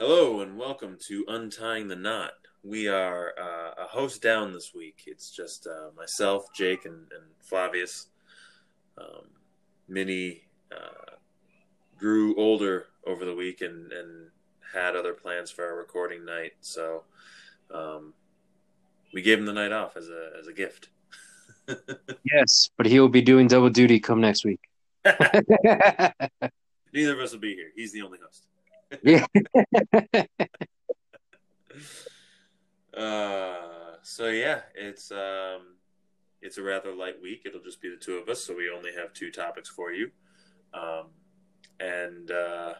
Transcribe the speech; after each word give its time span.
Hello 0.00 0.40
and 0.40 0.56
welcome 0.56 0.96
to 1.08 1.26
Untying 1.28 1.86
the 1.86 1.94
Knot. 1.94 2.30
We 2.62 2.88
are 2.88 3.34
uh, 3.38 3.84
a 3.84 3.86
host 3.86 4.22
down 4.22 4.50
this 4.50 4.72
week. 4.74 5.02
It's 5.06 5.30
just 5.30 5.66
uh, 5.66 5.90
myself, 5.94 6.46
Jake, 6.54 6.86
and, 6.86 6.94
and 6.94 7.24
Flavius. 7.42 8.06
Um, 8.96 9.26
Minnie 9.88 10.44
uh, 10.74 11.16
grew 11.98 12.34
older 12.36 12.86
over 13.06 13.26
the 13.26 13.34
week 13.34 13.60
and, 13.60 13.92
and 13.92 14.30
had 14.72 14.96
other 14.96 15.12
plans 15.12 15.50
for 15.50 15.66
our 15.66 15.76
recording 15.76 16.24
night, 16.24 16.52
so 16.62 17.04
um, 17.70 18.14
we 19.12 19.20
gave 19.20 19.38
him 19.38 19.44
the 19.44 19.52
night 19.52 19.72
off 19.72 19.98
as 19.98 20.08
a 20.08 20.30
as 20.40 20.46
a 20.46 20.54
gift. 20.54 20.88
Yes, 22.24 22.70
but 22.78 22.86
he 22.86 23.00
will 23.00 23.10
be 23.10 23.20
doing 23.20 23.48
double 23.48 23.68
duty 23.68 24.00
come 24.00 24.22
next 24.22 24.46
week. 24.46 24.60
Neither 25.04 26.14
of 27.12 27.20
us 27.20 27.32
will 27.32 27.38
be 27.38 27.54
here. 27.54 27.68
He's 27.76 27.92
the 27.92 28.00
only 28.00 28.18
host. 28.18 28.46
Yeah. 29.02 29.26
Uh, 32.92 33.94
so 34.02 34.28
yeah, 34.28 34.62
it's 34.74 35.12
um, 35.12 35.76
it's 36.42 36.58
a 36.58 36.62
rather 36.62 36.92
light 36.92 37.22
week. 37.22 37.42
It'll 37.46 37.62
just 37.62 37.80
be 37.80 37.88
the 37.88 37.96
two 37.96 38.16
of 38.16 38.28
us, 38.28 38.44
so 38.44 38.54
we 38.56 38.68
only 38.68 38.90
have 38.94 39.12
two 39.12 39.30
topics 39.30 39.68
for 39.68 39.92
you. 39.92 40.10
Um, 40.74 41.06
and 41.78 42.30
uh, 42.30 42.74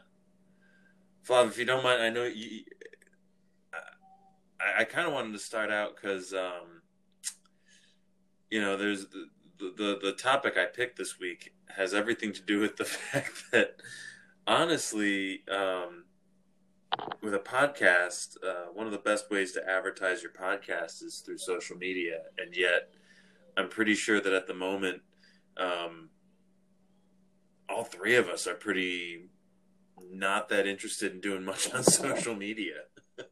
Flav, 1.26 1.48
if 1.48 1.58
you 1.58 1.64
don't 1.64 1.84
mind, 1.84 2.02
I 2.02 2.10
know 2.10 2.24
you. 2.24 2.64
I, 4.60 4.80
I 4.80 4.84
kind 4.84 5.06
of 5.06 5.14
wanted 5.14 5.32
to 5.32 5.38
start 5.38 5.70
out 5.70 5.94
because 5.94 6.34
um, 6.34 6.82
you 8.50 8.60
know, 8.60 8.76
there's 8.76 9.06
the, 9.06 9.28
the 9.58 9.98
the 10.02 10.12
topic 10.12 10.56
I 10.58 10.66
picked 10.66 10.98
this 10.98 11.18
week 11.18 11.54
has 11.76 11.94
everything 11.94 12.32
to 12.32 12.42
do 12.42 12.60
with 12.60 12.76
the 12.76 12.84
fact 12.84 13.44
that 13.52 13.76
honestly, 14.46 15.42
um, 15.50 16.04
with 17.22 17.34
a 17.34 17.38
podcast, 17.38 18.36
uh, 18.46 18.72
one 18.72 18.86
of 18.86 18.92
the 18.92 18.98
best 18.98 19.30
ways 19.30 19.52
to 19.52 19.68
advertise 19.68 20.22
your 20.22 20.32
podcast 20.32 21.02
is 21.02 21.22
through 21.24 21.38
social 21.38 21.76
media, 21.76 22.18
and 22.38 22.54
yet 22.56 22.90
I'm 23.56 23.68
pretty 23.68 23.94
sure 23.94 24.20
that 24.20 24.32
at 24.32 24.46
the 24.46 24.54
moment, 24.54 25.02
um, 25.56 26.10
all 27.68 27.84
three 27.84 28.16
of 28.16 28.28
us 28.28 28.46
are 28.46 28.54
pretty 28.54 29.28
not 30.10 30.48
that 30.48 30.66
interested 30.66 31.12
in 31.12 31.20
doing 31.20 31.44
much 31.44 31.72
on 31.72 31.82
social 31.84 32.34
media. 32.34 32.74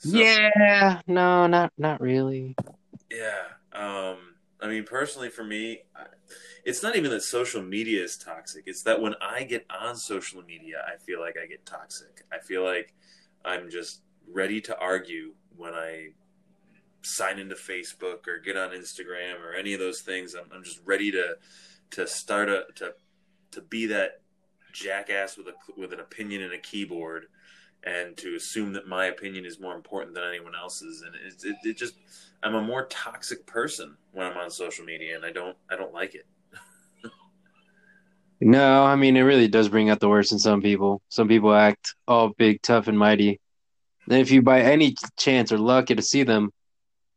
So- 0.00 0.16
Yeah. 0.16 1.00
No, 1.08 1.48
not 1.48 1.72
not 1.76 2.00
really. 2.00 2.54
Yeah. 3.10 3.42
Um, 3.72 4.27
I 4.60 4.66
mean, 4.66 4.84
personally, 4.84 5.28
for 5.28 5.44
me, 5.44 5.82
it's 6.64 6.82
not 6.82 6.96
even 6.96 7.10
that 7.12 7.22
social 7.22 7.62
media 7.62 8.02
is 8.02 8.16
toxic. 8.16 8.64
It's 8.66 8.82
that 8.82 9.00
when 9.00 9.14
I 9.20 9.44
get 9.44 9.64
on 9.70 9.96
social 9.96 10.42
media, 10.42 10.84
I 10.86 10.96
feel 10.96 11.20
like 11.20 11.36
I 11.42 11.46
get 11.46 11.64
toxic. 11.64 12.24
I 12.32 12.38
feel 12.38 12.64
like 12.64 12.94
I'm 13.44 13.70
just 13.70 14.02
ready 14.30 14.60
to 14.62 14.78
argue 14.78 15.32
when 15.56 15.74
I 15.74 16.08
sign 17.02 17.38
into 17.38 17.54
Facebook 17.54 18.26
or 18.26 18.38
get 18.38 18.56
on 18.56 18.70
Instagram 18.70 19.40
or 19.40 19.54
any 19.54 19.74
of 19.74 19.80
those 19.80 20.00
things. 20.00 20.34
I'm, 20.34 20.50
I'm 20.52 20.64
just 20.64 20.80
ready 20.84 21.10
to 21.12 21.36
to 21.90 22.06
start 22.06 22.48
a 22.48 22.64
to 22.76 22.94
to 23.52 23.62
be 23.62 23.86
that 23.86 24.20
jackass 24.72 25.36
with 25.36 25.48
a 25.48 25.54
with 25.76 25.92
an 25.92 26.00
opinion 26.00 26.42
and 26.42 26.52
a 26.52 26.58
keyboard 26.58 27.26
and 27.84 28.16
to 28.16 28.34
assume 28.34 28.72
that 28.72 28.86
my 28.86 29.06
opinion 29.06 29.44
is 29.44 29.60
more 29.60 29.74
important 29.74 30.14
than 30.14 30.24
anyone 30.24 30.54
else's 30.54 31.02
and 31.02 31.14
it, 31.14 31.44
it, 31.44 31.56
it 31.68 31.76
just 31.76 31.94
i'm 32.42 32.54
a 32.54 32.62
more 32.62 32.86
toxic 32.86 33.46
person 33.46 33.96
when 34.12 34.26
i'm 34.26 34.36
on 34.36 34.50
social 34.50 34.84
media 34.84 35.14
and 35.16 35.24
i 35.24 35.30
don't 35.30 35.56
i 35.70 35.76
don't 35.76 35.94
like 35.94 36.14
it 36.14 36.26
No, 38.40 38.84
I 38.84 38.94
mean 38.94 39.16
it 39.16 39.22
really 39.22 39.48
does 39.48 39.68
bring 39.68 39.90
out 39.90 39.98
the 39.98 40.08
worst 40.08 40.30
in 40.30 40.38
some 40.38 40.62
people. 40.62 41.02
Some 41.08 41.26
people 41.26 41.52
act 41.52 41.94
all 42.06 42.28
big, 42.28 42.62
tough, 42.62 42.86
and 42.86 42.96
mighty. 42.96 43.40
Then 44.06 44.20
if 44.20 44.30
you 44.30 44.42
by 44.42 44.62
any 44.62 44.94
chance 45.18 45.50
are 45.50 45.58
lucky 45.58 45.94
to 45.94 46.02
see 46.02 46.22
them, 46.22 46.52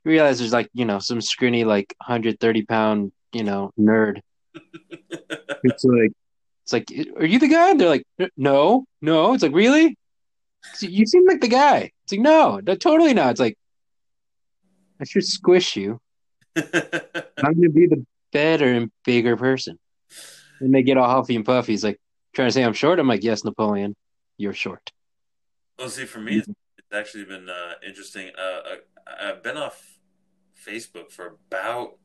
you 0.03 0.11
realize 0.11 0.39
there's 0.39 0.51
like, 0.51 0.69
you 0.73 0.85
know, 0.85 0.99
some 0.99 1.21
skinny 1.21 1.63
like 1.63 1.93
130 2.05 2.65
pound, 2.65 3.11
you 3.33 3.43
know, 3.43 3.71
nerd. 3.79 4.21
It's 5.63 5.83
like 5.83 6.11
it's 6.63 6.73
like 6.73 6.91
are 7.17 7.25
you 7.25 7.37
the 7.37 7.47
guy? 7.47 7.75
They're 7.75 7.87
like, 7.87 8.07
no, 8.35 8.85
no. 8.99 9.33
It's 9.35 9.43
like, 9.43 9.53
really? 9.53 9.95
You 10.79 11.05
seem 11.05 11.25
like 11.27 11.41
the 11.41 11.47
guy. 11.47 11.91
It's 12.03 12.11
like, 12.13 12.21
no, 12.21 12.59
no, 12.63 12.75
totally 12.75 13.13
not. 13.13 13.31
It's 13.31 13.39
like 13.39 13.57
I 14.99 15.03
should 15.05 15.25
squish 15.25 15.75
you. 15.75 15.99
I'm 16.55 16.63
gonna 17.55 17.69
be 17.69 17.87
the 17.87 18.05
better 18.31 18.71
and 18.71 18.91
bigger 19.05 19.35
person. 19.37 19.79
And 20.59 20.73
they 20.73 20.83
get 20.83 20.97
all 20.97 21.09
huffy 21.09 21.35
and 21.35 21.45
puffy. 21.45 21.73
He's 21.73 21.83
like 21.83 21.99
trying 22.33 22.47
to 22.47 22.51
say 22.51 22.63
I'm 22.63 22.73
short. 22.73 22.99
I'm 22.99 23.07
like, 23.07 23.23
yes, 23.23 23.43
Napoleon, 23.43 23.95
you're 24.37 24.53
short. 24.53 24.91
well 25.79 25.89
see 25.89 26.05
for 26.05 26.19
me 26.19 26.37
it's, 26.37 26.47
it's 26.47 26.93
actually 26.93 27.25
been 27.25 27.49
uh, 27.49 27.73
interesting 27.87 28.29
uh, 28.37 28.61
I- 28.73 29.29
i've 29.29 29.41
been 29.43 29.57
off 29.57 29.97
facebook 30.67 31.11
for 31.11 31.37
about 31.49 31.97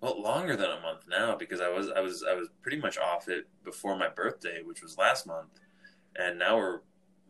well 0.00 0.20
longer 0.20 0.54
than 0.56 0.70
a 0.70 0.80
month 0.80 1.02
now 1.08 1.34
because 1.36 1.60
i 1.62 1.68
was 1.68 1.90
i 1.96 2.00
was 2.00 2.22
i 2.30 2.34
was 2.34 2.48
pretty 2.62 2.78
much 2.78 2.98
off 2.98 3.28
it 3.28 3.44
before 3.64 3.96
my 3.96 4.08
birthday 4.08 4.60
which 4.62 4.82
was 4.82 4.98
last 4.98 5.26
month 5.26 5.48
and 6.16 6.38
now 6.38 6.56
we're 6.58 6.80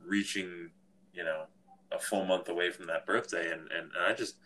reaching 0.06 0.70
you 1.12 1.24
know 1.24 1.44
a 1.92 1.98
full 1.98 2.24
month 2.24 2.48
away 2.48 2.70
from 2.70 2.86
that 2.86 3.06
birthday. 3.06 3.50
And 3.50 3.62
and, 3.72 3.90
and 3.94 4.04
i 4.06 4.12
just 4.12 4.36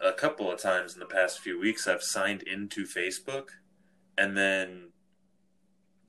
a 0.00 0.12
couple 0.12 0.50
of 0.50 0.60
times 0.60 0.94
in 0.94 1.00
the 1.00 1.06
past 1.06 1.40
few 1.40 1.58
weeks 1.58 1.88
i've 1.88 2.04
signed 2.04 2.42
into 2.42 2.84
facebook 2.84 3.48
and 4.16 4.36
then 4.36 4.90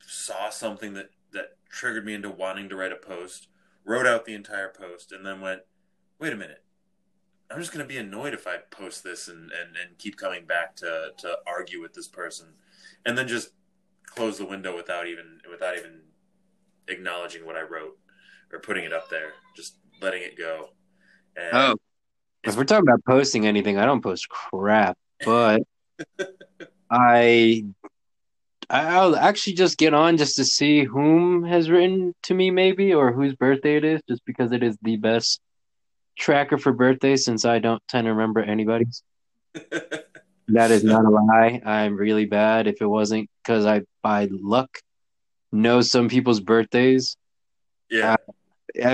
saw 0.05 0.49
something 0.49 0.93
that 0.93 1.09
that 1.31 1.57
triggered 1.69 2.05
me 2.05 2.13
into 2.13 2.29
wanting 2.29 2.69
to 2.69 2.75
write 2.75 2.91
a 2.91 2.95
post 2.95 3.47
wrote 3.85 4.05
out 4.05 4.25
the 4.25 4.33
entire 4.33 4.69
post 4.69 5.11
and 5.11 5.25
then 5.25 5.41
went 5.41 5.61
wait 6.19 6.33
a 6.33 6.35
minute. 6.35 6.63
I'm 7.49 7.59
just 7.59 7.73
going 7.73 7.83
to 7.83 7.91
be 7.91 7.97
annoyed 7.97 8.35
if 8.35 8.45
i 8.45 8.57
post 8.69 9.03
this 9.03 9.27
and, 9.27 9.51
and 9.51 9.75
and 9.75 9.97
keep 9.97 10.17
coming 10.17 10.45
back 10.45 10.75
to 10.77 11.11
to 11.17 11.37
argue 11.47 11.81
with 11.81 11.93
this 11.93 12.07
person. 12.07 12.49
And 13.05 13.17
then 13.17 13.27
just 13.27 13.51
close 14.05 14.37
the 14.37 14.45
window 14.45 14.75
without 14.75 15.07
even 15.07 15.39
without 15.49 15.77
even 15.77 16.01
acknowledging 16.87 17.45
what 17.45 17.55
i 17.55 17.61
wrote 17.61 17.99
or 18.51 18.59
putting 18.59 18.83
it 18.83 18.93
up 18.93 19.09
there 19.09 19.33
just 19.55 19.77
letting 20.01 20.21
it 20.21 20.37
go 20.37 20.69
and 21.35 21.49
Oh, 21.53 21.75
if 22.43 22.55
we're 22.55 22.63
talking 22.63 22.87
about 22.87 23.03
posting 23.05 23.45
anything, 23.45 23.77
I 23.77 23.85
don't 23.85 24.01
post 24.01 24.29
crap, 24.29 24.97
but 25.25 25.61
I 26.89 27.65
I'll 28.69 29.15
actually 29.15 29.53
just 29.53 29.77
get 29.77 29.93
on 29.93 30.17
just 30.17 30.35
to 30.35 30.45
see 30.45 30.83
whom 30.83 31.43
has 31.43 31.69
written 31.69 32.13
to 32.23 32.33
me, 32.33 32.51
maybe, 32.51 32.93
or 32.93 33.11
whose 33.11 33.33
birthday 33.35 33.77
it 33.77 33.83
is, 33.83 34.01
just 34.07 34.23
because 34.25 34.51
it 34.51 34.63
is 34.63 34.77
the 34.81 34.97
best 34.97 35.41
tracker 36.17 36.57
for 36.57 36.71
birthdays 36.71 37.25
since 37.25 37.45
I 37.45 37.59
don't 37.59 37.81
tend 37.87 38.05
to 38.05 38.11
remember 38.11 38.41
anybody's. 38.41 39.03
That 40.51 40.71
is 40.71 40.83
not 40.83 41.05
a 41.05 41.09
lie. 41.11 41.61
I'm 41.63 41.95
really 41.95 42.25
bad. 42.25 42.65
If 42.65 42.81
it 42.81 42.87
wasn't 42.87 43.29
because 43.43 43.67
I, 43.67 43.83
by 44.01 44.29
luck, 44.31 44.79
know 45.51 45.81
some 45.81 46.09
people's 46.09 46.39
birthdays, 46.39 47.15
yeah 47.87 48.13
I 48.13 48.31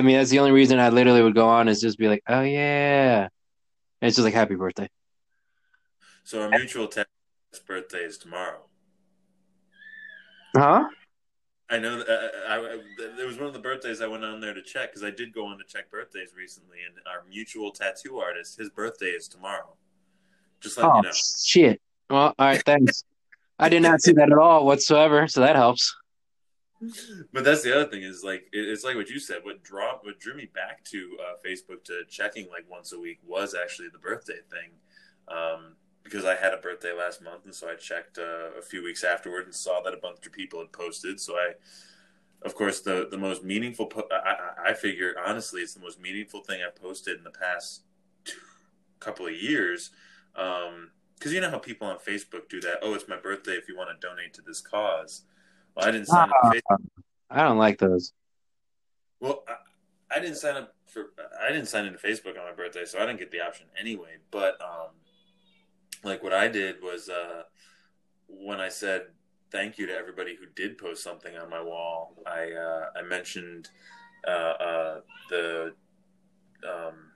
mean, 0.02 0.18
that's 0.18 0.30
the 0.30 0.40
only 0.40 0.52
reason 0.52 0.80
I 0.80 0.90
literally 0.90 1.22
would 1.22 1.36
go 1.36 1.48
on 1.48 1.68
is 1.68 1.82
just 1.82 1.98
be 1.98 2.08
like, 2.08 2.24
oh 2.28 2.42
yeah. 2.42 3.24
And 4.02 4.08
it's 4.08 4.16
just 4.16 4.26
like, 4.26 4.34
happy 4.34 4.56
birthday. 4.56 4.90
so 6.24 6.42
our 6.42 6.50
mutual 6.50 6.88
test 6.88 7.08
birthday 7.68 8.00
is 8.00 8.18
tomorrow 8.18 8.62
Huh? 10.56 10.86
I 11.70 11.80
know 11.80 11.98
that 11.98 12.08
uh, 12.08 12.30
I, 12.48 12.56
I, 12.58 12.80
there 13.18 13.26
was 13.26 13.38
one 13.38 13.48
of 13.48 13.54
the 13.54 13.60
birthdays 13.60 14.00
I 14.00 14.08
went 14.08 14.24
on 14.24 14.40
there 14.40 14.54
to 14.54 14.62
check 14.62 14.92
because 14.92 15.04
I 15.04 15.10
did 15.10 15.34
go 15.34 15.46
on 15.48 15.58
to 15.58 15.64
check 15.66 15.90
birthdays 15.90 16.30
recently, 16.38 16.78
and 16.86 16.96
our 17.08 17.24
mutual 17.28 17.72
tattoo 17.72 18.20
artist, 18.20 18.58
his 18.58 18.70
birthday 18.70 19.08
is 19.08 19.28
tomorrow. 19.28 19.76
Just 20.62 20.78
let 20.78 20.86
Oh, 20.86 20.98
you 20.98 21.02
know. 21.02 21.12
shit. 21.44 21.82
Well, 22.10 22.34
all 22.38 22.46
right, 22.46 22.62
thanks. 22.64 23.04
I 23.58 23.68
did 23.70 23.82
not 23.82 24.02
see 24.02 24.14
that 24.14 24.32
at 24.32 24.38
all 24.38 24.66
whatsoever, 24.66 25.28
so 25.28 25.42
that 25.42 25.56
helps. 25.56 25.94
But 27.34 27.44
that's 27.44 27.62
the 27.64 27.76
other 27.76 27.90
thing 27.90 28.04
is 28.04 28.24
like 28.24 28.48
it's 28.52 28.84
like 28.84 28.96
what 28.96 29.10
you 29.10 29.20
said. 29.20 29.40
What 29.44 29.64
draw 29.64 29.98
what 30.02 30.20
drew 30.20 30.36
me 30.36 30.50
back 30.54 30.84
to 30.86 31.18
uh, 31.22 31.34
Facebook 31.46 31.84
to 31.86 32.04
checking 32.10 32.48
like 32.50 32.66
once 32.70 32.92
a 32.94 33.00
week 33.00 33.20
was 33.26 33.56
actually 33.56 33.90
the 33.92 34.00
birthday 34.00 34.40
thing, 34.50 34.72
um, 35.28 35.76
because 36.04 36.26
I 36.26 36.36
had 36.36 36.54
a 36.54 36.58
birthday 36.58 36.94
last 36.94 37.22
month, 37.22 37.46
and 37.46 37.54
so 37.54 37.70
I 37.70 37.76
checked 37.76 38.18
uh, 38.18 38.58
a 38.58 38.62
few 38.62 38.84
weeks 38.84 39.04
afterward 39.04 39.46
and 39.46 39.56
saw 39.56 39.82
that 39.82 39.94
a 39.94 39.98
bunch 39.98 40.26
of 40.26 40.32
people 40.32 40.60
had 40.60 40.72
posted. 40.72 41.20
So 41.20 41.36
I, 41.36 41.54
of 42.44 42.56
course, 42.56 42.82
the 42.82 43.08
the 43.10 43.18
most 43.18 43.44
meaningful. 43.44 43.88
Po- 43.88 44.08
I, 44.12 44.16
I, 44.68 44.70
I 44.72 44.74
figure 44.74 45.16
honestly, 45.26 45.62
it's 45.62 45.74
the 45.74 45.80
most 45.82 46.00
meaningful 46.00 46.42
thing 46.42 46.62
I've 46.66 46.76
posted 46.76 47.18
in 47.18 47.24
the 47.24 47.32
past 47.32 47.82
two, 48.24 48.38
couple 49.00 49.28
of 49.28 49.34
years. 49.34 49.92
Um, 50.36 50.92
Because 51.18 51.32
you 51.34 51.40
know 51.42 51.50
how 51.50 51.60
people 51.60 51.88
on 51.88 51.98
Facebook 51.98 52.50
do 52.50 52.60
that. 52.62 52.80
Oh, 52.82 52.94
it's 52.94 53.08
my 53.08 53.18
birthday. 53.18 53.54
If 53.54 53.70
you 53.70 53.78
want 53.78 53.90
to 53.90 54.08
donate 54.08 54.34
to 54.34 54.42
this 54.42 54.62
cause. 54.62 55.24
Well, 55.76 55.88
I 55.88 55.92
didn't 55.92 56.08
sign 56.08 56.30
up. 56.30 56.36
for 56.42 56.52
Facebook. 56.52 56.86
I 57.30 57.44
don't 57.44 57.58
like 57.58 57.80
those. 57.80 58.14
Well, 59.20 59.44
I, 59.48 60.18
I 60.18 60.20
didn't 60.20 60.38
sign 60.38 60.56
up 60.56 60.74
for. 60.86 61.12
I 61.44 61.52
didn't 61.52 61.68
sign 61.68 61.86
into 61.86 62.00
Facebook 62.00 62.38
on 62.40 62.46
my 62.46 62.54
birthday, 62.56 62.86
so 62.86 63.00
I 63.00 63.06
didn't 63.06 63.20
get 63.20 63.32
the 63.32 63.42
option 63.42 63.68
anyway. 63.80 64.18
But 64.32 64.60
um, 64.62 64.90
like 66.04 66.24
what 66.24 66.34
I 66.34 66.48
did 66.48 66.82
was 66.82 67.10
uh, 67.10 67.44
when 68.28 68.60
I 68.60 68.70
said 68.70 69.08
thank 69.52 69.78
you 69.78 69.88
to 69.88 69.94
everybody 69.94 70.36
who 70.36 70.46
did 70.56 70.78
post 70.78 71.04
something 71.04 71.38
on 71.38 71.50
my 71.50 71.62
wall. 71.62 72.16
I 72.26 72.52
uh, 72.52 72.86
I 72.98 73.02
mentioned 73.04 73.70
uh, 74.28 74.32
uh, 74.32 75.00
the 75.30 75.74
um, 76.68 77.12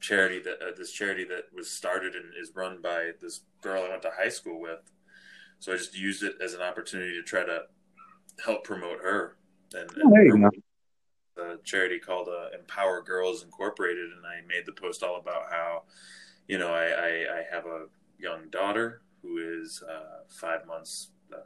charity 0.00 0.40
that 0.40 0.54
uh, 0.60 0.72
this 0.76 0.92
charity 0.92 1.24
that 1.24 1.44
was 1.54 1.70
started 1.70 2.14
and 2.14 2.24
is 2.40 2.52
run 2.54 2.80
by 2.82 3.10
this 3.20 3.40
girl 3.60 3.84
I 3.84 3.90
went 3.90 4.02
to 4.02 4.10
high 4.16 4.28
school 4.28 4.60
with. 4.60 4.80
So 5.58 5.72
I 5.72 5.76
just 5.76 5.96
used 5.96 6.22
it 6.22 6.36
as 6.42 6.54
an 6.54 6.62
opportunity 6.62 7.12
to 7.12 7.22
try 7.22 7.44
to 7.44 7.62
help 8.44 8.64
promote 8.64 8.98
her. 9.02 9.36
And, 9.74 9.90
and 9.90 10.02
Oh, 10.04 10.10
there 10.10 10.24
you 10.26 10.38
go. 10.38 10.50
the 11.36 11.60
charity 11.64 11.98
called 11.98 12.28
uh, 12.28 12.56
Empower 12.58 13.02
Girls 13.02 13.42
Incorporated, 13.42 14.10
and 14.16 14.26
I 14.26 14.46
made 14.46 14.66
the 14.66 14.72
post 14.72 15.02
all 15.02 15.16
about 15.16 15.44
how, 15.50 15.82
you 16.46 16.58
know, 16.58 16.72
I, 16.72 16.84
I, 16.84 17.08
I 17.08 17.42
have 17.50 17.66
a 17.66 17.86
young 18.18 18.50
daughter 18.50 19.02
who 19.22 19.38
is 19.62 19.82
uh, 19.88 20.24
five 20.28 20.66
months 20.66 21.10
uh, 21.32 21.38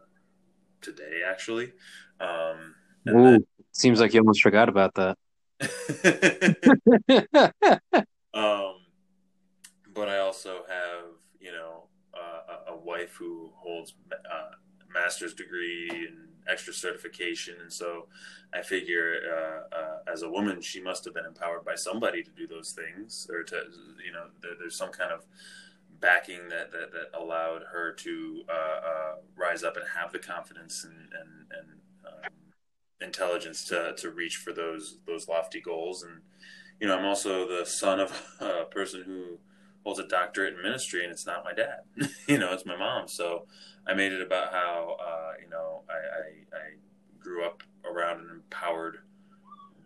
today, 0.81 1.21
actually. 1.29 1.73
Um, 2.21 2.75
and 3.05 3.17
Ooh, 3.17 3.47
seems 3.73 4.01
like 4.01 4.15
you 4.15 4.21
almost 4.21 4.43
forgot 4.43 4.69
about 4.69 4.95
that. 4.95 5.17
um, 8.35 8.75
but 9.95 10.09
I 10.09 10.19
also 10.19 10.65
have, 10.69 11.05
you 11.41 11.53
know, 11.53 11.85
uh, 12.15 12.71
a, 12.71 12.73
a 12.73 12.77
wife 12.77 13.15
who 13.17 13.53
holds 13.55 13.95
uh, 14.13 14.51
master's 14.93 15.35
degree 15.35 15.89
and 15.91 16.29
extra 16.49 16.73
certification, 16.73 17.57
and 17.61 17.73
so 17.73 18.07
I 18.55 18.63
figure, 18.63 19.15
uh, 19.31 19.77
uh, 19.77 20.13
as 20.13 20.23
a 20.23 20.31
woman, 20.31 20.61
she 20.61 20.81
must 20.81 21.05
have 21.05 21.15
been 21.15 21.27
empowered 21.27 21.65
by 21.65 21.75
somebody 21.75 22.23
to 22.23 22.31
do 22.31 22.47
those 22.47 22.73
things, 22.73 23.29
or 23.31 23.43
to, 23.45 23.65
you 24.05 24.13
know, 24.13 24.27
there, 24.41 24.53
there's 24.59 24.77
some 24.77 24.93
kind 24.93 25.11
of 25.11 25.25
backing 26.01 26.49
that 26.49 26.73
that, 26.73 26.93
that 26.93 27.19
allowed 27.19 27.63
her 27.73 27.93
to 27.93 28.43
uh, 28.49 28.87
uh, 28.87 29.15
rise 29.37 29.63
up 29.63 29.77
and 29.77 29.87
have 29.97 30.13
the 30.13 30.19
confidence 30.19 30.85
and 30.85 30.95
and, 30.95 31.47
and 31.51 31.69
um, 32.07 32.33
intelligence 33.01 33.65
to 33.65 33.95
to 33.97 34.11
reach 34.11 34.37
for 34.37 34.53
those 34.53 34.99
those 35.07 35.29
lofty 35.29 35.61
goals. 35.61 36.03
And 36.03 36.21
you 36.81 36.87
know, 36.87 36.99
I'm 36.99 37.07
also 37.07 37.47
the 37.47 37.65
son 37.65 38.01
of 38.01 38.13
a 38.41 38.65
person 38.65 39.03
who 39.05 39.39
holds 39.87 40.01
a 40.01 40.09
doctorate 40.09 40.55
in 40.55 40.61
ministry, 40.61 41.05
and 41.05 41.13
it's 41.13 41.27
not 41.27 41.45
my 41.45 41.53
dad. 41.53 41.83
you 42.27 42.39
know, 42.39 42.53
it's 42.53 42.67
my 42.67 42.77
mom. 42.77 43.07
So 43.07 43.47
I 43.87 43.95
made 43.95 44.11
it 44.11 44.21
about 44.21 44.53
how 44.53 44.97
uh, 45.01 45.33
you 45.41 45.49
know 45.49 45.85
I, 45.89 45.93
I, 45.93 46.59
I 46.59 46.63
grew 47.21 47.47
up 47.47 47.63
around 47.89 48.19
an 48.19 48.31
empowered 48.33 48.97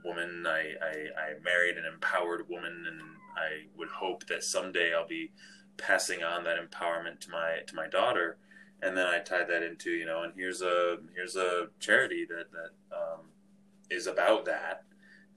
woman. 0.02 0.46
I, 0.46 0.72
I, 0.82 0.92
I 1.20 1.44
married 1.44 1.76
an 1.76 1.84
empowered 1.84 2.48
woman, 2.48 2.86
and 2.88 2.98
I 3.36 3.66
would 3.76 3.90
hope 3.90 4.26
that 4.28 4.42
someday 4.42 4.94
I'll 4.94 5.06
be 5.06 5.32
passing 5.76 6.22
on 6.22 6.44
that 6.44 6.56
empowerment 6.56 7.20
to 7.20 7.30
my 7.30 7.58
to 7.66 7.74
my 7.74 7.86
daughter. 7.86 8.38
And 8.80 8.96
then 8.96 9.06
I 9.06 9.18
tied 9.18 9.48
that 9.48 9.62
into 9.62 9.90
you 9.90 10.06
know, 10.06 10.22
and 10.22 10.32
here's 10.34 10.62
a 10.62 10.96
here's 11.14 11.36
a 11.36 11.66
charity 11.78 12.24
that 12.26 12.50
that 12.52 12.96
um, 12.96 13.26
is 13.90 14.06
about 14.06 14.46
that, 14.46 14.84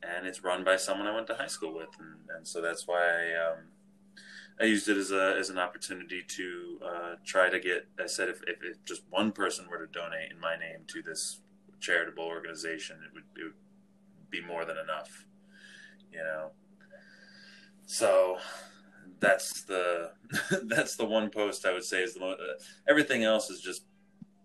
and 0.01 0.25
it's 0.25 0.41
run 0.41 0.63
by 0.63 0.77
someone 0.77 1.05
I 1.05 1.13
went 1.13 1.27
to 1.27 1.35
high 1.35 1.47
school 1.47 1.75
with, 1.75 1.89
and, 1.99 2.29
and 2.37 2.47
so 2.47 2.61
that's 2.61 2.87
why 2.87 3.01
I 3.03 3.51
um, 3.51 3.57
I 4.59 4.65
used 4.65 4.87
it 4.87 4.97
as 4.97 5.11
a 5.11 5.35
as 5.39 5.49
an 5.49 5.57
opportunity 5.57 6.21
to 6.21 6.79
uh, 6.85 7.15
try 7.25 7.49
to 7.49 7.59
get. 7.59 7.87
I 8.01 8.05
said 8.07 8.29
if, 8.29 8.41
if, 8.43 8.57
if 8.63 8.85
just 8.85 9.01
one 9.09 9.31
person 9.31 9.65
were 9.69 9.85
to 9.85 9.91
donate 9.91 10.31
in 10.31 10.39
my 10.39 10.55
name 10.55 10.81
to 10.87 11.01
this 11.01 11.41
charitable 11.79 12.23
organization, 12.23 12.97
it 13.05 13.13
would, 13.13 13.23
it 13.35 13.43
would 13.43 13.53
be 14.29 14.41
more 14.41 14.63
than 14.65 14.77
enough, 14.77 15.25
you 16.11 16.19
know. 16.19 16.51
So 17.85 18.37
that's 19.19 19.63
the 19.63 20.11
that's 20.63 20.95
the 20.95 21.05
one 21.05 21.29
post 21.29 21.65
I 21.65 21.73
would 21.73 21.83
say 21.83 22.03
is 22.03 22.13
the 22.13 22.19
most. 22.19 22.39
Uh, 22.39 22.61
everything 22.87 23.23
else 23.23 23.49
is 23.49 23.59
just 23.59 23.83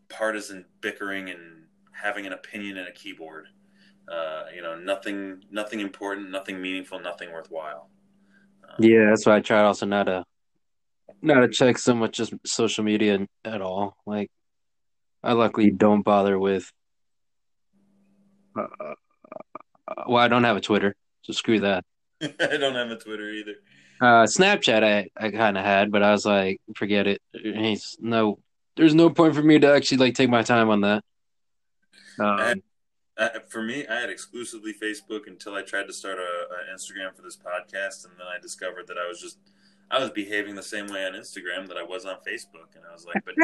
partisan 0.08 0.64
bickering 0.80 1.28
and 1.28 1.64
having 1.92 2.26
an 2.26 2.32
opinion 2.32 2.78
and 2.78 2.88
a 2.88 2.92
keyboard. 2.92 3.48
Uh, 4.10 4.44
you 4.54 4.62
know, 4.62 4.74
nothing 4.78 5.44
nothing 5.50 5.80
important, 5.80 6.30
nothing 6.30 6.60
meaningful, 6.60 6.98
nothing 6.98 7.30
worthwhile. 7.30 7.90
Yeah, 8.78 9.06
that's 9.10 9.26
why 9.26 9.36
I 9.36 9.40
try 9.40 9.62
also 9.62 9.86
not 9.86 10.04
to 10.04 10.24
not 11.20 11.40
to 11.40 11.48
check 11.48 11.78
so 11.78 11.94
much 11.94 12.16
just 12.16 12.32
social 12.44 12.84
media 12.84 13.26
at 13.44 13.60
all. 13.60 13.96
Like, 14.06 14.30
I 15.22 15.32
luckily 15.32 15.70
don't 15.70 16.02
bother 16.02 16.38
with. 16.38 16.70
Uh, 18.56 18.94
well, 20.06 20.18
I 20.18 20.28
don't 20.28 20.44
have 20.44 20.56
a 20.56 20.60
Twitter, 20.60 20.94
so 21.22 21.32
screw 21.32 21.60
that. 21.60 21.84
I 22.22 22.56
don't 22.56 22.74
have 22.74 22.90
a 22.90 22.96
Twitter 22.96 23.30
either. 23.30 23.54
Uh, 24.00 24.24
Snapchat, 24.26 24.84
I, 24.84 25.08
I 25.16 25.30
kind 25.30 25.58
of 25.58 25.64
had, 25.64 25.90
but 25.90 26.02
I 26.02 26.12
was 26.12 26.24
like, 26.24 26.60
forget 26.76 27.08
it. 27.08 27.20
It's 27.32 27.96
no, 28.00 28.38
there's 28.76 28.94
no 28.94 29.10
point 29.10 29.34
for 29.34 29.42
me 29.42 29.58
to 29.58 29.72
actually 29.72 29.98
like 29.98 30.14
take 30.14 30.30
my 30.30 30.42
time 30.42 30.70
on 30.70 30.82
that. 30.82 31.04
Um, 32.20 32.62
Uh, 33.18 33.28
for 33.48 33.62
me, 33.62 33.86
I 33.86 34.00
had 34.00 34.10
exclusively 34.10 34.72
Facebook 34.72 35.26
until 35.26 35.54
I 35.54 35.62
tried 35.62 35.88
to 35.88 35.92
start 35.92 36.18
a, 36.18 36.22
a 36.22 36.74
Instagram 36.74 37.14
for 37.14 37.22
this 37.22 37.36
podcast, 37.36 38.04
and 38.04 38.14
then 38.16 38.26
I 38.26 38.40
discovered 38.40 38.86
that 38.86 38.96
I 38.96 39.08
was 39.08 39.20
just 39.20 39.38
I 39.90 39.98
was 39.98 40.10
behaving 40.10 40.54
the 40.54 40.62
same 40.62 40.86
way 40.86 41.04
on 41.04 41.14
Instagram 41.14 41.66
that 41.68 41.76
I 41.76 41.82
was 41.82 42.04
on 42.04 42.16
Facebook, 42.16 42.76
and 42.76 42.84
I 42.88 42.92
was 42.92 43.04
like, 43.06 43.24
but 43.24 43.34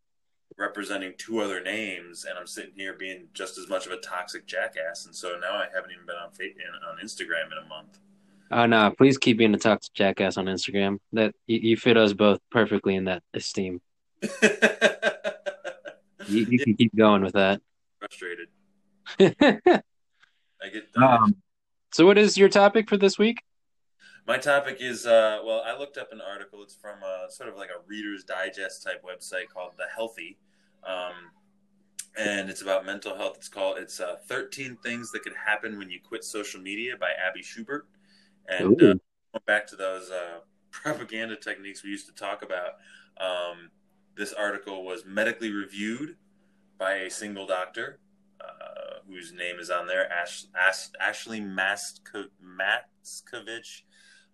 representing 0.58 1.14
two 1.16 1.40
other 1.40 1.62
names, 1.62 2.26
and 2.26 2.38
I'm 2.38 2.46
sitting 2.46 2.74
here 2.76 2.92
being 2.92 3.28
just 3.32 3.56
as 3.56 3.68
much 3.68 3.86
of 3.86 3.92
a 3.92 3.96
toxic 3.96 4.46
jackass, 4.46 5.06
and 5.06 5.14
so 5.14 5.36
now 5.40 5.54
I 5.54 5.66
haven't 5.74 5.92
even 5.92 6.04
been 6.06 6.16
on 6.16 6.30
fa- 6.32 6.44
in, 6.44 6.88
on 6.88 6.98
Instagram 7.02 7.50
in 7.50 7.64
a 7.64 7.68
month. 7.68 7.98
oh 8.50 8.66
no, 8.66 8.92
please 8.96 9.16
keep 9.16 9.38
being 9.38 9.54
a 9.54 9.58
toxic 9.58 9.94
jackass 9.94 10.36
on 10.36 10.46
Instagram. 10.46 10.98
That 11.14 11.34
you, 11.46 11.60
you 11.60 11.76
fit 11.78 11.96
us 11.96 12.12
both 12.12 12.40
perfectly 12.50 12.94
in 12.94 13.04
that 13.04 13.22
esteem. 13.32 13.80
You, 16.28 16.46
you 16.46 16.58
can 16.58 16.74
keep 16.74 16.94
going 16.96 17.22
with 17.22 17.34
that. 17.34 17.60
Frustrated. 17.98 18.48
I 19.20 20.68
get 20.72 20.88
um, 20.96 21.36
so, 21.92 22.04
what 22.06 22.18
is 22.18 22.36
your 22.36 22.48
topic 22.48 22.88
for 22.88 22.96
this 22.96 23.18
week? 23.18 23.42
My 24.26 24.38
topic 24.38 24.78
is 24.80 25.06
uh, 25.06 25.40
well, 25.44 25.62
I 25.64 25.78
looked 25.78 25.96
up 25.96 26.12
an 26.12 26.20
article. 26.20 26.62
It's 26.62 26.74
from 26.74 27.02
a, 27.02 27.30
sort 27.30 27.48
of 27.48 27.56
like 27.56 27.68
a 27.68 27.86
Reader's 27.86 28.24
Digest 28.24 28.82
type 28.82 29.04
website 29.04 29.48
called 29.52 29.74
The 29.76 29.84
Healthy, 29.94 30.38
um, 30.84 31.12
and 32.16 32.50
it's 32.50 32.62
about 32.62 32.84
mental 32.84 33.14
health. 33.16 33.36
It's 33.36 33.48
called 33.48 33.78
it's 33.78 34.00
uh, 34.00 34.16
13 34.26 34.76
things 34.82 35.12
that 35.12 35.22
could 35.22 35.34
happen 35.46 35.78
when 35.78 35.88
you 35.88 36.00
quit 36.02 36.24
social 36.24 36.60
media 36.60 36.96
by 36.98 37.10
Abby 37.10 37.42
Schubert. 37.42 37.86
And 38.48 38.74
uh, 38.82 38.86
going 38.86 39.00
back 39.46 39.66
to 39.68 39.76
those 39.76 40.10
uh, 40.10 40.40
propaganda 40.70 41.36
techniques 41.36 41.84
we 41.84 41.90
used 41.90 42.06
to 42.06 42.14
talk 42.14 42.42
about, 42.42 42.72
um, 43.20 43.70
this 44.16 44.32
article 44.32 44.84
was 44.84 45.04
medically 45.04 45.52
reviewed 45.52 46.16
by 46.78 46.94
a 46.94 47.10
single 47.10 47.46
doctor. 47.46 48.00
Uh, 48.40 48.83
whose 49.08 49.32
name 49.32 49.58
is 49.58 49.70
on 49.70 49.86
there, 49.86 50.10
Ash, 50.10 50.46
Ash, 50.58 50.88
Ashley 51.00 51.40
Masko. 51.40 52.26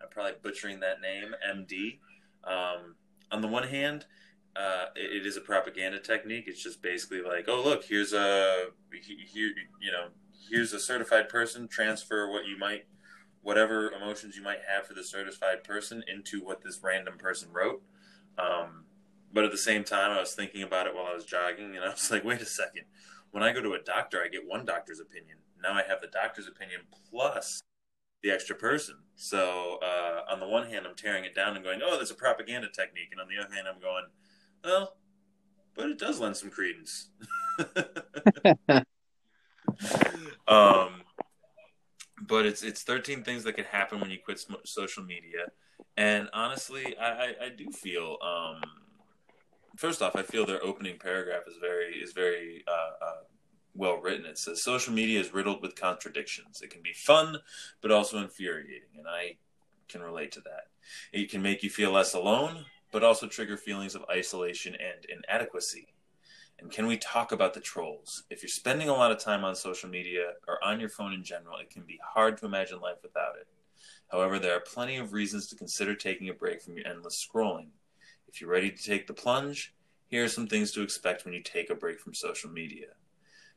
I'm 0.02 0.08
probably 0.10 0.32
butchering 0.42 0.80
that 0.80 1.00
name, 1.00 1.34
MD. 1.46 1.98
Um, 2.44 2.94
on 3.30 3.40
the 3.40 3.48
one 3.48 3.68
hand, 3.68 4.06
uh, 4.56 4.86
it, 4.96 5.22
it 5.22 5.26
is 5.26 5.36
a 5.36 5.40
propaganda 5.40 5.98
technique. 5.98 6.44
It's 6.46 6.62
just 6.62 6.82
basically 6.82 7.22
like, 7.22 7.46
oh 7.48 7.62
look, 7.62 7.84
here's 7.84 8.12
a 8.12 8.66
here, 8.92 9.52
you 9.80 9.92
know, 9.92 10.08
here's 10.50 10.72
a 10.72 10.80
certified 10.80 11.28
person. 11.28 11.68
Transfer 11.68 12.30
what 12.30 12.46
you 12.46 12.58
might, 12.58 12.86
whatever 13.42 13.90
emotions 13.92 14.36
you 14.36 14.42
might 14.42 14.60
have 14.68 14.86
for 14.86 14.94
the 14.94 15.04
certified 15.04 15.64
person 15.64 16.02
into 16.12 16.44
what 16.44 16.62
this 16.62 16.80
random 16.82 17.18
person 17.18 17.48
wrote. 17.52 17.82
Um, 18.38 18.84
but 19.32 19.44
at 19.44 19.52
the 19.52 19.58
same 19.58 19.84
time, 19.84 20.10
I 20.10 20.20
was 20.20 20.34
thinking 20.34 20.62
about 20.62 20.86
it 20.86 20.94
while 20.94 21.06
I 21.06 21.14
was 21.14 21.24
jogging, 21.24 21.76
and 21.76 21.84
I 21.84 21.90
was 21.90 22.10
like, 22.10 22.24
wait 22.24 22.40
a 22.40 22.46
second. 22.46 22.84
When 23.30 23.42
I 23.42 23.52
go 23.52 23.62
to 23.62 23.74
a 23.74 23.82
doctor, 23.82 24.22
I 24.24 24.28
get 24.28 24.46
one 24.46 24.64
doctor's 24.64 25.00
opinion. 25.00 25.38
Now 25.62 25.74
I 25.74 25.82
have 25.82 26.00
the 26.00 26.08
doctor's 26.08 26.48
opinion 26.48 26.80
plus 27.10 27.62
the 28.22 28.30
extra 28.30 28.56
person. 28.56 28.96
So 29.16 29.78
uh, 29.82 30.32
on 30.32 30.40
the 30.40 30.48
one 30.48 30.68
hand, 30.68 30.86
I'm 30.86 30.96
tearing 30.96 31.24
it 31.24 31.34
down 31.34 31.54
and 31.56 31.64
going, 31.64 31.80
"Oh, 31.82 31.98
that's 31.98 32.10
a 32.10 32.14
propaganda 32.14 32.68
technique," 32.68 33.08
and 33.12 33.20
on 33.20 33.28
the 33.28 33.42
other 33.42 33.54
hand, 33.54 33.66
I'm 33.68 33.80
going, 33.80 34.04
"Well, 34.64 34.96
but 35.74 35.90
it 35.90 35.98
does 35.98 36.20
lend 36.20 36.36
some 36.36 36.50
credence." 36.50 37.10
um, 40.48 41.02
but 42.22 42.46
it's 42.46 42.62
it's 42.62 42.82
13 42.82 43.22
things 43.22 43.44
that 43.44 43.54
could 43.54 43.66
happen 43.66 44.00
when 44.00 44.10
you 44.10 44.18
quit 44.24 44.44
social 44.64 45.04
media, 45.04 45.46
and 45.96 46.28
honestly, 46.32 46.96
I, 46.98 47.08
I, 47.08 47.34
I 47.44 47.48
do 47.56 47.70
feel. 47.70 48.18
Um, 48.22 48.60
first 49.80 50.02
off, 50.02 50.14
I 50.14 50.22
feel 50.22 50.44
their 50.44 50.62
opening 50.62 50.98
paragraph 50.98 51.44
is 51.48 51.56
very 51.58 51.94
is 51.94 52.12
very 52.12 52.62
uh, 52.68 53.04
uh, 53.04 53.22
well 53.74 53.96
written. 53.96 54.26
It 54.26 54.38
says 54.38 54.62
social 54.62 54.92
media 54.92 55.18
is 55.18 55.32
riddled 55.32 55.62
with 55.62 55.74
contradictions. 55.74 56.60
It 56.60 56.70
can 56.70 56.82
be 56.82 56.92
fun, 56.92 57.38
but 57.80 57.90
also 57.90 58.18
infuriating, 58.18 58.98
and 58.98 59.06
I 59.08 59.36
can 59.88 60.02
relate 60.02 60.32
to 60.32 60.40
that. 60.42 60.64
It 61.12 61.30
can 61.30 61.42
make 61.42 61.62
you 61.62 61.70
feel 61.70 61.92
less 61.92 62.14
alone, 62.14 62.66
but 62.92 63.02
also 63.02 63.26
trigger 63.26 63.56
feelings 63.56 63.94
of 63.94 64.04
isolation 64.10 64.74
and 64.74 65.06
inadequacy. 65.06 65.94
And 66.60 66.70
can 66.70 66.86
we 66.86 66.98
talk 66.98 67.32
about 67.32 67.54
the 67.54 67.60
trolls? 67.60 68.24
If 68.28 68.42
you're 68.42 68.50
spending 68.50 68.90
a 68.90 68.94
lot 68.94 69.10
of 69.10 69.18
time 69.18 69.44
on 69.44 69.54
social 69.54 69.88
media 69.88 70.32
or 70.46 70.62
on 70.62 70.78
your 70.78 70.90
phone 70.90 71.14
in 71.14 71.24
general, 71.24 71.56
it 71.56 71.70
can 71.70 71.84
be 71.84 71.98
hard 72.04 72.36
to 72.38 72.46
imagine 72.46 72.80
life 72.80 72.98
without 73.02 73.36
it. 73.40 73.46
However, 74.12 74.38
there 74.38 74.54
are 74.54 74.60
plenty 74.60 74.98
of 74.98 75.14
reasons 75.14 75.46
to 75.46 75.56
consider 75.56 75.94
taking 75.94 76.28
a 76.28 76.34
break 76.34 76.60
from 76.60 76.76
your 76.76 76.86
endless 76.86 77.26
scrolling. 77.26 77.68
If 78.32 78.40
you're 78.40 78.50
ready 78.50 78.70
to 78.70 78.82
take 78.82 79.06
the 79.08 79.12
plunge, 79.12 79.74
here 80.06 80.24
are 80.24 80.28
some 80.28 80.46
things 80.46 80.70
to 80.72 80.82
expect 80.82 81.24
when 81.24 81.34
you 81.34 81.42
take 81.42 81.68
a 81.68 81.74
break 81.74 81.98
from 81.98 82.14
social 82.14 82.48
media. 82.48 82.86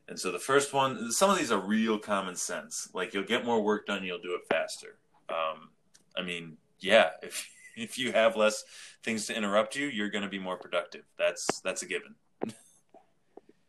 And 0.08 0.20
so 0.20 0.32
the 0.32 0.40
first 0.40 0.74
one, 0.74 1.12
some 1.12 1.30
of 1.30 1.38
these 1.38 1.52
are 1.52 1.60
real 1.60 2.00
common 2.00 2.36
sense. 2.36 2.90
Like 2.94 3.14
you'll 3.14 3.24
get 3.24 3.46
more 3.46 3.62
work 3.62 3.86
done, 3.86 4.04
you'll 4.04 4.18
do 4.20 4.34
it 4.34 4.42
faster. 4.50 4.98
Um, 5.30 5.70
I 6.18 6.24
mean, 6.24 6.58
yeah, 6.80 7.10
if 7.24 7.50
if 7.76 7.98
you 7.98 8.12
have 8.12 8.36
less 8.36 8.64
things 9.04 9.26
to 9.28 9.36
interrupt 9.36 9.76
you, 9.76 9.88
you're 9.88 10.10
going 10.10 10.24
to 10.24 10.30
be 10.30 10.40
more 10.40 10.58
productive. 10.58 11.04
That's 11.18 11.62
that's 11.62 11.84
a 11.84 11.86
given. 11.86 12.16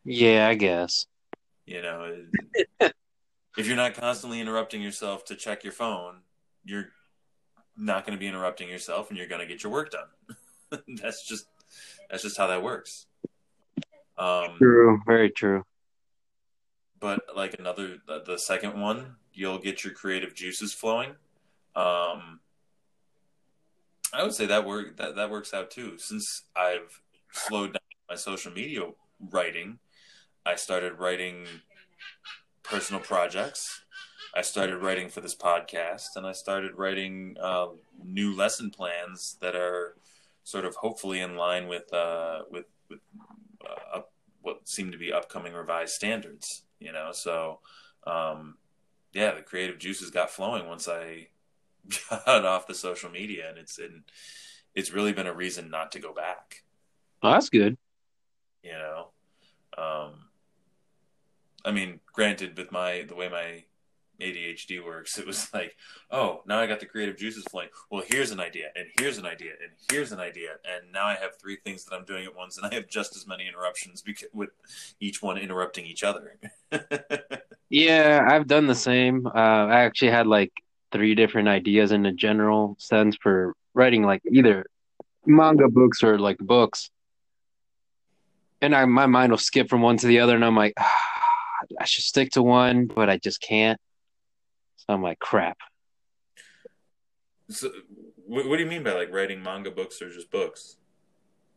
Yeah, 0.04 0.48
I 0.48 0.54
guess. 0.54 1.06
You 1.66 1.80
know, 1.80 2.16
if 3.56 3.66
you're 3.66 3.76
not 3.76 3.94
constantly 3.94 4.40
interrupting 4.40 4.82
yourself 4.82 5.24
to 5.26 5.36
check 5.36 5.64
your 5.64 5.72
phone, 5.72 6.16
you're 6.64 6.90
not 7.76 8.04
going 8.04 8.16
to 8.16 8.20
be 8.20 8.26
interrupting 8.26 8.68
yourself, 8.68 9.08
and 9.08 9.18
you're 9.18 9.28
going 9.28 9.40
to 9.40 9.46
get 9.46 9.62
your 9.62 9.72
work 9.72 9.90
done. 9.90 10.08
that's 11.02 11.26
just 11.26 11.46
that's 12.10 12.22
just 12.22 12.36
how 12.36 12.46
that 12.46 12.62
works. 12.62 13.06
Um, 14.16 14.56
true, 14.58 15.00
very 15.06 15.30
true. 15.30 15.64
But 17.00 17.22
like 17.36 17.58
another, 17.58 17.98
the 18.06 18.38
second 18.38 18.80
one, 18.80 19.16
you'll 19.32 19.58
get 19.58 19.84
your 19.84 19.92
creative 19.92 20.34
juices 20.34 20.72
flowing. 20.72 21.10
Um, 21.76 22.40
I 24.12 24.22
would 24.22 24.34
say 24.34 24.46
that 24.46 24.64
work 24.64 24.96
that 24.96 25.16
that 25.16 25.30
works 25.30 25.52
out 25.52 25.70
too. 25.70 25.98
Since 25.98 26.44
I've 26.56 27.00
slowed 27.32 27.72
down 27.72 27.80
my 28.08 28.14
social 28.14 28.52
media 28.52 28.82
writing, 29.18 29.78
I 30.46 30.54
started 30.54 30.98
writing 30.98 31.46
personal 32.62 33.02
projects. 33.02 33.82
I 34.36 34.42
started 34.42 34.78
writing 34.78 35.08
for 35.08 35.20
this 35.20 35.34
podcast, 35.34 36.16
and 36.16 36.26
I 36.26 36.32
started 36.32 36.72
writing 36.76 37.36
uh, 37.40 37.68
new 38.02 38.34
lesson 38.34 38.70
plans 38.70 39.36
that 39.40 39.54
are 39.54 39.96
sort 40.44 40.64
of 40.64 40.76
hopefully 40.76 41.20
in 41.20 41.36
line 41.36 41.66
with 41.66 41.92
uh, 41.92 42.42
with 42.50 42.66
with 42.88 43.00
uh, 43.66 44.02
what 44.42 44.68
seem 44.68 44.92
to 44.92 44.98
be 44.98 45.12
upcoming 45.12 45.54
revised 45.54 45.94
standards. 45.94 46.62
You 46.78 46.92
know, 46.92 47.10
so 47.12 47.60
um, 48.06 48.56
yeah, 49.12 49.34
the 49.34 49.42
creative 49.42 49.78
juices 49.78 50.10
got 50.10 50.30
flowing 50.30 50.68
once 50.68 50.88
I 50.88 51.28
got 52.26 52.44
off 52.44 52.66
the 52.66 52.74
social 52.74 53.10
media, 53.10 53.48
and 53.48 53.58
it's 53.58 53.78
and 53.78 54.04
it's 54.74 54.92
really 54.92 55.12
been 55.12 55.26
a 55.26 55.34
reason 55.34 55.70
not 55.70 55.92
to 55.92 55.98
go 55.98 56.12
back. 56.12 56.62
Oh, 57.22 57.32
that's 57.32 57.48
good. 57.48 57.76
You 58.62 58.72
know, 58.72 59.08
um, 59.78 60.26
I 61.64 61.70
mean, 61.72 62.00
granted, 62.12 62.56
with 62.56 62.70
my 62.70 63.04
the 63.08 63.14
way 63.14 63.28
my 63.28 63.64
ADHD 64.20 64.84
works, 64.84 65.18
it 65.18 65.26
was 65.26 65.52
like, 65.52 65.76
oh, 66.10 66.42
now 66.46 66.58
I 66.58 66.66
got 66.66 66.80
the 66.80 66.86
creative 66.86 67.16
juices 67.16 67.44
flowing. 67.50 67.68
Well, 67.90 68.04
here's 68.06 68.30
an 68.30 68.40
idea, 68.40 68.68
and 68.76 68.86
here's 68.98 69.18
an 69.18 69.26
idea, 69.26 69.52
and 69.62 69.72
here's 69.90 70.12
an 70.12 70.20
idea, 70.20 70.50
and 70.64 70.92
now 70.92 71.06
I 71.06 71.14
have 71.14 71.36
three 71.40 71.56
things 71.56 71.84
that 71.84 71.94
I'm 71.94 72.04
doing 72.04 72.24
at 72.24 72.34
once, 72.34 72.56
and 72.56 72.66
I 72.66 72.74
have 72.74 72.88
just 72.88 73.16
as 73.16 73.26
many 73.26 73.46
interruptions 73.48 74.02
because, 74.02 74.28
with 74.32 74.50
each 75.00 75.22
one 75.22 75.38
interrupting 75.38 75.86
each 75.86 76.02
other. 76.02 76.38
yeah, 77.68 78.26
I've 78.28 78.46
done 78.46 78.66
the 78.66 78.74
same. 78.74 79.26
Uh, 79.26 79.30
I 79.30 79.80
actually 79.80 80.10
had 80.10 80.26
like 80.26 80.52
three 80.92 81.14
different 81.14 81.48
ideas 81.48 81.92
in 81.92 82.06
a 82.06 82.12
general 82.12 82.76
sense 82.78 83.16
for 83.20 83.54
writing, 83.74 84.02
like 84.02 84.22
either 84.30 84.66
manga 85.26 85.68
books 85.68 86.02
or 86.02 86.18
like 86.18 86.38
books, 86.38 86.90
and 88.60 88.74
I 88.74 88.84
my 88.84 89.06
mind 89.06 89.32
will 89.32 89.38
skip 89.38 89.68
from 89.68 89.82
one 89.82 89.96
to 89.98 90.06
the 90.06 90.20
other, 90.20 90.34
and 90.34 90.44
I'm 90.44 90.56
like. 90.56 90.74
Ah, 90.78 91.00
I 91.80 91.84
should 91.84 92.04
stick 92.04 92.30
to 92.32 92.42
one, 92.42 92.86
but 92.86 93.08
I 93.08 93.18
just 93.18 93.40
can't. 93.40 93.80
So 94.76 94.86
I'm 94.88 95.02
like, 95.02 95.18
crap. 95.18 95.58
So, 97.48 97.70
what, 98.26 98.44
do 98.44 98.62
you 98.62 98.68
mean 98.68 98.82
by 98.82 98.92
like 98.92 99.12
writing 99.12 99.42
manga 99.42 99.70
books 99.70 100.00
or 100.00 100.10
just 100.10 100.30
books? 100.30 100.76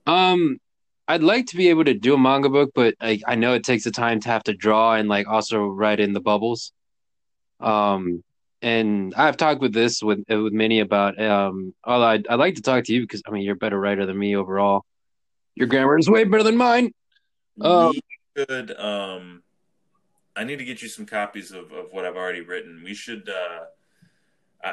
Um, 0.06 0.60
I'd 1.08 1.24
like 1.24 1.48
to 1.48 1.58
be 1.58 1.70
able 1.70 1.86
to 1.86 1.94
do 1.94 2.14
a 2.14 2.18
manga 2.18 2.50
book, 2.50 2.72
but 2.76 2.96
I, 3.00 3.20
I 3.26 3.36
know 3.36 3.54
it 3.54 3.64
takes 3.64 3.84
the 3.86 3.92
time 3.92 4.20
to 4.22 4.30
have 4.30 4.44
to 4.44 4.54
draw 4.54 4.96
and 4.96 5.08
like 5.08 5.28
also 5.28 5.66
write 5.66 6.00
in 6.00 6.14
the 6.14 6.20
bubbles. 6.20 6.74
Um, 7.60 8.24
and 8.62 9.14
I've 9.16 9.38
talked 9.38 9.62
with 9.62 9.74
this 9.74 10.02
with 10.02 10.24
with 10.28 10.54
many 10.54 10.80
about. 10.80 11.22
Um, 11.22 11.74
although 11.84 12.06
I'd, 12.08 12.28
I'd 12.28 12.40
like 12.40 12.56
to 12.56 12.62
talk 12.62 12.84
to 12.86 12.94
you 12.94 13.02
because 13.02 13.22
I 13.28 13.32
mean 13.32 13.44
you're 13.44 13.54
a 13.54 13.58
better 13.58 13.80
writer 13.80 14.06
than 14.06 14.18
me 14.18 14.36
overall. 14.36 14.84
Your 15.56 15.68
grammar 15.68 15.98
is 15.98 16.10
way 16.10 16.24
better 16.24 16.44
than 16.44 16.58
mine. 16.58 16.92
Um, 17.62 17.94
could 18.36 18.72
um 18.78 19.44
I 20.38 20.44
need 20.44 20.60
to 20.60 20.66
get 20.66 20.82
you 20.82 20.88
some 20.88 21.06
copies 21.06 21.52
of, 21.52 21.72
of 21.72 21.92
what 21.92 22.06
I've 22.06 22.16
already 22.16 22.42
written. 22.42 22.82
We 22.84 22.94
should, 22.94 23.28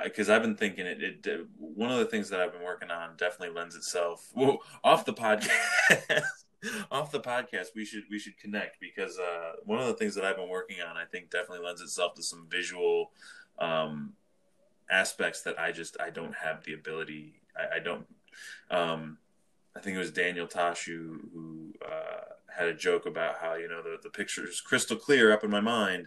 because 0.05 0.29
uh, 0.29 0.37
I've 0.37 0.43
been 0.43 0.57
thinking 0.57 0.87
it, 0.87 1.03
it, 1.03 1.27
uh, 1.27 1.45
One 1.59 1.91
of 1.91 1.99
the 1.99 2.05
things 2.05 2.29
that 2.29 2.41
I've 2.41 2.53
been 2.53 2.63
working 2.63 2.91
on 2.91 3.17
definitely 3.17 3.55
lends 3.55 3.75
itself. 3.75 4.29
Well, 4.35 4.59
off 4.85 5.07
the 5.07 5.15
podcast, 5.15 5.49
off 6.91 7.11
the 7.11 7.21
podcast, 7.21 7.69
we 7.75 7.87
should 7.87 8.05
we 8.11 8.19
should 8.19 8.39
connect 8.39 8.79
because 8.79 9.19
uh, 9.19 9.53
one 9.65 9.81
of 9.81 9.87
the 9.87 9.95
things 9.95 10.15
that 10.17 10.25
I've 10.25 10.37
been 10.37 10.51
working 10.51 10.77
on, 10.87 10.97
I 10.99 11.07
think, 11.07 11.31
definitely 11.31 11.65
lends 11.65 11.81
itself 11.81 12.15
to 12.17 12.23
some 12.23 12.47
visual 12.51 13.13
um, 13.59 14.13
aspects 14.91 15.43
that 15.43 15.59
I 15.59 15.73
just 15.73 15.97
I 15.99 16.11
don't 16.11 16.35
have 16.35 16.63
the 16.65 16.75
ability. 16.75 17.41
I, 17.57 17.77
I 17.77 17.79
don't. 17.79 18.07
Um, 18.71 19.19
I 19.77 19.81
think 19.81 19.97
it 19.97 19.99
was 19.99 20.13
Daniel 20.13 20.47
Tosh 20.47 20.85
who, 20.85 21.21
who 21.33 21.75
uh, 21.85 21.94
had 22.57 22.69
a 22.69 22.75
joke 22.75 23.07
about 23.07 23.37
how 23.41 23.55
you 23.55 23.69
know 23.69 23.83
the 23.83 23.99
the 24.03 24.11
picture 24.11 24.47
is 24.47 24.61
crystal 24.61 24.97
clear 24.97 25.33
up 25.33 25.45
in 25.45 25.51
my 25.51 25.61
mind, 25.61 26.07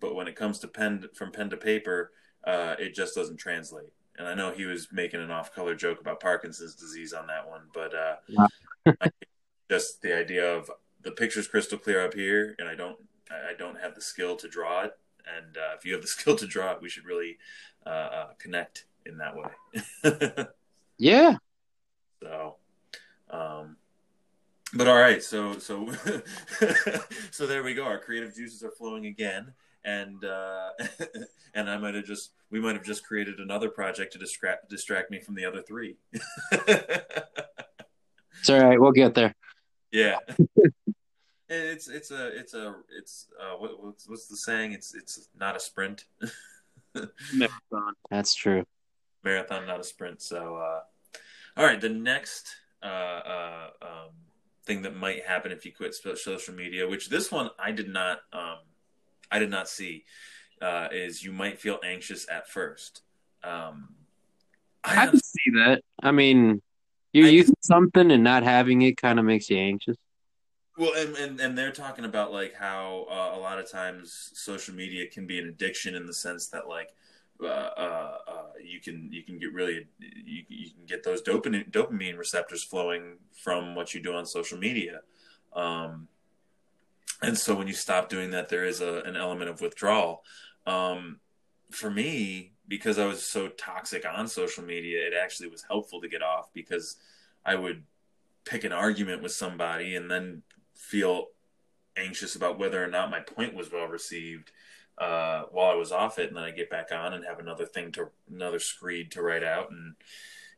but 0.00 0.14
when 0.14 0.28
it 0.28 0.36
comes 0.36 0.58
to 0.60 0.68
pen 0.68 1.04
from 1.14 1.32
pen 1.32 1.50
to 1.50 1.56
paper, 1.56 2.12
uh, 2.44 2.76
it 2.78 2.94
just 2.94 3.14
doesn't 3.14 3.36
translate. 3.36 3.92
And 4.18 4.28
I 4.28 4.34
know 4.34 4.52
he 4.52 4.64
was 4.64 4.88
making 4.92 5.20
an 5.20 5.30
off-color 5.30 5.74
joke 5.74 6.00
about 6.00 6.20
Parkinson's 6.20 6.74
disease 6.74 7.14
on 7.14 7.26
that 7.28 7.48
one, 7.48 7.62
but 7.72 7.94
uh, 7.94 8.16
yeah. 8.28 8.92
just 9.70 10.02
the 10.02 10.14
idea 10.14 10.54
of 10.54 10.70
the 11.02 11.12
picture's 11.12 11.48
crystal 11.48 11.78
clear 11.78 12.04
up 12.04 12.14
here, 12.14 12.54
and 12.58 12.68
I 12.68 12.74
don't 12.74 12.98
I 13.30 13.54
don't 13.56 13.80
have 13.80 13.94
the 13.94 14.00
skill 14.00 14.36
to 14.36 14.48
draw 14.48 14.82
it. 14.82 14.92
And 15.36 15.56
uh, 15.56 15.74
if 15.76 15.84
you 15.84 15.92
have 15.92 16.02
the 16.02 16.08
skill 16.18 16.36
to 16.36 16.46
draw 16.46 16.72
it, 16.72 16.82
we 16.82 16.88
should 16.88 17.04
really 17.04 17.38
uh, 17.86 17.88
uh, 17.88 18.26
connect 18.38 18.86
in 19.06 19.18
that 19.18 19.34
way. 19.36 20.46
yeah. 20.98 21.36
So, 22.22 22.56
um, 23.30 23.76
but 24.74 24.88
all 24.88 24.98
right, 24.98 25.22
so 25.22 25.58
so 25.58 25.90
so 27.30 27.46
there 27.46 27.62
we 27.62 27.74
go. 27.74 27.84
Our 27.84 27.98
creative 27.98 28.34
juices 28.34 28.62
are 28.62 28.70
flowing 28.70 29.06
again, 29.06 29.52
and 29.84 30.24
uh, 30.24 30.70
and 31.54 31.70
I 31.70 31.76
might 31.78 31.94
have 31.94 32.04
just 32.04 32.32
we 32.50 32.60
might 32.60 32.76
have 32.76 32.84
just 32.84 33.04
created 33.04 33.38
another 33.38 33.68
project 33.68 34.12
to 34.12 34.18
distract 34.18 34.68
distract 34.68 35.10
me 35.10 35.20
from 35.20 35.34
the 35.34 35.44
other 35.44 35.62
three. 35.62 35.96
it's 36.52 38.48
all 38.48 38.60
right. 38.60 38.80
We'll 38.80 38.92
get 38.92 39.14
there. 39.14 39.34
Yeah. 39.90 40.18
it's 41.48 41.88
it's 41.88 42.10
a 42.10 42.38
it's 42.38 42.54
a 42.54 42.76
it's 42.96 43.26
uh, 43.40 43.56
what, 43.56 43.82
what's 43.82 44.08
what's 44.08 44.28
the 44.28 44.36
saying? 44.36 44.72
It's 44.72 44.94
it's 44.94 45.28
not 45.38 45.56
a 45.56 45.60
sprint. 45.60 46.04
Marathon. 46.94 47.94
That's 48.10 48.34
true. 48.34 48.64
Marathon, 49.22 49.66
not 49.66 49.80
a 49.80 49.84
sprint. 49.84 50.22
So, 50.22 50.56
uh, 50.56 50.80
all 51.56 51.64
right. 51.64 51.80
The 51.80 51.88
next 51.88 52.54
uh, 52.82 52.86
uh, 52.86 53.70
um, 53.82 54.10
thing 54.64 54.82
that 54.82 54.94
might 54.94 55.24
happen 55.24 55.52
if 55.52 55.64
you 55.64 55.72
quit 55.72 55.94
social 55.94 56.54
media, 56.54 56.88
which 56.88 57.08
this 57.08 57.30
one 57.30 57.50
I 57.58 57.72
did 57.72 57.88
not, 57.88 58.18
um, 58.32 58.58
I 59.30 59.38
did 59.38 59.50
not 59.50 59.68
see, 59.68 60.04
uh, 60.60 60.88
is 60.92 61.22
you 61.24 61.32
might 61.32 61.60
feel 61.60 61.78
anxious 61.84 62.26
at 62.30 62.48
first. 62.48 63.02
Um, 63.42 63.94
I, 64.84 65.02
I 65.02 65.06
can 65.06 65.18
see 65.18 65.50
that. 65.54 65.82
I 66.02 66.12
mean, 66.12 66.62
you're 67.12 67.26
I, 67.26 67.30
used 67.30 67.48
to 67.48 67.56
something 67.62 68.10
and 68.10 68.24
not 68.24 68.42
having 68.42 68.82
it 68.82 68.96
kind 68.96 69.18
of 69.18 69.24
makes 69.24 69.50
you 69.50 69.58
anxious. 69.58 69.96
Well, 70.78 70.92
and, 70.96 71.16
and, 71.16 71.40
and 71.40 71.58
they're 71.58 71.72
talking 71.72 72.04
about 72.04 72.32
like 72.32 72.54
how 72.54 73.06
uh, 73.10 73.36
a 73.36 73.40
lot 73.40 73.58
of 73.58 73.70
times 73.70 74.30
social 74.34 74.74
media 74.74 75.06
can 75.06 75.26
be 75.26 75.38
an 75.38 75.48
addiction 75.48 75.94
in 75.94 76.06
the 76.06 76.14
sense 76.14 76.48
that 76.48 76.68
like 76.68 76.90
uh, 77.42 77.70
uh, 77.76 78.18
uh, 78.28 78.42
you 78.62 78.80
can 78.80 79.08
you 79.12 79.22
can 79.22 79.38
get 79.38 79.52
really 79.52 79.86
you, 79.98 80.42
you 80.48 80.70
can 80.70 80.86
get 80.86 81.04
those 81.04 81.22
dopamine 81.22 81.70
dopamine 81.70 82.18
receptors 82.18 82.64
flowing 82.64 83.18
from 83.42 83.74
what 83.74 83.94
you 83.94 84.00
do 84.00 84.14
on 84.14 84.26
social 84.26 84.58
media, 84.58 85.00
um, 85.54 86.08
and 87.22 87.36
so 87.36 87.54
when 87.54 87.66
you 87.66 87.74
stop 87.74 88.08
doing 88.08 88.30
that, 88.30 88.48
there 88.48 88.64
is 88.64 88.80
a, 88.80 89.02
an 89.02 89.16
element 89.16 89.50
of 89.50 89.60
withdrawal. 89.60 90.24
Um, 90.66 91.20
for 91.70 91.90
me, 91.90 92.52
because 92.68 92.98
I 92.98 93.06
was 93.06 93.30
so 93.30 93.48
toxic 93.48 94.04
on 94.06 94.28
social 94.28 94.64
media, 94.64 95.06
it 95.06 95.12
actually 95.20 95.48
was 95.48 95.62
helpful 95.62 96.00
to 96.00 96.08
get 96.08 96.22
off 96.22 96.52
because 96.52 96.96
I 97.44 97.54
would 97.54 97.84
pick 98.44 98.64
an 98.64 98.72
argument 98.72 99.22
with 99.22 99.32
somebody 99.32 99.96
and 99.96 100.10
then 100.10 100.42
feel 100.74 101.28
anxious 101.96 102.36
about 102.36 102.58
whether 102.58 102.82
or 102.82 102.86
not 102.86 103.10
my 103.10 103.20
point 103.20 103.54
was 103.54 103.70
well 103.70 103.86
received 103.86 104.50
uh, 104.98 105.44
while 105.50 105.70
I 105.70 105.74
was 105.74 105.92
off 105.92 106.18
it, 106.18 106.28
and 106.28 106.36
then 106.36 106.44
I 106.44 106.50
get 106.50 106.70
back 106.70 106.92
on 106.92 107.14
and 107.14 107.24
have 107.24 107.38
another 107.38 107.66
thing 107.66 107.92
to 107.92 108.08
another 108.30 108.58
screed 108.58 109.10
to 109.12 109.22
write 109.22 109.44
out, 109.44 109.70
and 109.70 109.94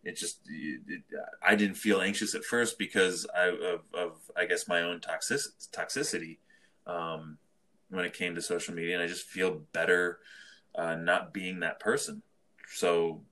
it 0.04 0.16
just 0.16 0.40
it, 0.48 0.80
it, 0.88 1.02
I 1.46 1.54
didn't 1.54 1.76
feel 1.76 2.00
anxious 2.00 2.34
at 2.34 2.44
first 2.44 2.78
because 2.78 3.26
I, 3.34 3.48
of, 3.48 3.80
of 3.94 4.12
I 4.36 4.46
guess 4.46 4.66
my 4.66 4.82
own 4.82 5.00
toxic, 5.00 5.40
toxicity 5.72 6.38
um, 6.86 7.38
when 7.90 8.04
it 8.04 8.14
came 8.14 8.34
to 8.34 8.42
social 8.42 8.74
media, 8.74 8.94
and 8.94 9.02
I 9.02 9.06
just 9.06 9.26
feel 9.26 9.62
better 9.72 10.18
uh, 10.74 10.96
not 10.96 11.32
being 11.32 11.60
that 11.60 11.80
person. 11.80 12.22
So, 12.74 13.22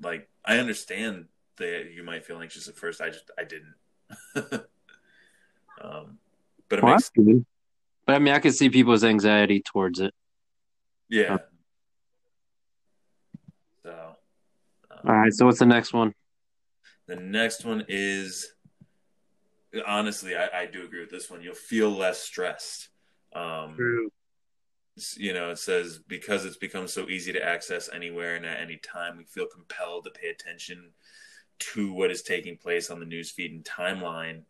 like, 0.00 0.28
I 0.44 0.58
understand 0.58 1.26
that 1.56 1.90
you 1.94 2.02
might 2.02 2.24
feel 2.24 2.40
anxious 2.40 2.68
at 2.68 2.76
first. 2.76 3.00
I 3.00 3.08
just 3.08 3.30
I 3.38 3.44
didn't. 3.44 4.64
Um, 5.82 6.18
but 6.68 6.78
it 6.78 6.84
Well, 6.84 6.94
makes. 6.94 7.10
But 8.06 8.16
I 8.16 8.18
mean, 8.18 8.34
I 8.34 8.38
could 8.38 8.54
see 8.54 8.70
people's 8.70 9.04
anxiety 9.04 9.60
towards 9.60 10.00
it. 10.00 10.14
Yeah. 11.12 11.36
So 13.84 13.90
um, 14.90 14.98
All 15.04 15.14
right. 15.16 15.32
So 15.32 15.46
what's 15.46 15.58
the 15.58 15.66
next 15.66 15.92
one? 15.92 16.14
the 17.06 17.16
next 17.16 17.64
one 17.64 17.84
is 17.88 18.54
honestly, 19.86 20.36
I, 20.36 20.62
I 20.62 20.66
do 20.66 20.84
agree 20.84 21.00
with 21.00 21.10
this 21.10 21.30
one. 21.30 21.42
You'll 21.42 21.54
feel 21.54 21.90
less 21.90 22.18
stressed. 22.22 22.88
Um, 23.34 24.10
s- 24.96 25.16
you 25.18 25.34
know, 25.34 25.50
it 25.50 25.58
says 25.58 25.98
because 26.06 26.44
it's 26.44 26.56
become 26.56 26.86
so 26.88 27.08
easy 27.08 27.32
to 27.32 27.44
access 27.44 27.90
anywhere 27.92 28.36
and 28.36 28.46
at 28.46 28.60
any 28.60 28.76
time, 28.76 29.16
we 29.18 29.24
feel 29.24 29.46
compelled 29.46 30.04
to 30.04 30.10
pay 30.10 30.28
attention 30.28 30.92
to 31.58 31.92
what 31.92 32.10
is 32.10 32.22
taking 32.22 32.56
place 32.56 32.90
on 32.90 33.00
the 33.00 33.06
newsfeed 33.06 33.50
and 33.54 33.64
timeline. 33.64 34.42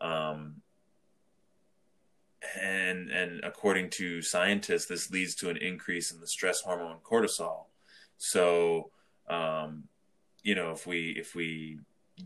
Um, 0.00 0.56
and 2.60 3.10
and 3.10 3.40
according 3.44 3.90
to 3.90 4.22
scientists, 4.22 4.86
this 4.86 5.10
leads 5.10 5.34
to 5.36 5.50
an 5.50 5.56
increase 5.56 6.10
in 6.10 6.20
the 6.20 6.26
stress 6.26 6.60
hormone 6.60 6.98
cortisol. 7.02 7.66
So, 8.16 8.90
um, 9.28 9.84
you 10.42 10.54
know, 10.54 10.70
if 10.72 10.86
we 10.86 11.10
if 11.18 11.34
we 11.34 11.78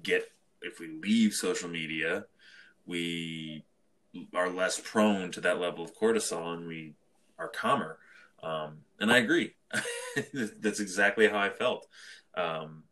get 0.03 0.31
if 0.63 0.81
we 0.81 0.89
leave 0.89 1.35
social 1.35 1.69
media, 1.69 2.25
we 2.87 3.65
are 4.35 4.49
less 4.49 4.81
prone 4.81 5.31
to 5.33 5.41
that 5.41 5.59
level 5.59 5.85
of 5.85 5.97
cortisol, 5.97 6.55
and 6.55 6.67
we 6.67 6.95
are 7.39 7.49
calmer. 7.49 7.99
Um, 8.43 8.79
and 9.01 9.13
I 9.13 9.19
agree. 9.19 9.55
That's 10.33 10.81
exactly 10.81 11.29
how 11.29 11.39
I 11.39 11.51
felt. 11.51 11.87
Um, 12.37 12.85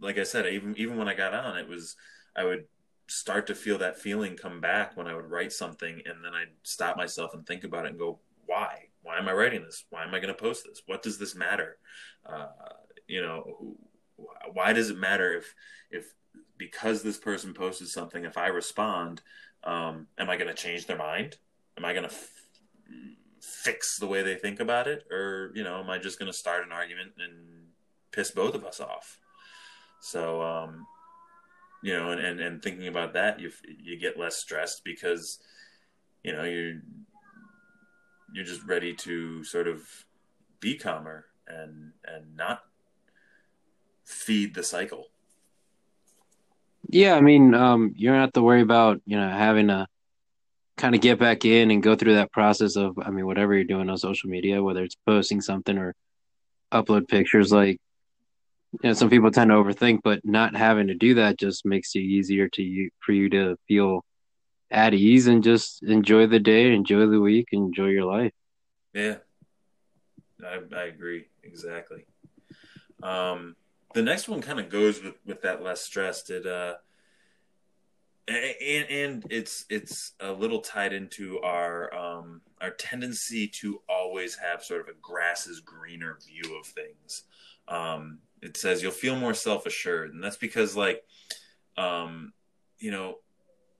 like 0.00 0.18
I 0.18 0.24
said, 0.24 0.46
even 0.46 0.76
even 0.76 0.96
when 0.96 1.08
I 1.08 1.14
got 1.14 1.34
on, 1.34 1.58
it 1.58 1.68
was 1.68 1.96
I 2.36 2.44
would 2.44 2.66
start 3.10 3.46
to 3.48 3.54
feel 3.54 3.78
that 3.78 3.98
feeling 3.98 4.36
come 4.36 4.60
back 4.60 4.96
when 4.96 5.06
I 5.06 5.14
would 5.14 5.30
write 5.30 5.52
something, 5.52 6.00
and 6.06 6.24
then 6.24 6.32
I'd 6.32 6.52
stop 6.62 6.96
myself 6.96 7.34
and 7.34 7.44
think 7.44 7.64
about 7.64 7.84
it 7.84 7.90
and 7.90 7.98
go, 7.98 8.20
"Why? 8.46 8.88
Why 9.02 9.18
am 9.18 9.28
I 9.28 9.32
writing 9.32 9.64
this? 9.64 9.84
Why 9.90 10.04
am 10.04 10.14
I 10.14 10.20
going 10.20 10.34
to 10.34 10.40
post 10.40 10.64
this? 10.64 10.82
What 10.86 11.02
does 11.02 11.18
this 11.18 11.34
matter? 11.34 11.78
Uh, 12.24 12.48
you 13.08 13.22
know, 13.22 13.76
why 14.52 14.72
does 14.72 14.90
it 14.90 14.98
matter 14.98 15.36
if 15.36 15.54
if 15.90 16.14
because 16.56 17.02
this 17.02 17.18
person 17.18 17.54
posted 17.54 17.88
something, 17.88 18.24
if 18.24 18.36
I 18.36 18.48
respond, 18.48 19.22
um, 19.64 20.06
am 20.18 20.30
I 20.30 20.36
going 20.36 20.48
to 20.48 20.54
change 20.54 20.86
their 20.86 20.98
mind? 20.98 21.38
Am 21.76 21.84
I 21.84 21.92
going 21.92 22.08
to 22.08 22.14
f- 22.14 22.30
fix 23.40 23.98
the 23.98 24.06
way 24.06 24.22
they 24.22 24.36
think 24.36 24.60
about 24.60 24.86
it, 24.86 25.04
or 25.10 25.50
you 25.54 25.64
know, 25.64 25.80
am 25.80 25.90
I 25.90 25.98
just 25.98 26.18
going 26.18 26.30
to 26.30 26.36
start 26.36 26.64
an 26.64 26.72
argument 26.72 27.12
and 27.18 27.66
piss 28.12 28.30
both 28.30 28.54
of 28.54 28.64
us 28.64 28.78
off? 28.78 29.18
So, 30.00 30.42
um, 30.42 30.86
you 31.82 31.96
know, 31.96 32.10
and, 32.10 32.20
and, 32.20 32.40
and 32.40 32.62
thinking 32.62 32.88
about 32.88 33.14
that, 33.14 33.40
you 33.40 33.50
you 33.78 33.98
get 33.98 34.18
less 34.18 34.36
stressed 34.36 34.82
because 34.84 35.38
you 36.22 36.32
know 36.32 36.44
you're 36.44 36.80
you're 38.32 38.44
just 38.44 38.64
ready 38.64 38.94
to 38.94 39.42
sort 39.44 39.66
of 39.66 39.82
be 40.60 40.76
calmer 40.76 41.26
and 41.48 41.92
and 42.06 42.36
not 42.36 42.62
feed 44.04 44.54
the 44.54 44.62
cycle. 44.62 45.06
Yeah, 46.88 47.14
I 47.14 47.20
mean, 47.20 47.54
um, 47.54 47.92
you 47.96 48.10
don't 48.10 48.20
have 48.20 48.32
to 48.32 48.42
worry 48.42 48.62
about, 48.62 49.00
you 49.06 49.16
know, 49.16 49.28
having 49.28 49.68
to 49.68 49.86
kind 50.76 50.94
of 50.94 51.00
get 51.00 51.20
back 51.20 51.44
in 51.44 51.70
and 51.70 51.82
go 51.82 51.94
through 51.94 52.14
that 52.14 52.32
process 52.32 52.74
of, 52.74 52.98
I 52.98 53.10
mean, 53.10 53.26
whatever 53.26 53.54
you're 53.54 53.64
doing 53.64 53.88
on 53.88 53.96
social 53.96 54.28
media, 54.28 54.62
whether 54.62 54.82
it's 54.82 54.96
posting 55.06 55.40
something 55.40 55.78
or 55.78 55.94
upload 56.72 57.06
pictures, 57.06 57.52
like, 57.52 57.78
you 58.72 58.78
know, 58.84 58.92
some 58.92 59.10
people 59.10 59.30
tend 59.30 59.50
to 59.50 59.56
overthink, 59.56 60.00
but 60.02 60.20
not 60.24 60.54
having 60.54 60.86
to 60.88 60.94
do 60.94 61.14
that 61.14 61.38
just 61.38 61.66
makes 61.66 61.94
it 61.94 62.00
easier 62.00 62.48
to 62.50 62.62
you 62.62 62.90
for 63.00 63.12
you 63.12 63.28
to 63.30 63.56
feel 63.66 64.04
at 64.70 64.94
ease 64.94 65.26
and 65.26 65.42
just 65.42 65.82
enjoy 65.82 66.26
the 66.26 66.38
day, 66.38 66.72
enjoy 66.72 67.06
the 67.06 67.20
week, 67.20 67.48
enjoy 67.52 67.86
your 67.86 68.04
life. 68.04 68.32
Yeah, 68.94 69.16
I, 70.44 70.60
I 70.76 70.84
agree 70.84 71.26
exactly. 71.42 72.04
Um, 73.02 73.56
the 73.94 74.02
next 74.02 74.28
one 74.28 74.40
kind 74.40 74.60
of 74.60 74.68
goes 74.68 75.02
with, 75.02 75.14
with 75.26 75.42
that 75.42 75.62
less 75.62 75.80
stressed. 75.80 76.30
It 76.30 76.46
uh, 76.46 76.74
and 78.28 78.86
and 78.88 79.26
it's 79.30 79.64
it's 79.68 80.12
a 80.20 80.32
little 80.32 80.60
tied 80.60 80.92
into 80.92 81.40
our 81.40 81.92
um 81.94 82.40
our 82.60 82.70
tendency 82.70 83.48
to 83.48 83.82
always 83.88 84.36
have 84.36 84.62
sort 84.62 84.82
of 84.82 84.88
a 84.88 84.98
grass 85.00 85.46
is 85.46 85.60
greener 85.60 86.18
view 86.24 86.58
of 86.58 86.66
things. 86.66 87.24
Um, 87.66 88.18
it 88.42 88.56
says 88.56 88.82
you'll 88.82 88.92
feel 88.92 89.16
more 89.16 89.34
self 89.34 89.66
assured, 89.66 90.12
and 90.12 90.22
that's 90.22 90.36
because 90.36 90.76
like, 90.76 91.02
um, 91.76 92.32
you 92.78 92.90
know, 92.90 93.16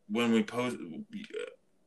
when 0.09 0.33
we 0.33 0.43
post 0.43 0.77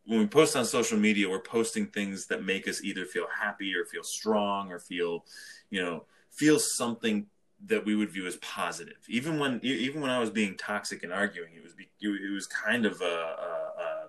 when 0.05 0.19
we 0.19 0.27
post 0.27 0.55
on 0.55 0.65
social 0.65 0.97
media, 0.97 1.29
we're 1.29 1.39
posting 1.39 1.87
things 1.87 2.27
that 2.27 2.43
make 2.43 2.67
us 2.67 2.83
either 2.83 3.05
feel 3.05 3.27
happy 3.33 3.73
or 3.75 3.85
feel 3.85 4.03
strong 4.03 4.71
or 4.71 4.79
feel, 4.79 5.25
you 5.69 5.81
know, 5.81 6.03
feel 6.29 6.59
something 6.59 7.25
that 7.65 7.85
we 7.85 7.95
would 7.95 8.11
view 8.11 8.27
as 8.27 8.35
positive. 8.37 8.97
Even 9.07 9.39
when 9.39 9.59
even 9.63 10.01
when 10.01 10.09
I 10.09 10.19
was 10.19 10.29
being 10.29 10.57
toxic 10.57 11.03
and 11.03 11.13
arguing, 11.13 11.53
it 11.55 11.63
was 11.63 11.73
it 12.01 12.33
was 12.33 12.47
kind 12.47 12.85
of 12.85 13.01
a, 13.01 13.05
a, 13.05 14.07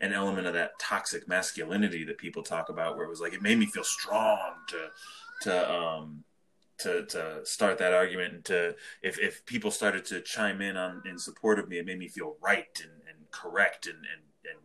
an 0.00 0.12
element 0.12 0.46
of 0.46 0.54
that 0.54 0.78
toxic 0.78 1.26
masculinity 1.26 2.04
that 2.04 2.18
people 2.18 2.42
talk 2.42 2.68
about, 2.68 2.96
where 2.96 3.06
it 3.06 3.10
was 3.10 3.20
like 3.20 3.32
it 3.32 3.42
made 3.42 3.58
me 3.58 3.66
feel 3.66 3.84
strong 3.84 4.52
to 4.68 4.88
to 5.42 5.72
um 5.72 6.22
to 6.78 7.06
to 7.06 7.40
start 7.44 7.78
that 7.78 7.94
argument 7.94 8.34
and 8.34 8.44
to 8.46 8.76
if 9.02 9.18
if 9.18 9.44
people 9.46 9.70
started 9.70 10.04
to 10.06 10.20
chime 10.20 10.60
in 10.60 10.76
on 10.76 11.02
in 11.08 11.18
support 11.18 11.58
of 11.58 11.68
me, 11.68 11.78
it 11.78 11.86
made 11.86 11.98
me 11.98 12.08
feel 12.08 12.36
right 12.40 12.80
and, 12.82 12.92
and 13.08 13.30
correct 13.30 13.86
and, 13.86 13.96
and 13.96 14.22
and 14.50 14.60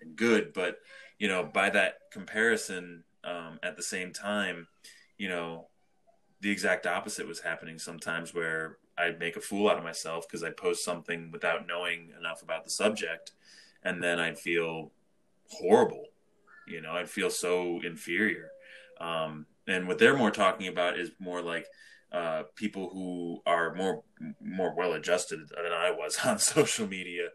and 0.00 0.16
good. 0.16 0.52
But 0.52 0.78
you 1.18 1.28
know, 1.28 1.44
by 1.44 1.70
that 1.70 1.98
comparison, 2.10 3.04
um, 3.24 3.58
at 3.62 3.76
the 3.76 3.82
same 3.82 4.12
time, 4.12 4.66
you 5.18 5.28
know, 5.28 5.68
the 6.40 6.50
exact 6.50 6.86
opposite 6.86 7.28
was 7.28 7.40
happening 7.40 7.78
sometimes 7.78 8.34
where 8.34 8.78
I'd 8.98 9.18
make 9.18 9.36
a 9.36 9.40
fool 9.40 9.68
out 9.68 9.78
of 9.78 9.84
myself 9.84 10.26
because 10.26 10.42
I'd 10.42 10.56
post 10.56 10.84
something 10.84 11.30
without 11.30 11.66
knowing 11.66 12.10
enough 12.18 12.42
about 12.42 12.64
the 12.64 12.70
subject, 12.70 13.32
and 13.82 14.02
then 14.02 14.18
I'd 14.18 14.38
feel 14.38 14.90
horrible. 15.48 16.06
You 16.66 16.80
know, 16.80 16.92
I'd 16.92 17.10
feel 17.10 17.30
so 17.30 17.80
inferior. 17.84 18.50
Um, 19.00 19.46
and 19.66 19.86
what 19.86 19.98
they're 19.98 20.16
more 20.16 20.30
talking 20.30 20.68
about 20.68 20.98
is 20.98 21.10
more 21.18 21.42
like 21.42 21.66
uh, 22.12 22.42
people 22.56 22.90
who 22.90 23.40
are 23.46 23.74
more 23.74 24.02
more 24.40 24.74
well 24.76 24.92
adjusted 24.92 25.40
than 25.48 25.72
I 25.72 25.90
was 25.90 26.18
on 26.24 26.38
social 26.38 26.86
media. 26.86 27.28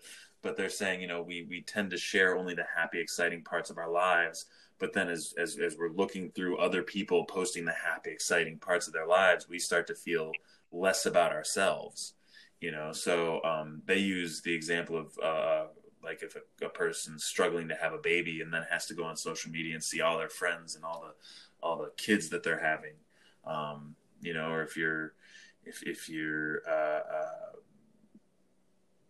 But 0.44 0.56
they're 0.56 0.70
saying, 0.70 1.02
you 1.02 1.08
know, 1.08 1.22
we 1.22 1.46
we 1.50 1.62
tend 1.62 1.92
to 1.92 1.98
share 1.98 2.38
only 2.38 2.54
the 2.54 2.66
happy, 2.76 3.00
exciting 3.00 3.44
parts 3.44 3.70
of 3.70 3.78
our 3.78 3.90
lives. 3.90 4.46
But 4.80 4.94
then, 4.94 5.10
as 5.10 5.34
as 5.38 5.58
as 5.58 5.76
we're 5.78 5.90
looking 5.90 6.30
through 6.32 6.58
other 6.58 6.84
people 6.84 7.26
posting 7.26 7.66
the 7.66 7.74
happy, 7.74 8.12
exciting 8.12 8.60
parts 8.60 8.88
of 8.88 8.94
their 8.94 9.08
lives, 9.08 9.50
we 9.50 9.58
start 9.58 9.88
to 9.88 9.96
feel 9.96 10.32
less 10.72 11.06
about 11.06 11.32
ourselves. 11.32 12.14
You 12.60 12.72
know, 12.72 12.92
so 12.92 13.44
um, 13.44 13.82
they 13.86 13.98
use 13.98 14.42
the 14.42 14.54
example 14.54 14.98
of 14.98 15.18
uh, 15.24 15.66
like 16.04 16.24
if 16.24 16.36
a, 16.36 16.66
a 16.66 16.70
person's 16.70 17.26
struggling 17.26 17.68
to 17.68 17.76
have 17.76 17.94
a 17.94 17.98
baby 17.98 18.42
and 18.42 18.54
then 18.54 18.64
has 18.70 18.86
to 18.86 18.94
go 18.94 19.04
on 19.04 19.18
social 19.18 19.52
media 19.52 19.74
and 19.74 19.84
see 19.84 20.02
all 20.02 20.18
their 20.18 20.30
friends 20.30 20.76
and 20.76 20.84
all 20.84 21.02
the 21.02 21.14
all 21.68 21.78
the 21.78 21.92
kids 21.98 22.30
that 22.30 22.44
they're 22.44 22.60
having. 22.60 22.94
Um, 23.46 23.96
you 24.22 24.34
know 24.34 24.50
or 24.50 24.64
if 24.64 24.76
you're 24.76 25.14
if, 25.66 25.84
if 25.84 26.10
you're 26.10 26.62
uh, 26.68 27.02
uh, 27.14 27.58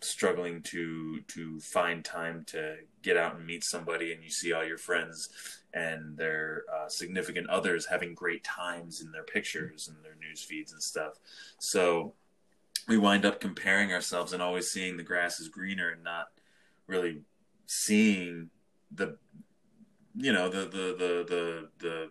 struggling 0.02 0.62
to 0.64 1.22
to 1.28 1.60
find 1.60 2.04
time 2.04 2.44
to 2.48 2.78
get 3.04 3.18
out 3.18 3.36
and 3.36 3.46
meet 3.46 3.64
somebody 3.64 4.12
and 4.12 4.24
you 4.24 4.30
see 4.30 4.54
all 4.54 4.66
your 4.66 4.78
friends 4.78 5.30
and 5.74 6.18
their 6.18 6.64
uh, 6.74 6.88
significant 6.88 7.48
others 7.50 7.86
having 7.86 8.14
great 8.14 8.44
times 8.44 9.02
in 9.02 9.12
their 9.12 9.24
pictures 9.24 9.88
and 9.88 9.98
their 10.04 10.16
news 10.16 10.42
feeds 10.42 10.72
and 10.72 10.82
stuff. 10.82 11.14
So 11.60 12.14
we 12.88 12.98
wind 12.98 13.26
up 13.26 13.40
comparing 13.40 13.94
ourselves 13.94 14.34
and 14.34 14.42
always 14.42 14.68
seeing 14.68 14.98
the 14.98 15.04
grass 15.04 15.40
is 15.40 15.50
greener 15.50 15.92
and 15.92 16.04
not 16.04 16.28
really 16.88 17.22
seeing 17.68 18.50
the 18.92 19.18
you 20.16 20.34
know 20.34 20.50
the 20.50 20.62
the 20.62 20.96
the 20.98 21.26
the 21.28 21.70
the, 21.80 22.10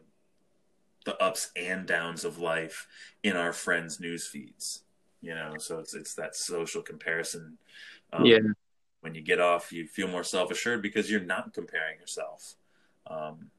the 1.06 1.16
ups 1.22 1.50
and 1.56 1.86
downs 1.86 2.24
of 2.24 2.38
life 2.38 2.86
in 3.22 3.36
our 3.36 3.52
friends 3.52 3.98
news 3.98 4.26
feeds 4.26 4.82
you 5.22 5.34
know 5.34 5.56
so 5.56 5.78
it's 5.78 5.94
it's 5.94 6.14
that 6.14 6.36
social 6.36 6.82
comparison 6.82 7.56
um, 8.12 8.26
Yeah. 8.26 8.38
when 9.00 9.14
you 9.14 9.22
get 9.22 9.40
off 9.40 9.72
you 9.72 9.86
feel 9.86 10.08
more 10.08 10.24
self-assured 10.24 10.82
because 10.82 11.10
you're 11.10 11.20
not 11.20 11.54
comparing 11.54 11.98
yourself 11.98 12.56
um, 13.06 13.50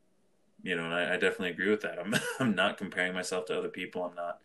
you 0.62 0.76
know 0.76 0.86
and 0.86 0.94
I, 0.94 1.14
I 1.14 1.18
definitely 1.18 1.50
agree 1.50 1.72
with 1.72 1.82
that 1.82 1.98
i'm 2.00 2.14
i'm 2.40 2.54
not 2.54 2.78
comparing 2.78 3.14
myself 3.14 3.46
to 3.46 3.58
other 3.58 3.70
people 3.70 4.04
i'm 4.04 4.16
not 4.16 4.40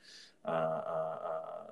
uh, 0.44 0.48
uh, 0.48 1.18
uh, 1.26 1.70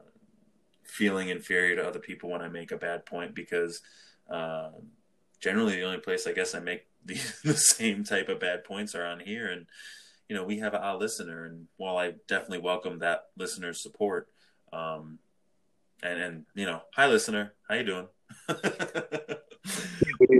feeling 0.85 1.29
inferior 1.29 1.77
to 1.77 1.89
other 1.89 1.99
people 1.99 2.31
when 2.31 2.43
i 2.43 2.49
make 2.49 2.73
a 2.73 2.77
bad 2.77 3.07
point 3.07 3.35
because 3.35 3.81
uh, 4.29 4.71
generally 5.41 5.77
the 5.77 5.83
only 5.83 5.99
place 5.99 6.27
I 6.27 6.33
guess 6.33 6.55
I 6.55 6.61
make 6.61 6.87
the, 7.05 7.15
the 7.45 7.55
same 7.55 8.05
type 8.05 8.29
of 8.29 8.41
bad 8.41 8.63
points 8.63 8.95
are 8.95 9.05
on 9.05 9.21
here. 9.21 9.49
And, 9.49 9.67
you 10.31 10.37
know, 10.37 10.45
we 10.45 10.61
have 10.61 10.75
a 10.75 10.97
listener 10.97 11.45
and 11.45 11.67
while 11.77 11.97
I 11.99 12.13
definitely 12.29 12.61
welcome 12.61 13.01
that 13.01 13.25
listener's 13.37 13.83
support, 13.83 14.29
um, 14.73 15.19
and, 16.05 16.21
and, 16.21 16.47
you 16.55 16.67
know, 16.67 16.83
hi 16.95 17.09
listener, 17.09 17.53
how 17.69 17.75
you 17.75 17.83
doing? 17.83 18.07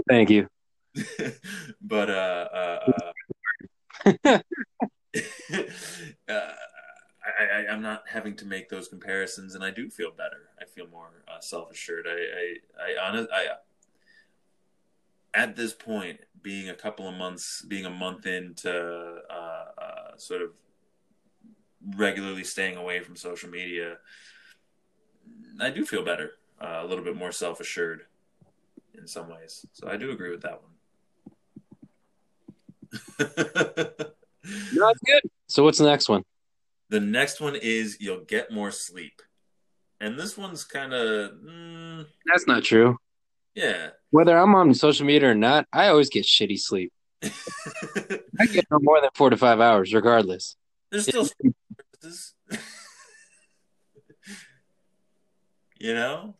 Thank 0.09 0.29
you. 0.29 0.47
but 1.81 2.09
uh, 2.09 2.47
uh, 2.53 2.91
uh, 4.05 4.19
uh 6.29 6.51
I, 7.23 7.45
I, 7.53 7.73
am 7.73 7.81
not 7.81 8.03
having 8.07 8.37
to 8.37 8.45
make 8.45 8.69
those 8.69 8.87
comparisons, 8.87 9.55
and 9.55 9.63
I 9.63 9.71
do 9.71 9.89
feel 9.89 10.11
better. 10.11 10.49
I 10.59 10.65
feel 10.65 10.87
more 10.87 11.23
uh, 11.27 11.41
self 11.41 11.69
assured. 11.69 12.05
I, 12.07 12.11
I, 12.11 12.55
I, 12.81 13.07
honest, 13.07 13.29
I, 13.31 13.47
at 15.33 15.55
this 15.55 15.73
point, 15.73 16.19
being 16.41 16.69
a 16.69 16.75
couple 16.75 17.07
of 17.07 17.15
months, 17.15 17.61
being 17.61 17.85
a 17.85 17.89
month 17.89 18.25
into 18.25 19.10
sort 20.21 20.41
of 20.41 20.51
regularly 21.95 22.43
staying 22.43 22.77
away 22.77 22.99
from 22.99 23.15
social 23.15 23.49
media, 23.49 23.97
I 25.59 25.69
do 25.69 25.85
feel 25.85 26.03
better, 26.03 26.31
uh, 26.61 26.79
a 26.81 26.85
little 26.85 27.03
bit 27.03 27.15
more 27.15 27.31
self 27.31 27.59
assured 27.59 28.05
in 28.97 29.07
some 29.07 29.29
ways. 29.29 29.65
So 29.73 29.87
I 29.87 29.97
do 29.97 30.11
agree 30.11 30.31
with 30.31 30.41
that 30.41 30.61
one. 30.61 30.71
no, 34.73 34.87
that's 34.87 34.99
good. 35.05 35.21
So 35.47 35.63
what's 35.63 35.77
the 35.77 35.85
next 35.85 36.09
one? 36.09 36.23
The 36.89 36.99
next 36.99 37.39
one 37.39 37.55
is 37.55 37.97
you'll 37.99 38.25
get 38.25 38.51
more 38.51 38.71
sleep. 38.71 39.21
And 39.99 40.19
this 40.19 40.37
one's 40.37 40.63
kind 40.63 40.93
of. 40.93 41.31
Mm, 41.31 42.05
That's 42.25 42.47
not 42.47 42.63
true. 42.63 42.97
Yeah. 43.55 43.89
Whether 44.09 44.37
I'm 44.37 44.55
on 44.55 44.73
social 44.73 45.05
media 45.05 45.29
or 45.29 45.35
not, 45.35 45.67
I 45.71 45.87
always 45.87 46.09
get 46.09 46.25
shitty 46.25 46.59
sleep. 46.59 46.91
I 48.41 48.45
get 48.47 48.65
no 48.71 48.79
more 48.81 48.99
than 49.01 49.09
four 49.13 49.29
to 49.29 49.37
five 49.37 49.59
hours, 49.59 49.93
regardless. 49.93 50.55
There's 50.89 51.07
still 51.07 51.27
you 55.79 55.93
know? 55.93 56.35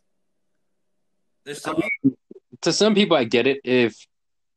There's 1.44 1.58
still. 1.60 1.76
I 1.76 1.88
mean, 2.04 2.16
to 2.62 2.72
some 2.72 2.94
people, 2.94 3.16
I 3.16 3.24
get 3.24 3.46
it. 3.46 3.60
If 3.64 4.06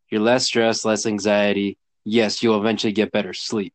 you're 0.09 0.21
less 0.21 0.45
stressed, 0.45 0.85
less 0.85 1.05
anxiety, 1.05 1.77
yes, 2.03 2.41
you'll 2.43 2.59
eventually 2.59 2.93
get 2.93 3.11
better 3.11 3.33
sleep. 3.33 3.73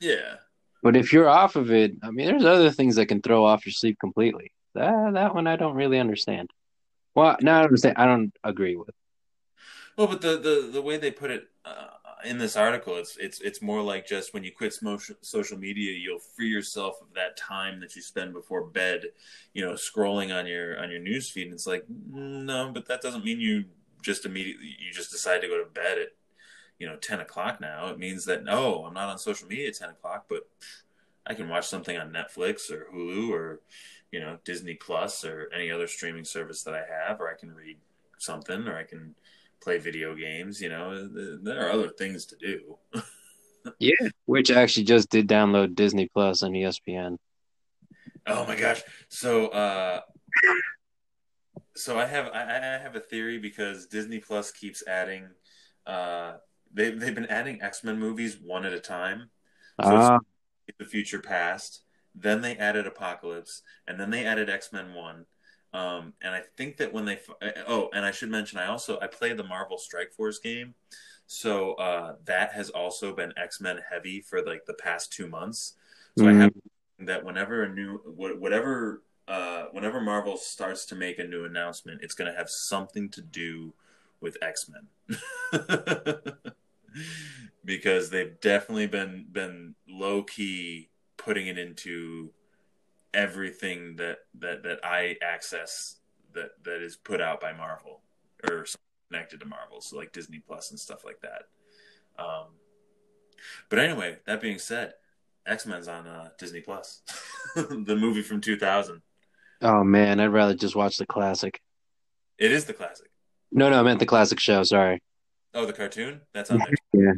Yeah. 0.00 0.36
But 0.82 0.96
if 0.96 1.12
you're 1.12 1.28
off 1.28 1.56
of 1.56 1.70
it, 1.70 1.92
I 2.02 2.10
mean, 2.10 2.26
there's 2.26 2.44
other 2.44 2.70
things 2.70 2.96
that 2.96 3.06
can 3.06 3.22
throw 3.22 3.44
off 3.44 3.66
your 3.66 3.72
sleep 3.72 3.98
completely. 4.00 4.52
That 4.74 5.14
that 5.14 5.34
one 5.34 5.46
I 5.46 5.56
don't 5.56 5.74
really 5.74 5.98
understand. 5.98 6.50
Well, 7.14 7.36
no, 7.40 7.52
I 7.52 7.64
understand. 7.64 7.96
I 7.98 8.06
don't 8.06 8.32
agree 8.42 8.76
with. 8.76 8.90
Well, 9.96 10.06
but 10.06 10.22
the 10.22 10.38
the, 10.38 10.70
the 10.72 10.82
way 10.82 10.96
they 10.96 11.10
put 11.10 11.30
it 11.30 11.48
uh, 11.64 11.88
in 12.24 12.38
this 12.38 12.56
article, 12.56 12.96
it's 12.96 13.16
it's 13.16 13.40
it's 13.40 13.62
more 13.62 13.82
like 13.82 14.06
just 14.06 14.34
when 14.34 14.44
you 14.44 14.52
quit 14.52 14.78
social 15.20 15.58
media, 15.58 15.92
you'll 15.92 16.18
free 16.18 16.48
yourself 16.48 17.00
of 17.00 17.14
that 17.14 17.36
time 17.36 17.80
that 17.80 17.96
you 17.96 18.02
spend 18.02 18.32
before 18.32 18.64
bed, 18.64 19.04
you 19.52 19.64
know, 19.64 19.72
scrolling 19.72 20.36
on 20.36 20.46
your 20.46 20.80
on 20.80 20.90
your 20.90 21.00
news 21.00 21.30
feed. 21.30 21.46
And 21.46 21.54
it's 21.54 21.66
like, 21.66 21.84
no, 21.88 22.70
but 22.72 22.86
that 22.88 23.00
doesn't 23.00 23.24
mean 23.24 23.40
you 23.40 23.64
just 24.02 24.26
immediately 24.26 24.76
you 24.78 24.92
just 24.92 25.10
decide 25.10 25.40
to 25.40 25.48
go 25.48 25.62
to 25.62 25.70
bed 25.70 25.98
at 25.98 26.08
you 26.78 26.86
know 26.86 26.96
10 26.96 27.20
o'clock 27.20 27.60
now 27.60 27.88
it 27.88 27.98
means 27.98 28.24
that 28.24 28.44
no 28.44 28.84
i'm 28.84 28.94
not 28.94 29.08
on 29.08 29.18
social 29.18 29.48
media 29.48 29.68
at 29.68 29.76
10 29.76 29.90
o'clock 29.90 30.24
but 30.28 30.48
i 31.26 31.32
can 31.32 31.48
watch 31.48 31.68
something 31.68 31.96
on 31.96 32.12
netflix 32.12 32.70
or 32.70 32.88
hulu 32.92 33.30
or 33.30 33.60
you 34.10 34.20
know 34.20 34.38
disney 34.44 34.74
plus 34.74 35.24
or 35.24 35.48
any 35.54 35.70
other 35.70 35.86
streaming 35.86 36.24
service 36.24 36.62
that 36.64 36.74
i 36.74 36.82
have 36.82 37.20
or 37.20 37.30
i 37.30 37.34
can 37.34 37.54
read 37.54 37.76
something 38.18 38.66
or 38.66 38.76
i 38.76 38.82
can 38.82 39.14
play 39.62 39.78
video 39.78 40.14
games 40.14 40.60
you 40.60 40.68
know 40.68 41.08
there 41.42 41.66
are 41.66 41.70
other 41.70 41.88
things 41.88 42.26
to 42.26 42.36
do 42.36 42.78
yeah 43.78 44.08
which 44.26 44.50
I 44.50 44.62
actually 44.62 44.84
just 44.84 45.08
did 45.08 45.28
download 45.28 45.74
disney 45.74 46.08
plus 46.12 46.42
and 46.42 46.54
espn 46.54 47.16
oh 48.26 48.46
my 48.46 48.56
gosh 48.56 48.82
so 49.08 49.48
uh 49.48 50.00
so 51.74 51.98
i 51.98 52.06
have 52.06 52.26
I, 52.28 52.42
I 52.42 52.78
have 52.78 52.96
a 52.96 53.00
theory 53.00 53.38
because 53.38 53.86
disney 53.86 54.18
plus 54.18 54.50
keeps 54.50 54.86
adding 54.86 55.28
uh 55.86 56.34
they 56.74 56.90
they've 56.90 57.14
been 57.14 57.26
adding 57.26 57.60
X 57.62 57.84
Men 57.84 57.98
movies 57.98 58.38
one 58.42 58.64
at 58.64 58.72
a 58.72 58.80
time. 58.80 59.30
So 59.82 59.96
uh, 59.96 60.18
the 60.78 60.84
future 60.84 61.20
past. 61.20 61.82
Then 62.14 62.42
they 62.42 62.56
added 62.56 62.86
Apocalypse, 62.86 63.62
and 63.88 63.98
then 63.98 64.10
they 64.10 64.24
added 64.24 64.50
X 64.50 64.72
Men 64.72 64.94
One. 64.94 65.26
Um, 65.74 66.12
and 66.20 66.34
I 66.34 66.42
think 66.56 66.76
that 66.78 66.92
when 66.92 67.04
they 67.04 67.18
oh, 67.66 67.88
and 67.94 68.04
I 68.04 68.10
should 68.10 68.30
mention, 68.30 68.58
I 68.58 68.66
also 68.66 68.98
I 69.00 69.06
played 69.06 69.36
the 69.36 69.44
Marvel 69.44 69.78
Strike 69.78 70.12
Force 70.12 70.38
game, 70.38 70.74
so 71.26 71.74
uh, 71.74 72.16
that 72.26 72.52
has 72.52 72.68
also 72.70 73.14
been 73.14 73.32
X 73.36 73.60
Men 73.60 73.80
heavy 73.90 74.20
for 74.20 74.42
like 74.42 74.66
the 74.66 74.74
past 74.74 75.12
two 75.12 75.26
months. 75.26 75.74
So 76.18 76.24
mm-hmm. 76.24 76.38
I 76.38 76.42
have 76.42 76.52
that 77.00 77.24
whenever 77.24 77.62
a 77.62 77.68
new 77.68 77.98
whatever 78.04 79.02
uh, 79.28 79.64
whenever 79.72 80.00
Marvel 80.00 80.36
starts 80.36 80.84
to 80.86 80.94
make 80.94 81.18
a 81.18 81.24
new 81.24 81.44
announcement, 81.44 82.02
it's 82.02 82.14
going 82.14 82.30
to 82.30 82.36
have 82.36 82.50
something 82.50 83.08
to 83.10 83.22
do 83.22 83.72
with 84.20 84.36
X 84.42 84.68
Men. 84.68 85.18
because 87.64 88.10
they've 88.10 88.40
definitely 88.40 88.86
been 88.86 89.26
been 89.30 89.74
low 89.88 90.22
key 90.22 90.90
putting 91.16 91.46
it 91.46 91.58
into 91.58 92.30
everything 93.14 93.96
that 93.96 94.18
that 94.38 94.62
that 94.62 94.80
I 94.84 95.16
access 95.22 95.96
that 96.34 96.50
that 96.64 96.82
is 96.82 96.96
put 96.96 97.20
out 97.20 97.40
by 97.40 97.52
Marvel 97.52 98.00
or 98.48 98.66
connected 99.10 99.40
to 99.40 99.46
Marvel, 99.46 99.80
so 99.80 99.96
like 99.96 100.12
Disney 100.12 100.38
Plus 100.38 100.70
and 100.70 100.80
stuff 100.80 101.04
like 101.04 101.20
that. 101.20 101.42
Um, 102.18 102.46
but 103.68 103.78
anyway, 103.78 104.18
that 104.26 104.40
being 104.40 104.58
said, 104.58 104.94
X 105.46 105.66
Men's 105.66 105.88
on 105.88 106.06
uh, 106.06 106.30
Disney 106.38 106.60
Plus, 106.60 107.02
the 107.56 107.96
movie 107.96 108.22
from 108.22 108.40
2000. 108.40 109.02
Oh 109.62 109.84
man, 109.84 110.20
I'd 110.20 110.26
rather 110.26 110.54
just 110.54 110.74
watch 110.74 110.96
the 110.96 111.06
classic. 111.06 111.60
It 112.38 112.50
is 112.50 112.64
the 112.64 112.72
classic. 112.72 113.08
No, 113.52 113.68
no, 113.68 113.80
I 113.80 113.82
meant 113.82 114.00
the 114.00 114.06
classic 114.06 114.40
show. 114.40 114.62
Sorry. 114.62 115.00
Oh, 115.54 115.66
the 115.66 115.72
cartoon? 115.72 116.22
That's 116.32 116.50
on 116.50 116.58
there. 116.58 116.74
Yeah. 116.94 117.12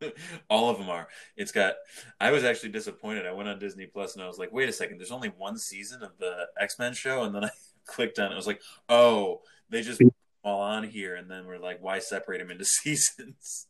All 0.50 0.70
of 0.70 0.78
them 0.78 0.88
are. 0.88 1.08
It's 1.36 1.52
got. 1.52 1.74
I 2.20 2.30
was 2.30 2.44
actually 2.44 2.70
disappointed. 2.70 3.26
I 3.26 3.32
went 3.32 3.48
on 3.48 3.58
Disney 3.58 3.86
Plus 3.86 4.14
and 4.14 4.22
I 4.22 4.26
was 4.26 4.38
like, 4.38 4.52
"Wait 4.52 4.68
a 4.68 4.72
second! 4.72 4.98
There's 4.98 5.10
only 5.10 5.28
one 5.28 5.58
season 5.58 6.02
of 6.02 6.16
the 6.18 6.46
X 6.58 6.78
Men 6.78 6.94
show." 6.94 7.22
And 7.24 7.34
then 7.34 7.44
I 7.44 7.50
clicked 7.86 8.18
on 8.18 8.30
it. 8.30 8.34
I 8.34 8.36
was 8.36 8.46
like, 8.46 8.62
"Oh, 8.88 9.42
they 9.70 9.82
just 9.82 10.00
all 10.42 10.60
on 10.60 10.84
here." 10.84 11.14
And 11.14 11.30
then 11.30 11.46
we're 11.46 11.58
like, 11.58 11.82
"Why 11.82 11.98
separate 11.98 12.38
them 12.38 12.50
into 12.50 12.64
seasons?" 12.82 13.66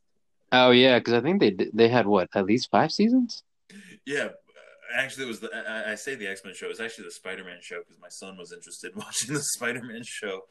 Oh 0.52 0.70
yeah, 0.70 0.98
because 0.98 1.14
I 1.14 1.20
think 1.20 1.40
they 1.40 1.56
they 1.72 1.88
had 1.88 2.06
what 2.06 2.28
at 2.34 2.46
least 2.46 2.70
five 2.70 2.92
seasons. 2.92 3.42
Yeah, 4.06 4.24
uh, 4.24 4.30
actually, 4.96 5.24
it 5.24 5.28
was 5.28 5.40
the 5.40 5.50
I, 5.52 5.92
I 5.92 5.94
say 5.94 6.14
the 6.14 6.28
X 6.28 6.42
Men 6.44 6.54
show. 6.54 6.66
It 6.66 6.70
was 6.70 6.80
actually 6.80 7.04
the 7.04 7.12
Spider 7.12 7.44
Man 7.44 7.58
show 7.60 7.80
because 7.80 8.00
my 8.00 8.08
son 8.08 8.36
was 8.36 8.52
interested 8.52 8.92
in 8.92 8.98
watching 8.98 9.34
the 9.34 9.42
Spider 9.42 9.82
Man 9.82 10.02
show, 10.04 10.42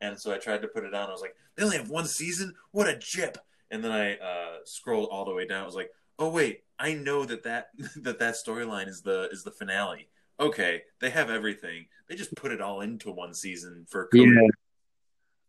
and 0.00 0.18
so 0.18 0.32
I 0.32 0.38
tried 0.38 0.62
to 0.62 0.68
put 0.68 0.84
it 0.84 0.94
on. 0.94 1.08
I 1.08 1.12
was 1.12 1.20
like, 1.20 1.36
they 1.56 1.64
only 1.64 1.76
have 1.76 1.90
one 1.90 2.06
season. 2.06 2.54
What 2.70 2.88
a 2.88 2.96
jip! 2.96 3.38
And 3.70 3.84
then 3.84 3.92
I 3.92 4.16
uh, 4.16 4.58
scrolled 4.64 5.08
all 5.10 5.24
the 5.24 5.34
way 5.34 5.46
down. 5.46 5.62
I 5.62 5.66
was 5.66 5.74
like, 5.74 5.90
oh 6.18 6.30
wait, 6.30 6.64
I 6.78 6.94
know 6.94 7.24
that 7.24 7.44
that 7.44 7.68
that 8.02 8.18
that 8.18 8.34
storyline 8.34 8.88
is 8.88 9.02
the 9.02 9.28
is 9.30 9.44
the 9.44 9.50
finale. 9.50 10.08
Okay, 10.38 10.82
they 11.00 11.10
have 11.10 11.30
everything. 11.30 11.86
They 12.08 12.16
just 12.16 12.34
put 12.34 12.50
it 12.50 12.60
all 12.60 12.80
into 12.80 13.10
one 13.10 13.34
season 13.34 13.86
for 13.88 14.08
COVID. 14.12 14.48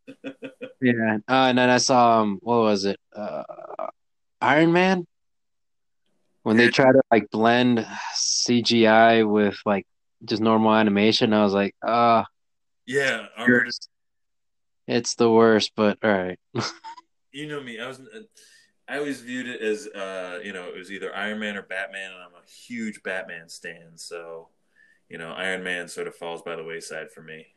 yeah. 0.08 0.32
yeah, 0.82 1.18
uh, 1.28 1.48
and 1.48 1.58
then 1.58 1.70
I 1.70 1.78
saw 1.78 2.22
um, 2.22 2.40
what 2.42 2.58
was 2.58 2.86
it? 2.86 3.00
Uh, 3.16 3.44
Iron 4.42 4.74
Man 4.74 5.06
when 6.44 6.58
they 6.58 6.70
try 6.70 6.92
to 6.92 7.02
like 7.12 7.30
blend 7.32 7.86
CGI 8.16 9.30
with 9.30 9.60
like 9.66 9.86
just 10.26 10.42
normal 10.42 10.74
animation, 10.74 11.34
I 11.34 11.44
was 11.44 11.54
like, 11.54 11.76
ah, 11.84 12.22
uh, 12.22 12.26
yeah, 12.86 13.28
it's 14.88 15.16
the 15.16 15.30
worst. 15.30 15.74
But 15.76 16.00
all 16.04 16.12
right, 16.12 16.40
you 17.32 17.48
know 17.48 17.62
me. 17.62 17.80
I 17.80 17.88
was, 17.88 18.02
I 18.88 18.98
always 18.98 19.22
viewed 19.22 19.48
it 19.48 19.62
as, 19.62 19.88
uh, 19.88 20.40
you 20.44 20.54
know, 20.54 20.68
it 20.68 20.78
was 20.78 20.92
either 20.92 21.16
Iron 21.16 21.40
Man 21.40 21.58
or 21.58 21.62
Batman, 21.62 22.12
and 22.12 22.22
I'm 22.22 22.34
a 22.34 22.50
huge 22.50 23.04
Batman 23.04 23.50
stan. 23.50 23.92
So, 23.96 24.50
you 25.10 25.18
know, 25.18 25.32
Iron 25.32 25.64
Man 25.64 25.88
sort 25.88 26.08
of 26.08 26.16
falls 26.16 26.42
by 26.42 26.56
the 26.56 26.64
wayside 26.64 27.12
for 27.12 27.22
me. 27.22 27.48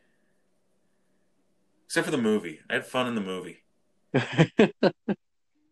Except 1.87 2.06
for 2.06 2.10
the 2.10 2.18
movie, 2.18 2.60
I 2.68 2.74
had 2.74 2.87
fun 2.87 3.06
in 3.06 3.14
the 3.14 3.20
movie. 3.20 3.62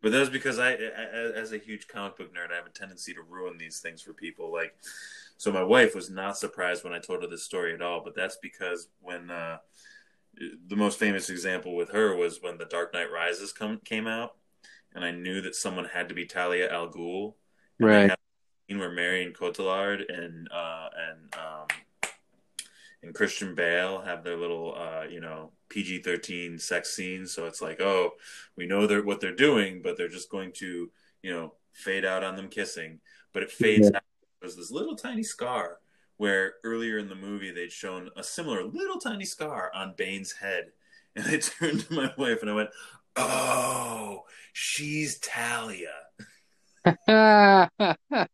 But 0.03 0.11
that 0.11 0.19
was 0.19 0.31
because 0.31 0.59
I, 0.59 0.73
as 0.73 1.53
a 1.53 1.59
huge 1.59 1.87
comic 1.87 2.17
book 2.19 2.35
nerd, 2.35 2.53
I 2.53 2.57
have 2.57 2.67
a 2.67 2.71
tendency 2.71 3.15
to 3.15 3.23
ruin 3.23 3.57
these 3.57 3.79
things 3.79 4.03
for 4.03 4.13
people. 4.13 4.53
Like, 4.53 4.75
so 5.37 5.53
my 5.53 5.63
wife 5.63 5.95
was 5.95 6.11
not 6.11 6.37
surprised 6.37 6.83
when 6.83 6.93
I 6.93 6.99
told 6.99 7.23
her 7.23 7.29
this 7.29 7.45
story 7.45 7.73
at 7.73 7.81
all. 7.81 8.03
But 8.05 8.17
that's 8.17 8.37
because 8.43 8.89
when 9.01 9.31
uh, 9.31 9.59
the 10.35 10.77
most 10.77 10.99
famous 10.99 11.31
example 11.31 11.75
with 11.75 11.91
her 11.91 12.17
was 12.17 12.43
when 12.43 12.59
The 12.59 12.65
Dark 12.65 12.95
Knight 12.95 13.13
Rises 13.13 13.53
come, 13.53 13.81
came 13.85 14.07
out, 14.07 14.37
and 14.95 15.05
I 15.05 15.11
knew 15.11 15.41
that 15.43 15.55
someone 15.55 15.85
had 15.85 16.09
to 16.09 16.15
be 16.15 16.27
Talia 16.27 16.71
al 16.71 16.89
Ghul. 16.89 17.35
Right. 17.79 18.13
Where 18.69 18.91
Marion 18.91 19.35
Cotillard 19.35 20.03
and 20.09 20.49
uh, 20.51 20.89
and 20.97 21.35
um, 21.35 22.11
and 23.03 23.15
Christian 23.15 23.55
Bale 23.55 24.01
have 24.01 24.25
their 24.25 24.39
little, 24.39 24.75
uh, 24.75 25.03
you 25.03 25.21
know, 25.21 25.53
PG 25.69 25.99
thirteen 25.99 26.59
sex 26.59 26.95
scenes. 26.95 27.35
So 27.35 27.45
it's 27.45 27.61
like, 27.61 27.83
oh, 27.83 28.13
we 28.57 28.67
know 28.67 28.87
they're 28.87 29.03
what 29.03 29.21
they're 29.21 29.35
doing, 29.35 29.83
but 29.83 29.99
they're 29.99 30.09
just 30.09 30.31
going 30.31 30.53
to, 30.55 30.91
you 31.23 31.31
know, 31.31 31.53
fade 31.73 32.07
out 32.07 32.25
on 32.25 32.35
them 32.35 32.49
kissing. 32.49 33.01
But 33.35 33.43
it 33.43 33.51
fades 33.51 33.91
yeah. 33.91 33.99
out. 33.99 34.05
There's 34.41 34.57
this 34.57 34.71
little 34.71 34.97
tiny 34.97 35.23
scar 35.23 35.81
where 36.17 36.55
earlier 36.65 36.99
in 36.99 37.09
the 37.09 37.15
movie 37.15 37.51
they'd 37.51 37.73
shown 37.73 38.11
a 38.17 38.23
similar 38.23 38.65
little 38.65 38.99
tiny 38.99 39.25
scar 39.25 39.71
on 39.75 39.95
Bane's 39.97 40.33
head. 40.33 40.73
And 41.15 41.27
I 41.27 41.37
turned 41.37 41.81
to 41.81 41.93
my 41.93 42.11
wife 42.17 42.41
and 42.41 42.51
I 42.51 42.55
went, 42.55 42.71
Oh, 43.17 44.23
she's 44.55 45.19
Talia. 45.19 45.93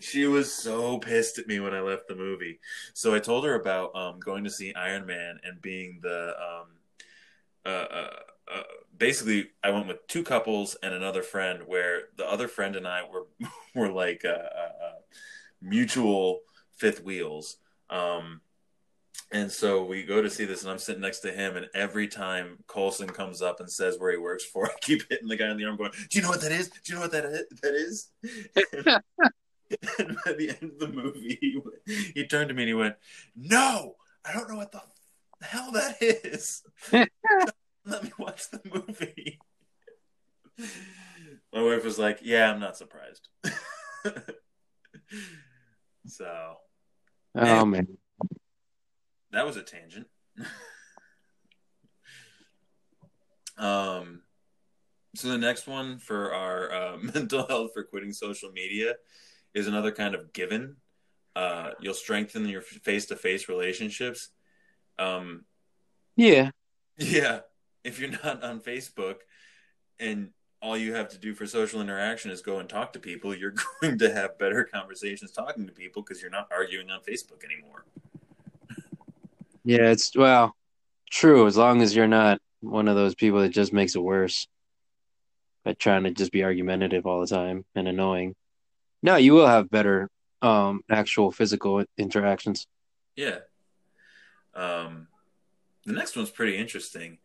she 0.00 0.26
was 0.26 0.52
so 0.52 0.98
pissed 0.98 1.38
at 1.38 1.46
me 1.46 1.60
when 1.60 1.74
I 1.74 1.80
left 1.80 2.08
the 2.08 2.14
movie. 2.14 2.60
So 2.92 3.14
I 3.14 3.20
told 3.20 3.44
her 3.44 3.54
about 3.54 3.96
um, 3.96 4.20
going 4.20 4.44
to 4.44 4.50
see 4.50 4.74
Iron 4.74 5.06
Man 5.06 5.38
and 5.44 5.60
being 5.62 6.00
the. 6.02 6.34
Um, 6.38 6.66
uh, 7.66 7.86
uh, 7.90 8.10
uh, 8.52 8.62
basically, 8.96 9.50
I 9.62 9.70
went 9.70 9.86
with 9.86 10.06
two 10.06 10.22
couples 10.22 10.76
and 10.82 10.92
another 10.92 11.22
friend, 11.22 11.62
where 11.66 12.02
the 12.16 12.30
other 12.30 12.48
friend 12.48 12.76
and 12.76 12.86
I 12.86 13.02
were 13.10 13.26
were 13.74 13.90
like 13.90 14.24
uh, 14.24 14.28
uh, 14.28 14.84
uh, 14.84 15.00
mutual 15.64 16.40
fifth 16.72 17.02
wheels. 17.02 17.56
Um, 17.90 18.40
and 19.32 19.50
so 19.50 19.84
we 19.84 20.04
go 20.04 20.22
to 20.22 20.30
see 20.30 20.44
this, 20.44 20.62
and 20.62 20.70
I'm 20.70 20.78
sitting 20.78 21.00
next 21.00 21.20
to 21.20 21.32
him, 21.32 21.56
and 21.56 21.66
every 21.74 22.08
time 22.08 22.58
Coulson 22.68 23.08
comes 23.08 23.42
up 23.42 23.60
and 23.60 23.70
says 23.70 23.98
where 23.98 24.12
he 24.12 24.18
works 24.18 24.44
for, 24.44 24.66
I 24.70 24.74
keep 24.80 25.08
hitting 25.08 25.28
the 25.28 25.36
guy 25.36 25.48
on 25.48 25.56
the 25.56 25.64
arm, 25.64 25.76
going, 25.76 25.92
"Do 26.10 26.18
you 26.18 26.22
know 26.22 26.28
what 26.30 26.42
that 26.42 26.52
is? 26.52 26.68
Do 26.68 26.78
you 26.86 26.94
know 26.94 27.00
what 27.00 27.12
that 27.12 27.24
is? 27.24 27.46
That 27.62 27.74
is?" 27.74 28.10
and 29.98 30.16
at 30.26 30.38
the 30.38 30.50
end 30.50 30.72
of 30.72 30.78
the 30.78 30.88
movie, 30.88 31.62
he 32.14 32.26
turned 32.26 32.48
to 32.48 32.54
me 32.54 32.62
and 32.62 32.68
he 32.68 32.74
went, 32.74 32.96
"No, 33.34 33.96
I 34.24 34.32
don't 34.32 34.48
know 34.48 34.56
what 34.56 34.72
the 34.72 34.82
hell 35.42 35.72
that 35.72 35.96
is. 36.00 36.62
Let 36.92 38.04
me 38.04 38.12
watch 38.18 38.50
the 38.50 38.60
movie." 38.72 39.40
My 41.52 41.62
wife 41.62 41.84
was 41.84 41.98
like, 41.98 42.20
"Yeah, 42.22 42.52
I'm 42.52 42.60
not 42.60 42.76
surprised." 42.76 43.28
So, 46.06 46.56
oh 47.34 47.64
man, 47.64 47.88
that 49.32 49.46
was 49.46 49.56
a 49.56 49.62
tangent. 49.62 50.06
um, 53.58 54.22
so 55.14 55.28
the 55.28 55.38
next 55.38 55.66
one 55.66 55.98
for 55.98 56.32
our 56.32 56.72
uh, 56.72 56.96
mental 57.14 57.46
health 57.46 57.72
for 57.72 57.84
quitting 57.84 58.12
social 58.12 58.50
media 58.52 58.94
is 59.54 59.66
another 59.66 59.92
kind 59.92 60.14
of 60.14 60.32
given. 60.32 60.76
Uh, 61.36 61.70
you'll 61.80 61.94
strengthen 61.94 62.48
your 62.48 62.60
face-to-face 62.60 63.48
relationships. 63.48 64.28
Um, 64.98 65.44
yeah, 66.16 66.50
yeah. 66.98 67.40
If 67.82 68.00
you're 68.00 68.10
not 68.10 68.42
on 68.42 68.60
Facebook 68.60 69.16
and 69.98 70.30
all 70.64 70.78
you 70.78 70.94
have 70.94 71.10
to 71.10 71.18
do 71.18 71.34
for 71.34 71.46
social 71.46 71.82
interaction 71.82 72.30
is 72.30 72.40
go 72.40 72.58
and 72.58 72.68
talk 72.68 72.94
to 72.94 72.98
people, 72.98 73.34
you're 73.36 73.54
going 73.82 73.98
to 73.98 74.12
have 74.12 74.38
better 74.38 74.64
conversations 74.64 75.30
talking 75.30 75.66
to 75.66 75.72
people 75.72 76.02
because 76.02 76.22
you're 76.22 76.30
not 76.30 76.48
arguing 76.50 76.90
on 76.90 77.00
Facebook 77.00 77.44
anymore. 77.44 77.84
Yeah, 79.62 79.90
it's 79.90 80.16
well, 80.16 80.56
true. 81.10 81.46
As 81.46 81.56
long 81.56 81.82
as 81.82 81.94
you're 81.94 82.06
not 82.06 82.40
one 82.60 82.88
of 82.88 82.96
those 82.96 83.14
people 83.14 83.40
that 83.40 83.50
just 83.50 83.72
makes 83.72 83.94
it 83.94 84.00
worse 84.00 84.48
by 85.64 85.74
trying 85.74 86.04
to 86.04 86.10
just 86.10 86.32
be 86.32 86.44
argumentative 86.44 87.06
all 87.06 87.20
the 87.20 87.26
time 87.26 87.64
and 87.74 87.86
annoying. 87.86 88.34
No, 89.02 89.16
you 89.16 89.34
will 89.34 89.46
have 89.46 89.70
better 89.70 90.08
um 90.42 90.82
actual 90.90 91.30
physical 91.30 91.84
interactions. 91.96 92.66
Yeah. 93.16 93.38
Um, 94.54 95.08
the 95.84 95.92
next 95.92 96.16
one's 96.16 96.30
pretty 96.30 96.56
interesting. 96.56 97.18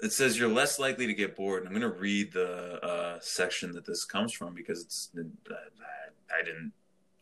It 0.00 0.12
says 0.12 0.38
you're 0.38 0.48
less 0.48 0.78
likely 0.78 1.06
to 1.06 1.14
get 1.14 1.36
bored. 1.36 1.64
And 1.64 1.68
I'm 1.68 1.80
going 1.80 1.92
to 1.92 1.98
read 1.98 2.32
the 2.32 2.84
uh, 2.84 3.18
section 3.20 3.72
that 3.72 3.84
this 3.84 4.04
comes 4.04 4.32
from 4.32 4.54
because 4.54 4.82
it's 4.82 5.10
I 5.16 6.44
didn't 6.44 6.72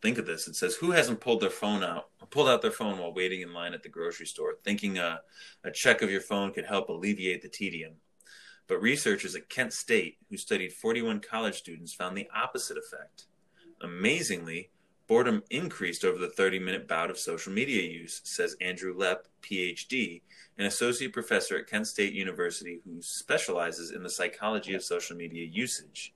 think 0.02 0.18
of 0.18 0.26
this. 0.26 0.46
It 0.46 0.56
says, 0.56 0.76
"Who 0.76 0.90
hasn't 0.90 1.20
pulled 1.20 1.40
their 1.40 1.50
phone 1.50 1.82
out, 1.82 2.08
pulled 2.30 2.48
out 2.48 2.62
their 2.62 2.70
phone 2.70 2.98
while 2.98 3.14
waiting 3.14 3.40
in 3.40 3.52
line 3.52 3.72
at 3.72 3.82
the 3.82 3.88
grocery 3.88 4.26
store, 4.26 4.56
thinking 4.62 4.98
a, 4.98 5.20
a 5.64 5.70
check 5.70 6.02
of 6.02 6.10
your 6.10 6.20
phone 6.20 6.52
could 6.52 6.66
help 6.66 6.88
alleviate 6.88 7.42
the 7.42 7.48
tedium?" 7.48 7.94
But 8.68 8.82
researchers 8.82 9.34
at 9.36 9.48
Kent 9.48 9.72
State, 9.72 10.18
who 10.28 10.36
studied 10.36 10.72
41 10.72 11.20
college 11.20 11.54
students, 11.54 11.94
found 11.94 12.16
the 12.16 12.28
opposite 12.34 12.76
effect. 12.76 13.26
Amazingly, 13.80 14.70
boredom 15.06 15.42
increased 15.50 16.04
over 16.04 16.18
the 16.18 16.28
30-minute 16.28 16.88
bout 16.88 17.10
of 17.10 17.18
social 17.18 17.52
media 17.52 17.82
use, 17.82 18.20
says 18.24 18.56
Andrew 18.60 18.96
Lepp, 18.96 19.18
PhD, 19.42 20.22
an 20.58 20.66
associate 20.66 21.12
professor 21.12 21.56
at 21.58 21.68
Kent 21.68 21.86
State 21.86 22.12
University 22.12 22.80
who 22.84 23.00
specializes 23.00 23.92
in 23.92 24.02
the 24.02 24.10
psychology 24.10 24.74
of 24.74 24.82
social 24.82 25.16
media 25.16 25.46
usage. 25.46 26.14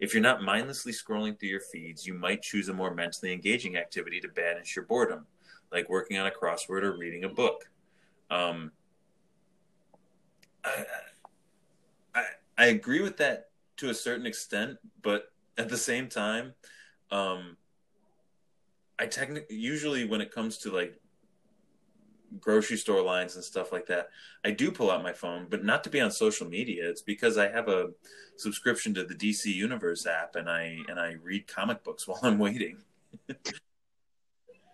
If 0.00 0.12
you're 0.12 0.22
not 0.22 0.42
mindlessly 0.42 0.92
scrolling 0.92 1.38
through 1.38 1.50
your 1.50 1.60
feeds, 1.60 2.06
you 2.06 2.14
might 2.14 2.42
choose 2.42 2.68
a 2.68 2.74
more 2.74 2.94
mentally 2.94 3.32
engaging 3.32 3.76
activity 3.76 4.20
to 4.20 4.28
banish 4.28 4.76
your 4.76 4.84
boredom, 4.84 5.26
like 5.72 5.88
working 5.88 6.18
on 6.18 6.26
a 6.26 6.30
crossword 6.30 6.82
or 6.82 6.96
reading 6.96 7.24
a 7.24 7.28
book. 7.28 7.70
Um, 8.30 8.72
I, 10.64 10.84
I, 12.14 12.24
I 12.56 12.66
agree 12.66 13.00
with 13.00 13.16
that 13.18 13.50
to 13.78 13.90
a 13.90 13.94
certain 13.94 14.26
extent, 14.26 14.78
but 15.02 15.32
at 15.56 15.68
the 15.68 15.76
same 15.76 16.08
time, 16.08 16.54
um, 17.10 17.56
I 18.98 19.06
technically 19.06 19.56
usually 19.56 20.04
when 20.04 20.20
it 20.20 20.32
comes 20.32 20.58
to 20.58 20.70
like 20.70 21.00
grocery 22.40 22.76
store 22.76 23.02
lines 23.02 23.36
and 23.36 23.44
stuff 23.44 23.72
like 23.72 23.86
that, 23.86 24.08
I 24.44 24.50
do 24.50 24.70
pull 24.70 24.90
out 24.90 25.02
my 25.02 25.12
phone, 25.12 25.46
but 25.48 25.64
not 25.64 25.84
to 25.84 25.90
be 25.90 26.00
on 26.00 26.10
social 26.10 26.48
media. 26.48 26.88
It's 26.88 27.02
because 27.02 27.38
I 27.38 27.48
have 27.48 27.68
a 27.68 27.90
subscription 28.36 28.94
to 28.94 29.04
the 29.04 29.14
DC 29.14 29.46
Universe 29.46 30.06
app 30.06 30.36
and 30.36 30.48
I 30.48 30.78
and 30.88 30.98
I 30.98 31.16
read 31.22 31.46
comic 31.46 31.84
books 31.84 32.06
while 32.08 32.20
I'm 32.22 32.38
waiting. 32.38 32.78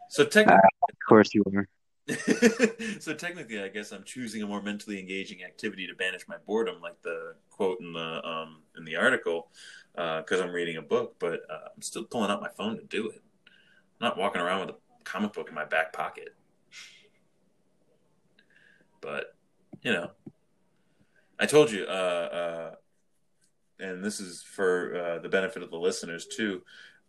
so 0.08 0.24
technically, 0.24 0.56
uh, 0.56 0.88
of 0.90 1.08
course 1.08 1.34
you 1.34 1.44
are. 1.54 1.68
so 3.00 3.14
technically, 3.14 3.62
I 3.62 3.68
guess 3.68 3.90
I'm 3.90 4.04
choosing 4.04 4.42
a 4.42 4.46
more 4.46 4.60
mentally 4.60 4.98
engaging 5.00 5.42
activity 5.42 5.86
to 5.86 5.94
banish 5.94 6.28
my 6.28 6.36
boredom, 6.46 6.82
like 6.82 7.00
the 7.02 7.34
quote 7.50 7.80
in 7.80 7.94
the 7.94 8.26
um, 8.26 8.62
in 8.76 8.84
the 8.84 8.96
article, 8.96 9.48
because 9.94 10.40
uh, 10.40 10.44
I'm 10.44 10.52
reading 10.52 10.76
a 10.76 10.82
book. 10.82 11.16
But 11.18 11.40
uh, 11.48 11.68
I'm 11.74 11.80
still 11.80 12.04
pulling 12.04 12.30
out 12.30 12.42
my 12.42 12.50
phone 12.50 12.76
to 12.76 12.84
do 12.84 13.08
it. 13.08 13.22
I'm 14.00 14.08
not 14.08 14.18
walking 14.18 14.40
around 14.40 14.60
with 14.60 14.70
a 14.70 14.76
comic 15.04 15.32
book 15.32 15.48
in 15.48 15.54
my 15.54 15.64
back 15.64 15.92
pocket. 15.92 16.34
But 19.00 19.34
you 19.82 19.92
know, 19.92 20.10
I 21.38 21.46
told 21.46 21.70
you, 21.70 21.84
uh, 21.84 21.90
uh, 21.90 22.74
and 23.78 24.04
this 24.04 24.20
is 24.20 24.42
for 24.42 24.96
uh, 24.96 25.18
the 25.18 25.28
benefit 25.28 25.62
of 25.62 25.70
the 25.70 25.76
listeners 25.76 26.26
too. 26.26 26.62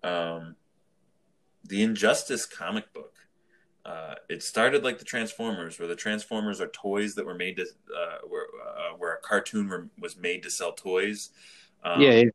Um, 0.03 0.55
the 1.63 1.83
Injustice 1.83 2.45
comic 2.45 2.93
book. 2.93 3.13
Uh, 3.85 4.15
it 4.29 4.41
started 4.41 4.83
like 4.83 4.97
the 4.97 5.05
Transformers, 5.05 5.77
where 5.77 5.87
the 5.87 5.95
Transformers 5.95 6.59
are 6.59 6.67
toys 6.69 7.13
that 7.15 7.25
were 7.25 7.35
made 7.35 7.55
to, 7.57 7.63
uh, 7.63 8.17
where, 8.27 8.47
uh, 8.67 8.95
where 8.97 9.13
a 9.13 9.21
cartoon 9.21 9.69
were, 9.69 9.89
was 9.99 10.17
made 10.17 10.41
to 10.41 10.49
sell 10.49 10.71
toys. 10.71 11.29
Um, 11.83 12.01
yeah, 12.01 12.11
yeah. 12.11 12.29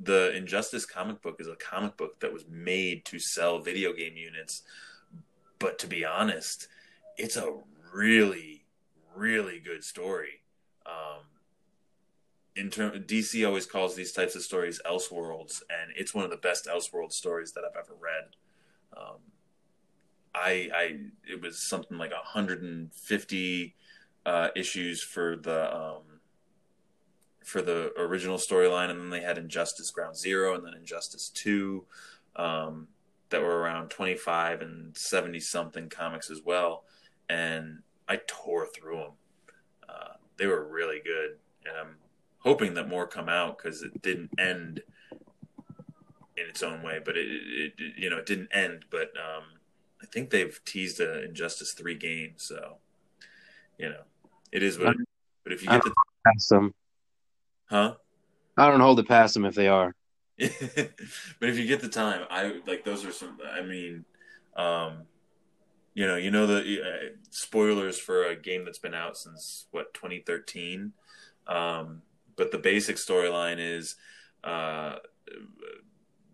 The 0.00 0.34
Injustice 0.36 0.86
comic 0.86 1.22
book 1.22 1.36
is 1.40 1.48
a 1.48 1.56
comic 1.56 1.96
book 1.96 2.20
that 2.20 2.32
was 2.32 2.44
made 2.48 3.04
to 3.06 3.18
sell 3.18 3.58
video 3.58 3.92
game 3.92 4.16
units. 4.16 4.62
But 5.58 5.78
to 5.80 5.86
be 5.86 6.04
honest, 6.04 6.68
it's 7.16 7.36
a 7.36 7.52
really 7.92 8.58
really 9.18 9.58
good 9.58 9.84
story. 9.84 10.42
Um, 10.86 11.24
in 12.56 12.70
term, 12.70 12.92
DC 13.02 13.46
always 13.46 13.66
calls 13.66 13.94
these 13.94 14.12
types 14.12 14.34
of 14.34 14.42
stories 14.42 14.80
Elseworlds, 14.86 15.62
and 15.70 15.92
it's 15.96 16.14
one 16.14 16.24
of 16.24 16.30
the 16.30 16.36
best 16.36 16.66
Elseworld 16.66 17.12
stories 17.12 17.52
that 17.52 17.64
I've 17.64 17.76
ever 17.76 17.94
read. 18.00 18.36
Um, 18.96 19.18
I, 20.34 20.70
I, 20.74 20.96
it 21.30 21.42
was 21.42 21.58
something 21.58 21.98
like 21.98 22.12
150 22.12 23.74
uh, 24.26 24.48
issues 24.56 25.02
for 25.02 25.36
the 25.36 25.76
um, 25.76 26.17
for 27.48 27.62
the 27.62 27.92
original 27.98 28.36
storyline, 28.36 28.90
and 28.90 29.00
then 29.00 29.10
they 29.10 29.22
had 29.22 29.38
Injustice 29.38 29.90
Ground 29.90 30.16
Zero, 30.16 30.54
and 30.54 30.64
then 30.64 30.74
Injustice 30.74 31.30
Two, 31.30 31.86
um, 32.36 32.88
that 33.30 33.40
were 33.40 33.58
around 33.58 33.88
25 33.88 34.60
and 34.60 34.96
70 34.96 35.40
something 35.40 35.88
comics 35.88 36.30
as 36.30 36.42
well. 36.44 36.84
And 37.28 37.80
I 38.06 38.20
tore 38.26 38.66
through 38.66 38.96
them. 38.96 39.10
Uh, 39.88 40.14
they 40.36 40.46
were 40.46 40.62
really 40.62 41.00
good, 41.02 41.38
and 41.64 41.74
I'm 41.74 41.96
hoping 42.40 42.74
that 42.74 42.88
more 42.88 43.06
come 43.06 43.30
out 43.30 43.56
because 43.56 43.82
it 43.82 44.02
didn't 44.02 44.30
end 44.38 44.82
in 46.36 46.46
its 46.48 46.62
own 46.62 46.82
way. 46.82 47.00
But 47.02 47.16
it, 47.16 47.26
it, 47.26 47.72
it 47.78 47.94
you 47.96 48.10
know, 48.10 48.18
it 48.18 48.26
didn't 48.26 48.50
end. 48.52 48.84
But 48.90 49.12
um, 49.16 49.44
I 50.02 50.06
think 50.06 50.28
they've 50.28 50.60
teased 50.66 51.00
an 51.00 51.24
Injustice 51.24 51.72
three 51.72 51.96
game, 51.96 52.34
so 52.36 52.76
you 53.78 53.88
know, 53.88 54.02
it 54.52 54.62
is 54.62 54.78
what. 54.78 54.88
It 54.88 55.00
is. 55.00 55.06
But 55.44 55.52
if 55.54 55.62
you 55.62 55.70
get 55.70 55.82
the 55.82 55.94
them, 56.50 56.74
huh? 57.70 57.94
I 58.56 58.70
don't 58.70 58.80
hold 58.80 58.98
it 58.98 59.08
past 59.08 59.34
them 59.34 59.44
if 59.44 59.54
they 59.54 59.68
are. 59.68 59.94
but 60.38 61.48
if 61.48 61.58
you 61.58 61.66
get 61.66 61.80
the 61.80 61.88
time, 61.88 62.24
I 62.30 62.60
like 62.66 62.84
those 62.84 63.04
are 63.04 63.12
some. 63.12 63.38
I 63.52 63.62
mean, 63.62 64.04
um, 64.56 65.02
you 65.94 66.06
know, 66.06 66.16
you 66.16 66.30
know 66.30 66.46
the 66.46 66.80
uh, 66.80 67.08
spoilers 67.30 67.98
for 67.98 68.24
a 68.24 68.36
game 68.36 68.64
that's 68.64 68.78
been 68.78 68.94
out 68.94 69.16
since 69.16 69.66
what 69.72 69.94
2013. 69.94 70.92
Um, 71.46 72.02
but 72.36 72.52
the 72.52 72.58
basic 72.58 72.96
storyline 72.96 73.56
is 73.58 73.96
uh, 74.44 74.96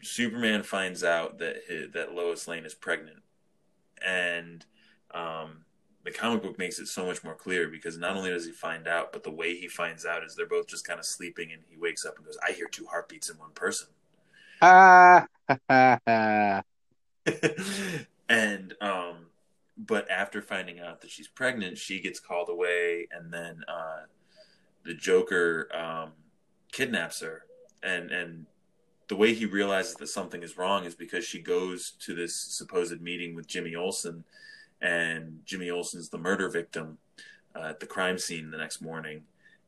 Superman 0.03 0.63
finds 0.63 1.03
out 1.03 1.39
that 1.39 1.63
his, 1.67 1.93
that 1.93 2.15
Lois 2.15 2.47
Lane 2.47 2.67
is 2.67 2.75
pregnant, 2.75 3.23
and 4.05 4.65
um, 5.13 5.64
the 6.05 6.11
comic 6.11 6.43
book 6.43 6.59
makes 6.59 6.79
it 6.79 6.87
so 6.87 7.07
much 7.07 7.25
more 7.25 7.35
clear 7.35 7.69
because 7.69 7.97
not 7.97 8.17
only 8.17 8.31
does 8.31 8.45
he 8.45 8.53
find 8.53 8.87
out, 8.87 9.13
but 9.13 9.23
the 9.23 9.31
way 9.31 9.57
he 9.57 9.69
finds 9.69 10.05
out 10.05 10.23
is 10.23 10.37
they're 10.37 10.47
both 10.47 10.67
just 10.67 10.87
kind 10.87 11.01
of 11.01 11.07
sleeping, 11.07 11.51
and 11.53 11.63
he 11.69 11.77
wakes 11.77 12.05
up 12.05 12.17
and 12.17 12.27
goes, 12.27 12.39
"I 12.47 12.53
hear 12.53 12.69
two 12.69 12.87
heartbeats 12.87 13.31
in 13.31 13.39
one 13.39 13.53
person." 13.55 13.89
Ah, 14.63 15.27
and 18.29 18.75
um, 18.81 19.27
but 19.77 20.11
after 20.11 20.41
finding 20.41 20.81
out 20.81 21.01
that 21.01 21.11
she's 21.11 21.29
pregnant, 21.29 21.77
she 21.77 22.01
gets 22.01 22.21
called 22.21 22.49
away, 22.49 23.09
and 23.11 23.33
then 23.33 23.63
uh, 23.69 24.03
the 24.85 24.95
Joker 24.95 25.69
um, 25.75 26.13
kidnaps 26.73 27.21
her, 27.21 27.43
and 27.83 28.11
and 28.11 28.47
the 29.09 29.17
way 29.17 29.35
he 29.35 29.45
realizes 29.47 29.95
that 29.97 30.07
something 30.07 30.43
is 30.43 30.57
wrong 30.57 30.85
is 30.85 30.95
because 30.95 31.25
she 31.25 31.41
goes 31.41 31.93
to 32.01 32.15
this 32.15 32.35
supposed 32.35 33.01
meeting 33.03 33.35
with 33.35 33.47
Jimmy 33.47 33.75
Olsen, 33.75 34.25
and 34.85 35.41
Jimmy 35.47 35.71
Olsen's 35.71 36.11
the 36.11 36.19
murder 36.19 36.49
victim 36.51 36.99
uh, 37.57 37.69
at 37.71 37.81
the 37.81 37.87
crime 37.87 38.19
scene 38.19 38.51
the 38.51 38.59
next 38.59 38.83
morning, 38.83 39.23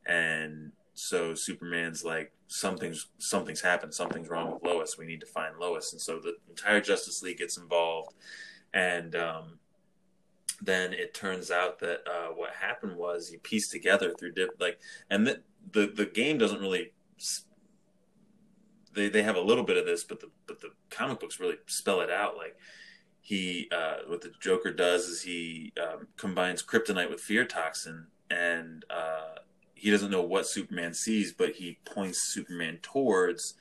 and 0.05 0.71
so 0.93 1.33
Superman's 1.33 2.05
like 2.05 2.31
something's 2.47 3.07
something's 3.17 3.61
happened, 3.61 3.93
something's 3.93 4.29
wrong 4.29 4.53
with 4.53 4.63
Lois. 4.63 4.97
We 4.97 5.07
need 5.07 5.19
to 5.21 5.25
find 5.25 5.57
Lois, 5.57 5.91
and 5.91 5.99
so 5.99 6.19
the 6.19 6.35
entire 6.47 6.79
Justice 6.79 7.23
League 7.23 7.39
gets 7.39 7.57
involved, 7.57 8.13
and 8.73 9.15
um, 9.15 9.59
then 10.61 10.93
it 10.93 11.15
turns 11.15 11.49
out 11.49 11.79
that 11.79 12.01
uh, 12.07 12.27
what 12.27 12.51
happened 12.53 12.95
was 12.95 13.31
you 13.31 13.39
piece 13.39 13.69
together 13.69 14.13
through 14.13 14.33
dip, 14.33 14.51
like, 14.59 14.79
and 15.09 15.25
the, 15.25 15.41
the 15.71 15.87
the 15.87 16.05
game 16.05 16.37
doesn't 16.37 16.61
really. 16.61 16.93
They, 18.93 19.09
they 19.09 19.21
have 19.21 19.35
a 19.35 19.41
little 19.41 19.63
bit 19.63 19.77
of 19.77 19.85
this, 19.85 20.03
but 20.03 20.19
the 20.19 20.29
but 20.47 20.61
the 20.61 20.69
comic 20.91 21.19
books 21.19 21.39
really 21.39 21.57
spell 21.67 22.01
it 22.01 22.09
out. 22.11 22.37
Like 22.37 22.55
he, 23.27 23.69
uh, 23.75 23.97
what 24.07 24.21
the 24.21 24.31
Joker 24.39 24.71
does 24.71 25.05
is 25.05 25.21
he 25.21 25.73
um, 25.81 26.07
combines 26.15 26.63
kryptonite 26.63 27.09
with 27.09 27.19
fear 27.19 27.43
toxin, 27.43 28.07
and 28.29 28.85
uh, 28.89 29.39
he 29.75 29.91
doesn't 29.91 30.11
know 30.11 30.21
what 30.21 30.47
Superman 30.47 30.93
sees, 30.93 31.33
but 31.33 31.55
he 31.55 31.79
points 31.83 32.33
Superman 32.33 32.79
towards 32.81 33.55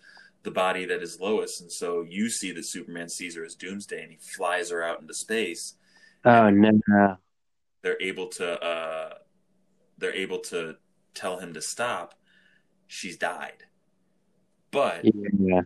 the 0.44 0.52
body 0.52 0.84
that 0.84 1.02
is 1.02 1.18
Lois, 1.20 1.60
and 1.60 1.72
so 1.72 2.06
you 2.08 2.30
see 2.30 2.52
that 2.52 2.64
Superman 2.64 3.08
sees 3.08 3.34
her 3.34 3.44
as 3.44 3.56
Doomsday, 3.56 4.00
and 4.00 4.12
he 4.12 4.18
flies 4.18 4.70
her 4.70 4.84
out 4.84 5.00
into 5.00 5.14
space 5.14 5.74
Oh 6.26 6.50
no! 6.50 7.16
They're 7.82 8.02
able 8.02 8.26
to 8.26 8.60
uh, 8.60 9.14
they're 9.96 10.14
able 10.14 10.40
to 10.40 10.74
tell 11.14 11.38
him 11.38 11.54
to 11.54 11.62
stop. 11.62 12.14
She's 12.88 13.16
died, 13.16 13.64
but 14.72 15.04
yeah. 15.04 15.60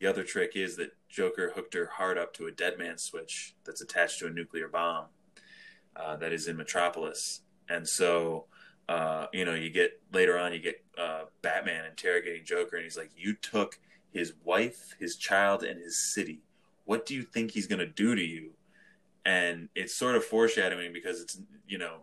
the 0.00 0.06
other 0.06 0.24
trick 0.24 0.52
is 0.54 0.76
that 0.76 0.95
Joker 1.08 1.52
hooked 1.54 1.74
her 1.74 1.86
heart 1.86 2.18
up 2.18 2.34
to 2.34 2.46
a 2.46 2.52
dead 2.52 2.78
man 2.78 2.98
switch 2.98 3.54
that's 3.64 3.80
attached 3.80 4.18
to 4.20 4.26
a 4.26 4.30
nuclear 4.30 4.68
bomb 4.68 5.06
uh, 5.94 6.16
that 6.16 6.32
is 6.32 6.48
in 6.48 6.56
Metropolis, 6.56 7.42
and 7.68 7.86
so. 7.88 8.46
Uh, 8.88 9.26
you 9.32 9.44
know, 9.44 9.52
you 9.52 9.68
get 9.68 10.00
later 10.12 10.38
on, 10.38 10.52
you 10.52 10.60
get 10.60 10.80
uh, 10.96 11.22
Batman 11.42 11.86
interrogating 11.86 12.44
Joker, 12.44 12.76
and 12.76 12.84
he's 12.84 12.96
like, 12.96 13.10
"You 13.16 13.34
took 13.34 13.80
his 14.12 14.34
wife, 14.44 14.94
his 15.00 15.16
child, 15.16 15.64
and 15.64 15.80
his 15.80 15.98
city. 15.98 16.44
What 16.84 17.04
do 17.04 17.12
you 17.12 17.24
think 17.24 17.50
he's 17.50 17.66
going 17.66 17.80
to 17.80 17.86
do 17.88 18.14
to 18.14 18.22
you?" 18.22 18.52
and 19.26 19.68
it's 19.74 19.94
sort 19.94 20.14
of 20.14 20.24
foreshadowing 20.24 20.92
because 20.92 21.20
it's 21.20 21.38
you 21.68 21.76
know 21.76 21.98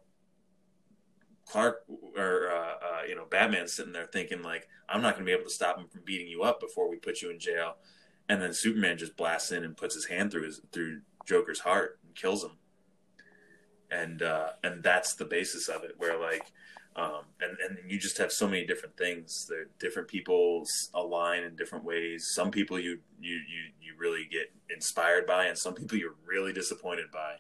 Clark 1.46 1.86
or 2.18 2.50
uh, 2.52 2.86
uh, 2.86 3.02
you 3.08 3.16
know 3.16 3.26
Batman 3.26 3.68
sitting 3.68 3.94
there 3.94 4.06
thinking 4.06 4.44
like 4.44 4.68
I'm 4.90 5.02
not 5.02 5.16
going 5.16 5.26
to 5.26 5.30
be 5.30 5.32
able 5.32 5.46
to 5.46 5.50
stop 5.50 5.80
him 5.80 5.88
from 5.88 6.02
beating 6.04 6.28
you 6.28 6.44
up 6.44 6.60
before 6.60 6.90
we 6.90 6.98
put 6.98 7.22
you 7.22 7.32
in 7.32 7.40
jail, 7.40 7.78
and 8.30 8.42
then 8.42 8.54
Superman 8.54 8.98
just 8.98 9.18
blasts 9.18 9.52
in 9.52 9.64
and 9.64 9.76
puts 9.76 9.96
his 9.96 10.06
hand 10.06 10.32
through 10.32 10.46
his 10.46 10.62
through 10.72 11.02
Joker's 11.26 11.60
heart 11.60 12.00
and 12.06 12.16
kills 12.16 12.44
him, 12.44 12.58
and 13.92 14.22
uh, 14.22 14.50
and 14.64 14.84
that's 14.84 15.16
the 15.16 15.26
basis 15.26 15.68
of 15.68 15.84
it 15.84 15.94
where 15.98 16.20
like 16.20 16.52
um, 16.96 17.22
and 17.42 17.58
and 17.60 17.92
you 17.92 18.00
just 18.00 18.18
have 18.20 18.32
so 18.32 18.48
many 18.48 18.66
different 18.66 18.96
things. 18.98 19.48
There, 19.50 19.66
different 19.80 20.08
people 20.08 20.64
align 20.94 21.44
in 21.44 21.56
different 21.56 21.84
ways. 21.84 22.32
Some 22.34 22.52
people 22.52 22.80
you 22.80 23.00
you 23.20 23.36
you 23.36 23.72
you 23.82 23.94
really 23.98 24.28
get 24.32 24.52
inspired 24.70 25.26
by, 25.26 25.46
and 25.46 25.58
some 25.58 25.74
people 25.74 25.98
you're 25.98 26.16
really 26.26 26.54
disappointed 26.54 27.08
by. 27.12 27.36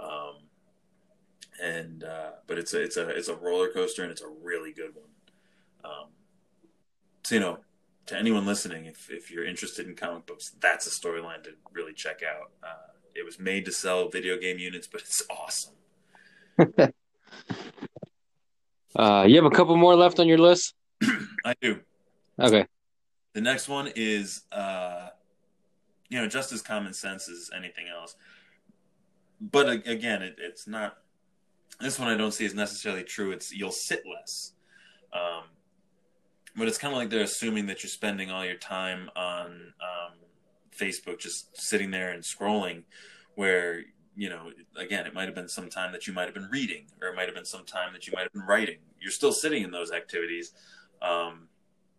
Um, 0.00 0.36
and 1.62 2.04
uh, 2.04 2.30
but 2.46 2.58
it's 2.58 2.72
a 2.72 2.80
it's 2.80 2.96
a 2.96 3.08
it's 3.08 3.28
a 3.28 3.36
roller 3.36 3.68
coaster, 3.68 4.02
and 4.02 4.10
it's 4.10 4.22
a 4.22 4.32
really 4.42 4.72
good 4.72 4.94
one. 4.94 5.10
Um, 5.84 6.08
so 7.24 7.34
you 7.34 7.40
know, 7.42 7.58
to 8.08 8.16
anyone 8.16 8.46
listening, 8.46 8.86
if 8.86 9.10
if 9.10 9.30
you're 9.30 9.44
interested 9.44 9.86
in 9.86 9.94
comic 9.94 10.26
books, 10.26 10.52
that's 10.60 10.86
a 10.86 10.90
storyline 10.90 11.42
to 11.44 11.50
really 11.72 11.92
check 11.92 12.20
out. 12.22 12.50
Uh, 12.62 12.92
it 13.14 13.24
was 13.24 13.38
made 13.38 13.64
to 13.66 13.72
sell 13.72 14.08
video 14.08 14.38
game 14.38 14.58
units, 14.58 14.86
but 14.86 15.00
it's 15.00 15.22
awesome. 15.30 15.74
Uh, 18.96 19.24
you 19.28 19.36
have 19.36 19.44
a 19.44 19.50
couple 19.50 19.76
more 19.76 19.94
left 19.94 20.18
on 20.18 20.26
your 20.26 20.38
list. 20.38 20.74
I 21.44 21.54
do. 21.60 21.78
Okay. 22.40 22.66
The 23.34 23.40
next 23.40 23.68
one 23.68 23.92
is, 23.94 24.42
uh, 24.50 25.10
you 26.08 26.20
know, 26.20 26.26
just 26.26 26.52
as 26.52 26.62
common 26.62 26.92
sense 26.92 27.28
as 27.28 27.50
anything 27.56 27.86
else. 27.88 28.16
But 29.40 29.86
again, 29.86 30.22
it, 30.22 30.36
it's 30.38 30.66
not. 30.66 30.96
This 31.80 31.96
one 31.96 32.08
I 32.08 32.16
don't 32.16 32.32
see 32.32 32.44
as 32.44 32.54
necessarily 32.54 33.04
true. 33.04 33.30
It's 33.30 33.52
you'll 33.52 33.70
sit 33.70 34.02
less. 34.04 34.52
Um, 35.12 35.44
but 36.56 36.68
it's 36.68 36.78
kind 36.78 36.92
of 36.92 36.98
like 36.98 37.10
they're 37.10 37.22
assuming 37.22 37.66
that 37.66 37.82
you're 37.82 37.90
spending 37.90 38.30
all 38.30 38.44
your 38.44 38.56
time 38.56 39.10
on 39.16 39.72
um, 39.80 40.14
Facebook, 40.76 41.18
just 41.18 41.56
sitting 41.60 41.90
there 41.90 42.10
and 42.10 42.22
scrolling, 42.22 42.84
where 43.34 43.82
you 44.18 44.28
know, 44.28 44.50
again, 44.76 45.06
it 45.06 45.14
might 45.14 45.26
have 45.26 45.34
been 45.36 45.48
some 45.48 45.70
time 45.70 45.92
that 45.92 46.08
you 46.08 46.12
might 46.12 46.24
have 46.24 46.34
been 46.34 46.48
reading, 46.50 46.86
or 47.00 47.06
it 47.06 47.14
might 47.14 47.26
have 47.26 47.36
been 47.36 47.44
some 47.44 47.64
time 47.64 47.92
that 47.92 48.04
you 48.08 48.12
might 48.16 48.22
have 48.22 48.32
been 48.32 48.42
writing. 48.42 48.78
You're 49.00 49.12
still 49.12 49.30
sitting 49.30 49.62
in 49.62 49.70
those 49.70 49.92
activities. 49.92 50.52
Um, 51.00 51.46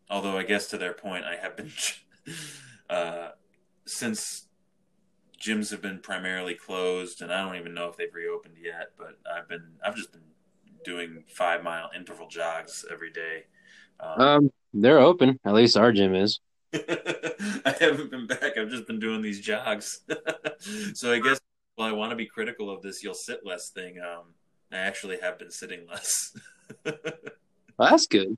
although, 0.10 0.38
I 0.38 0.44
guess 0.44 0.68
to 0.68 0.78
their 0.78 0.92
point, 0.92 1.24
I 1.24 1.38
have 1.38 1.56
been, 1.56 1.72
uh, 2.90 3.30
since 3.86 4.48
gyms 5.42 5.72
have 5.72 5.82
been 5.82 6.00
primarily 6.00 6.56
closed, 6.56 7.22
and 7.22 7.32
I 7.32 7.42
don't 7.42 7.56
even 7.56 7.74
know 7.74 7.88
if 7.88 7.96
they've 7.96 8.14
reopened 8.14 8.56
yet, 8.62 8.92
but 8.98 9.18
I've 9.34 9.48
been, 9.48 9.76
I've 9.82 9.96
just 9.96 10.12
been 10.12 10.22
doing 10.84 11.24
five 11.26 11.64
mile 11.64 11.90
interval 11.96 12.28
jogs 12.28 12.84
every 12.92 13.12
day. 13.12 13.46
Um, 14.00 14.22
um 14.22 14.52
they're 14.74 15.00
open. 15.00 15.40
At 15.46 15.54
least 15.54 15.78
our 15.78 15.92
gym 15.92 16.16
is. 16.16 16.40
I 16.74 17.76
haven't 17.80 18.12
been 18.12 18.28
back. 18.28 18.58
I've 18.58 18.70
just 18.70 18.88
been 18.88 19.00
doing 19.00 19.22
these 19.22 19.40
jogs. 19.40 20.02
so 20.94 21.12
I 21.12 21.20
guess 21.20 21.40
well, 21.78 21.88
I 21.88 21.92
want 21.94 22.12
to 22.12 22.16
be 22.16 22.26
critical 22.26 22.70
of 22.70 22.82
this 22.82 23.04
you'll 23.04 23.14
sit 23.14 23.46
less 23.46 23.70
thing. 23.70 24.00
Um, 24.00 24.34
I 24.72 24.78
actually 24.78 25.20
have 25.22 25.40
been 25.40 25.50
sitting 25.50 25.88
less. 25.88 26.36
well, 26.86 26.94
that's 27.80 28.06
good. 28.06 28.38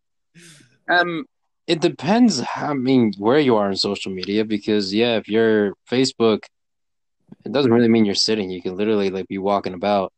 Um, 0.88 1.26
it 1.68 1.82
depends. 1.82 2.42
I 2.56 2.74
mean, 2.74 3.14
where 3.18 3.40
you 3.40 3.56
are 3.58 3.70
in 3.70 3.76
social 3.76 4.12
media, 4.12 4.46
because 4.46 4.94
yeah, 4.94 5.18
if 5.18 5.28
you're 5.28 5.74
Facebook, 5.90 6.44
it 7.44 7.52
doesn't 7.52 7.74
really 7.74 7.88
mean 7.88 8.06
you're 8.06 8.16
sitting. 8.16 8.50
You 8.50 8.62
can 8.62 8.76
literally 8.76 9.10
like 9.10 9.28
be 9.28 9.38
walking 9.38 9.74
about. 9.74 10.14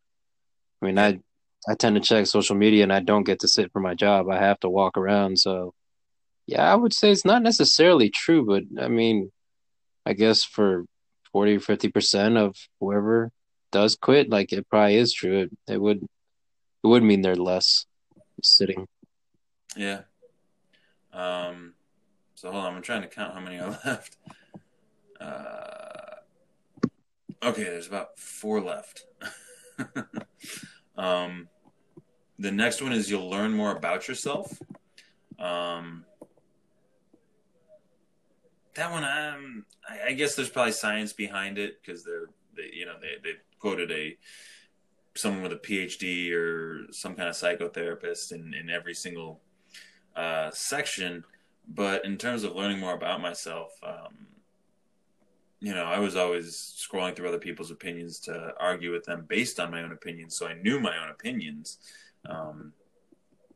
I 0.82 0.86
mean, 0.86 1.00
I 1.00 1.20
I 1.68 1.76
tend 1.76 1.96
to 1.96 2.02
check 2.02 2.26
social 2.28 2.56
media, 2.56 2.84
and 2.84 2.94
I 2.94 3.00
don't 3.00 3.24
get 3.24 3.40
to 3.40 3.48
sit 3.48 3.72
for 3.72 3.80
my 3.80 3.94
job. 3.94 4.30
I 4.30 4.38
have 4.38 4.60
to 4.62 4.70
walk 4.70 4.98
around. 4.98 5.40
So, 5.40 5.74
yeah, 6.46 6.72
I 6.72 6.76
would 6.76 6.94
say 6.94 7.12
it's 7.12 7.26
not 7.26 7.42
necessarily 7.42 8.10
true, 8.10 8.46
but 8.46 8.64
I 8.84 8.90
mean, 8.90 9.32
I 10.06 10.14
guess 10.14 10.44
for 10.44 10.86
40 11.32 11.56
or 11.56 11.60
50% 11.60 12.38
of 12.38 12.56
whoever 12.80 13.32
does 13.72 13.96
quit, 13.96 14.30
like 14.30 14.54
it 14.54 14.70
probably 14.70 14.96
is 14.96 15.14
true. 15.14 15.40
It, 15.40 15.52
it 15.68 15.82
would 15.82 16.04
it 16.84 16.88
would 16.88 17.04
mean 17.04 17.22
they're 17.22 17.36
less 17.36 17.86
sitting. 18.42 18.88
Yeah. 19.76 20.02
Um 21.12 21.74
so 22.36 22.52
hold 22.52 22.66
on, 22.66 22.76
I'm 22.76 22.82
trying 22.82 23.02
to 23.02 23.08
count 23.08 23.34
how 23.34 23.40
many 23.40 23.60
are 23.60 23.80
left. 23.86 24.18
Uh 25.20 26.16
okay, 27.42 27.64
there's 27.64 27.88
about 27.88 28.20
four 28.20 28.62
left. 28.62 29.06
um 30.98 31.50
the 32.40 32.52
next 32.52 32.82
one 32.82 32.92
is 32.92 33.10
you'll 33.10 33.30
learn 33.30 33.52
more 33.54 33.76
about 33.76 34.08
yourself. 34.08 34.62
Um 35.40 36.06
that 38.76 38.92
one, 38.92 39.04
um, 39.04 39.66
I, 39.88 40.10
I, 40.10 40.14
guess 40.14 40.36
there's 40.36 40.50
probably 40.50 40.72
science 40.72 41.14
behind 41.14 41.58
it 41.58 41.80
because 41.82 42.04
they're, 42.04 42.28
they, 42.56 42.70
you 42.74 42.86
know, 42.86 42.96
they 43.00 43.18
they 43.24 43.38
quoted 43.60 43.92
a 43.92 44.18
someone 45.16 45.44
with 45.44 45.52
a 45.52 45.58
PhD 45.58 46.32
or 46.34 46.92
some 46.92 47.16
kind 47.16 47.30
of 47.30 47.36
psychotherapist 47.36 48.32
in 48.32 48.54
in 48.54 48.70
every 48.70 48.94
single 48.94 49.42
uh, 50.16 50.50
section. 50.52 51.24
But 51.68 52.04
in 52.04 52.18
terms 52.18 52.44
of 52.44 52.56
learning 52.56 52.80
more 52.80 52.94
about 52.94 53.22
myself, 53.22 53.72
um, 53.84 54.28
you 55.62 55.74
know, 55.74 55.86
I 55.86 56.00
was 56.00 56.16
always 56.16 56.76
scrolling 56.78 57.16
through 57.16 57.30
other 57.30 57.38
people's 57.38 57.72
opinions 57.72 58.20
to 58.22 58.54
argue 58.60 58.92
with 58.92 59.06
them 59.06 59.26
based 59.28 59.60
on 59.60 59.72
my 59.72 59.82
own 59.82 59.94
opinions. 59.94 60.36
So 60.36 60.46
I 60.46 60.56
knew 60.56 60.80
my 60.80 60.98
own 60.98 61.10
opinions. 61.10 61.78
Um, 62.30 62.74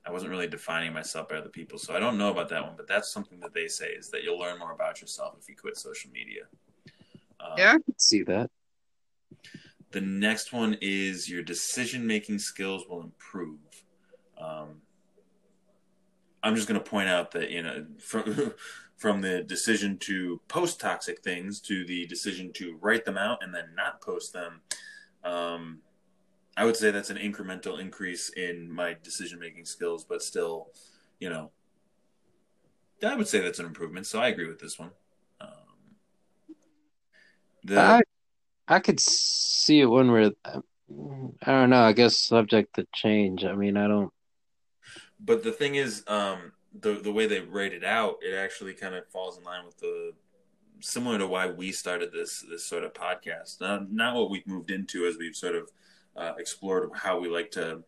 I 0.06 0.12
wasn't 0.12 0.32
really 0.32 0.48
defining 0.48 0.94
myself 0.94 1.28
by 1.28 1.36
other 1.36 1.50
people, 1.50 1.78
so 1.78 1.94
I 1.94 2.00
don't 2.00 2.18
know 2.18 2.32
about 2.32 2.50
that 2.50 2.64
one. 2.64 2.76
But 2.78 2.88
that's 2.88 3.12
something 3.12 3.40
that 3.42 3.54
they 3.54 3.68
say 3.68 3.88
is 3.88 4.10
that 4.12 4.24
you'll 4.24 4.40
learn 4.40 4.58
more 4.58 4.72
about 4.72 5.02
yourself 5.02 5.36
if 5.40 5.50
you 5.50 5.56
quit 5.56 5.78
social 5.78 6.10
media. 6.12 6.44
Um, 7.40 7.54
yeah, 7.58 7.72
I 7.72 7.80
can 7.80 8.00
see 8.00 8.24
that. 8.24 8.50
The 9.92 10.02
next 10.02 10.54
one 10.54 10.78
is 10.82 11.30
your 11.30 11.44
decision 11.44 12.08
making 12.08 12.40
skills 12.40 12.86
will 12.88 13.02
improve. 13.02 13.60
Um, 14.38 14.82
I'm 16.44 16.56
just 16.56 16.68
going 16.68 16.80
to 16.80 16.90
point 16.90 17.10
out 17.10 17.32
that 17.32 17.50
you 17.52 17.62
know 17.62 17.86
from 18.00 18.54
from 18.98 19.22
the 19.22 19.44
decision 19.44 19.98
to 20.00 20.42
post 20.48 20.80
toxic 20.80 21.22
things 21.22 21.60
to 21.62 21.86
the 21.86 22.08
decision 22.08 22.52
to 22.54 22.78
write 22.82 23.06
them 23.06 23.18
out 23.18 23.44
and 23.44 23.54
then 23.54 23.66
not 23.76 24.02
post 24.02 24.34
them. 24.34 24.62
Um, 25.24 25.80
I 26.58 26.66
would 26.66 26.76
say 26.76 26.90
that's 26.90 27.12
an 27.12 27.18
incremental 27.18 27.80
increase 27.80 28.30
in 28.30 28.72
my 28.72 28.96
decision 29.04 29.40
making 29.40 29.66
skills, 29.66 30.04
but 30.04 30.24
still, 30.24 30.72
you 31.20 31.30
know, 31.30 31.52
I 33.06 33.16
would 33.16 33.28
say 33.28 33.42
that's 33.42 33.60
an 33.60 33.68
improvement. 33.68 34.08
So 34.08 34.20
I 34.20 34.30
agree 34.30 34.48
with 34.48 34.60
this 34.60 34.80
one. 34.80 34.90
Um, 35.40 36.56
the 37.64 37.80
I, 37.80 38.02
I 38.68 38.80
could 38.80 39.00
see 39.00 39.82
it 39.82 39.86
one 39.86 40.12
where 40.12 40.32
I 40.48 40.62
don't 41.46 41.70
know. 41.70 41.82
I 41.82 41.94
guess 41.94 42.18
subject 42.18 42.76
to 42.76 42.88
change. 42.92 43.46
I 43.46 43.54
mean, 43.54 43.78
I 43.78 43.88
don't. 43.88 44.12
But 45.20 45.44
the 45.44 45.52
thing 45.52 45.76
is, 45.76 46.04
um, 46.08 46.54
the 46.82 46.94
the 46.94 47.12
way 47.12 47.28
they 47.28 47.42
write 47.42 47.74
it 47.74 47.84
out, 47.84 48.16
it 48.24 48.34
actually 48.34 48.74
kind 48.74 48.96
of 48.96 49.08
falls 49.10 49.38
in 49.38 49.44
line 49.44 49.64
with 49.64 49.78
the 49.78 50.14
similar 50.80 51.20
to 51.20 51.28
why 51.28 51.48
we 51.48 51.72
started 51.72 52.12
this 52.12 52.44
this 52.50 52.66
sort 52.66 52.84
of 52.84 52.94
podcast. 52.94 53.62
Not, 53.62 53.92
not 53.92 54.16
what 54.16 54.32
we've 54.32 54.48
moved 54.48 54.72
into 54.72 55.06
as 55.06 55.18
we've 55.18 55.36
sort 55.36 55.54
of 55.54 55.70
uh, 56.18 56.34
explored 56.38 56.90
how 56.94 57.20
we 57.20 57.30
like 57.30 57.52
to 57.52 57.84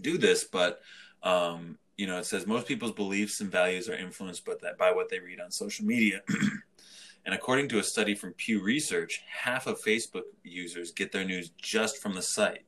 do 0.00 0.18
this, 0.18 0.44
but 0.44 0.80
um, 1.22 1.78
you 1.96 2.06
know, 2.06 2.18
it 2.18 2.26
says 2.26 2.46
most 2.46 2.66
people's 2.66 2.92
beliefs 2.92 3.40
and 3.40 3.50
values 3.50 3.88
are 3.88 3.94
influenced 3.94 4.44
by 4.44 4.54
that 4.62 4.78
by 4.78 4.92
what 4.92 5.08
they 5.08 5.20
read 5.20 5.40
on 5.40 5.50
social 5.50 5.84
media. 5.84 6.22
and 7.24 7.34
according 7.34 7.68
to 7.68 7.78
a 7.78 7.82
study 7.82 8.14
from 8.14 8.32
Pew 8.32 8.62
Research, 8.62 9.22
half 9.42 9.66
of 9.66 9.80
Facebook 9.80 10.22
users 10.42 10.92
get 10.92 11.12
their 11.12 11.24
news 11.24 11.50
just 11.56 12.02
from 12.02 12.14
the 12.14 12.22
site. 12.22 12.64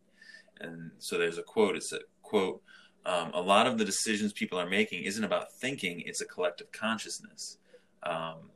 And 0.60 0.92
so 0.98 1.18
there's 1.18 1.38
a 1.38 1.42
quote. 1.42 1.76
It's 1.76 1.92
a 1.92 2.00
quote. 2.22 2.62
Um, 3.04 3.30
a 3.34 3.40
lot 3.40 3.66
of 3.66 3.78
the 3.78 3.84
decisions 3.84 4.32
people 4.32 4.58
are 4.58 4.68
making 4.68 5.04
isn't 5.04 5.22
about 5.22 5.52
thinking; 5.52 6.02
it's 6.06 6.20
a 6.20 6.24
collective 6.24 6.72
consciousness. 6.72 7.58
Um, 8.02 8.50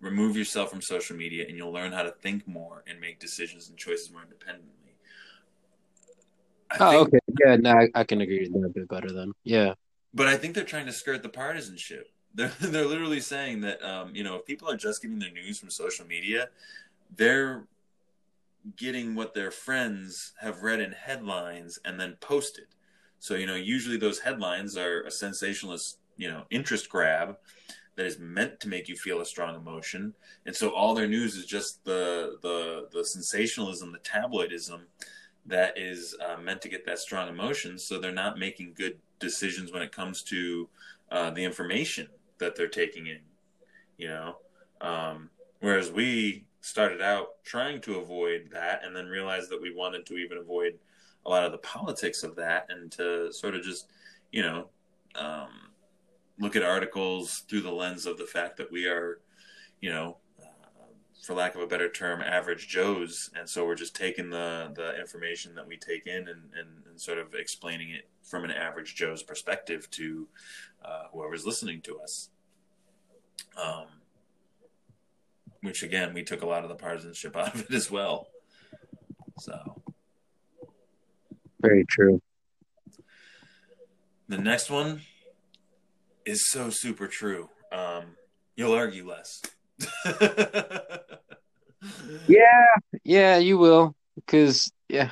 remove 0.00 0.36
yourself 0.36 0.70
from 0.70 0.82
social 0.82 1.16
media, 1.16 1.46
and 1.48 1.56
you'll 1.56 1.72
learn 1.72 1.92
how 1.92 2.02
to 2.02 2.10
think 2.10 2.46
more 2.46 2.84
and 2.86 3.00
make 3.00 3.18
decisions 3.18 3.68
and 3.68 3.76
choices 3.76 4.10
more 4.12 4.22
independently. 4.22 4.83
I 6.80 6.96
oh, 6.96 7.04
think, 7.04 7.08
okay. 7.14 7.18
Yeah, 7.44 7.56
no, 7.56 7.70
I, 7.70 7.88
I 7.94 8.04
can 8.04 8.20
agree 8.20 8.40
with 8.40 8.52
that 8.52 8.66
a 8.66 8.70
bit 8.70 8.88
better 8.88 9.12
then. 9.12 9.32
Yeah. 9.44 9.74
But 10.12 10.28
I 10.28 10.36
think 10.36 10.54
they're 10.54 10.64
trying 10.64 10.86
to 10.86 10.92
skirt 10.92 11.22
the 11.22 11.28
partisanship. 11.28 12.10
They're 12.36 12.50
they're 12.60 12.84
literally 12.84 13.20
saying 13.20 13.60
that 13.60 13.80
um, 13.84 14.10
you 14.12 14.24
know 14.24 14.34
if 14.34 14.44
people 14.44 14.68
are 14.68 14.76
just 14.76 15.00
getting 15.00 15.20
their 15.20 15.30
news 15.30 15.60
from 15.60 15.70
social 15.70 16.04
media, 16.04 16.48
they're 17.14 17.68
getting 18.76 19.14
what 19.14 19.34
their 19.34 19.52
friends 19.52 20.32
have 20.40 20.64
read 20.64 20.80
in 20.80 20.90
headlines 20.90 21.78
and 21.84 22.00
then 22.00 22.16
posted. 22.20 22.66
So 23.20 23.36
you 23.36 23.46
know 23.46 23.54
usually 23.54 23.98
those 23.98 24.18
headlines 24.18 24.76
are 24.76 25.02
a 25.02 25.12
sensationalist 25.12 25.98
you 26.16 26.28
know 26.28 26.42
interest 26.50 26.88
grab 26.88 27.36
that 27.94 28.04
is 28.04 28.18
meant 28.18 28.58
to 28.58 28.68
make 28.68 28.88
you 28.88 28.96
feel 28.96 29.20
a 29.20 29.26
strong 29.26 29.54
emotion, 29.54 30.12
and 30.44 30.56
so 30.56 30.70
all 30.70 30.92
their 30.92 31.06
news 31.06 31.36
is 31.36 31.46
just 31.46 31.84
the 31.84 32.38
the 32.42 32.88
the 32.92 33.04
sensationalism, 33.04 33.92
the 33.92 33.98
tabloidism 33.98 34.80
that 35.46 35.76
is 35.76 36.16
uh, 36.24 36.40
meant 36.40 36.62
to 36.62 36.68
get 36.68 36.86
that 36.86 36.98
strong 36.98 37.28
emotion. 37.28 37.78
So 37.78 37.98
they're 37.98 38.12
not 38.12 38.38
making 38.38 38.74
good 38.74 38.98
decisions 39.18 39.72
when 39.72 39.82
it 39.82 39.92
comes 39.92 40.22
to 40.24 40.68
uh, 41.10 41.30
the 41.30 41.44
information 41.44 42.08
that 42.38 42.56
they're 42.56 42.68
taking 42.68 43.06
in. 43.06 43.20
You 43.96 44.08
know, 44.08 44.36
um, 44.80 45.30
whereas 45.60 45.90
we 45.90 46.44
started 46.60 47.02
out 47.02 47.42
trying 47.44 47.80
to 47.82 47.98
avoid 47.98 48.48
that, 48.52 48.82
and 48.84 48.96
then 48.96 49.06
realized 49.06 49.50
that 49.50 49.60
we 49.60 49.72
wanted 49.72 50.06
to 50.06 50.16
even 50.16 50.38
avoid 50.38 50.78
a 51.26 51.30
lot 51.30 51.44
of 51.44 51.52
the 51.52 51.58
politics 51.58 52.22
of 52.22 52.34
that, 52.36 52.66
and 52.70 52.90
to 52.92 53.32
sort 53.32 53.54
of 53.54 53.62
just, 53.62 53.88
you 54.32 54.42
know, 54.42 54.68
um, 55.14 55.50
look 56.38 56.56
at 56.56 56.62
articles 56.62 57.44
through 57.48 57.60
the 57.60 57.70
lens 57.70 58.06
of 58.06 58.18
the 58.18 58.24
fact 58.24 58.56
that 58.56 58.72
we 58.72 58.86
are, 58.86 59.20
you 59.80 59.90
know, 59.90 60.16
for 61.24 61.34
lack 61.34 61.54
of 61.54 61.62
a 61.62 61.66
better 61.66 61.88
term, 61.88 62.20
average 62.20 62.68
Joes, 62.68 63.30
and 63.34 63.48
so 63.48 63.64
we're 63.64 63.74
just 63.74 63.96
taking 63.96 64.28
the 64.28 64.70
the 64.74 64.98
information 65.00 65.54
that 65.54 65.66
we 65.66 65.76
take 65.76 66.06
in 66.06 66.28
and, 66.28 66.50
and, 66.54 66.68
and 66.86 67.00
sort 67.00 67.18
of 67.18 67.34
explaining 67.34 67.90
it 67.90 68.08
from 68.22 68.44
an 68.44 68.50
average 68.50 68.94
Joe's 68.94 69.22
perspective 69.22 69.90
to 69.92 70.28
uh, 70.84 71.04
whoever's 71.12 71.46
listening 71.46 71.80
to 71.82 71.98
us. 71.98 72.28
Um, 73.56 73.86
which 75.62 75.82
again, 75.82 76.12
we 76.12 76.22
took 76.22 76.42
a 76.42 76.46
lot 76.46 76.62
of 76.62 76.68
the 76.68 76.74
partisanship 76.74 77.34
out 77.36 77.54
of 77.54 77.62
it 77.62 77.74
as 77.74 77.90
well. 77.90 78.28
So, 79.38 79.82
very 81.60 81.86
true. 81.88 82.20
The 84.28 84.38
next 84.38 84.70
one 84.70 85.00
is 86.26 86.50
so 86.50 86.68
super 86.68 87.06
true. 87.06 87.48
Um, 87.72 88.16
you'll 88.56 88.74
argue 88.74 89.08
less. 89.08 89.40
yeah, 92.28 92.66
yeah, 93.04 93.36
you 93.38 93.58
will, 93.58 93.94
because 94.14 94.72
yeah, 94.88 95.10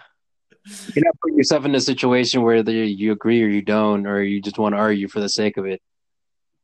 you're 0.94 1.04
not 1.04 1.18
putting 1.20 1.36
yourself 1.36 1.64
in 1.64 1.74
a 1.74 1.80
situation 1.80 2.42
where 2.42 2.56
you 2.56 3.12
agree 3.12 3.42
or 3.42 3.48
you 3.48 3.62
don't, 3.62 4.06
or 4.06 4.22
you 4.22 4.40
just 4.40 4.58
want 4.58 4.74
to 4.74 4.78
argue 4.78 5.08
for 5.08 5.20
the 5.20 5.28
sake 5.28 5.56
of 5.56 5.66
it. 5.66 5.80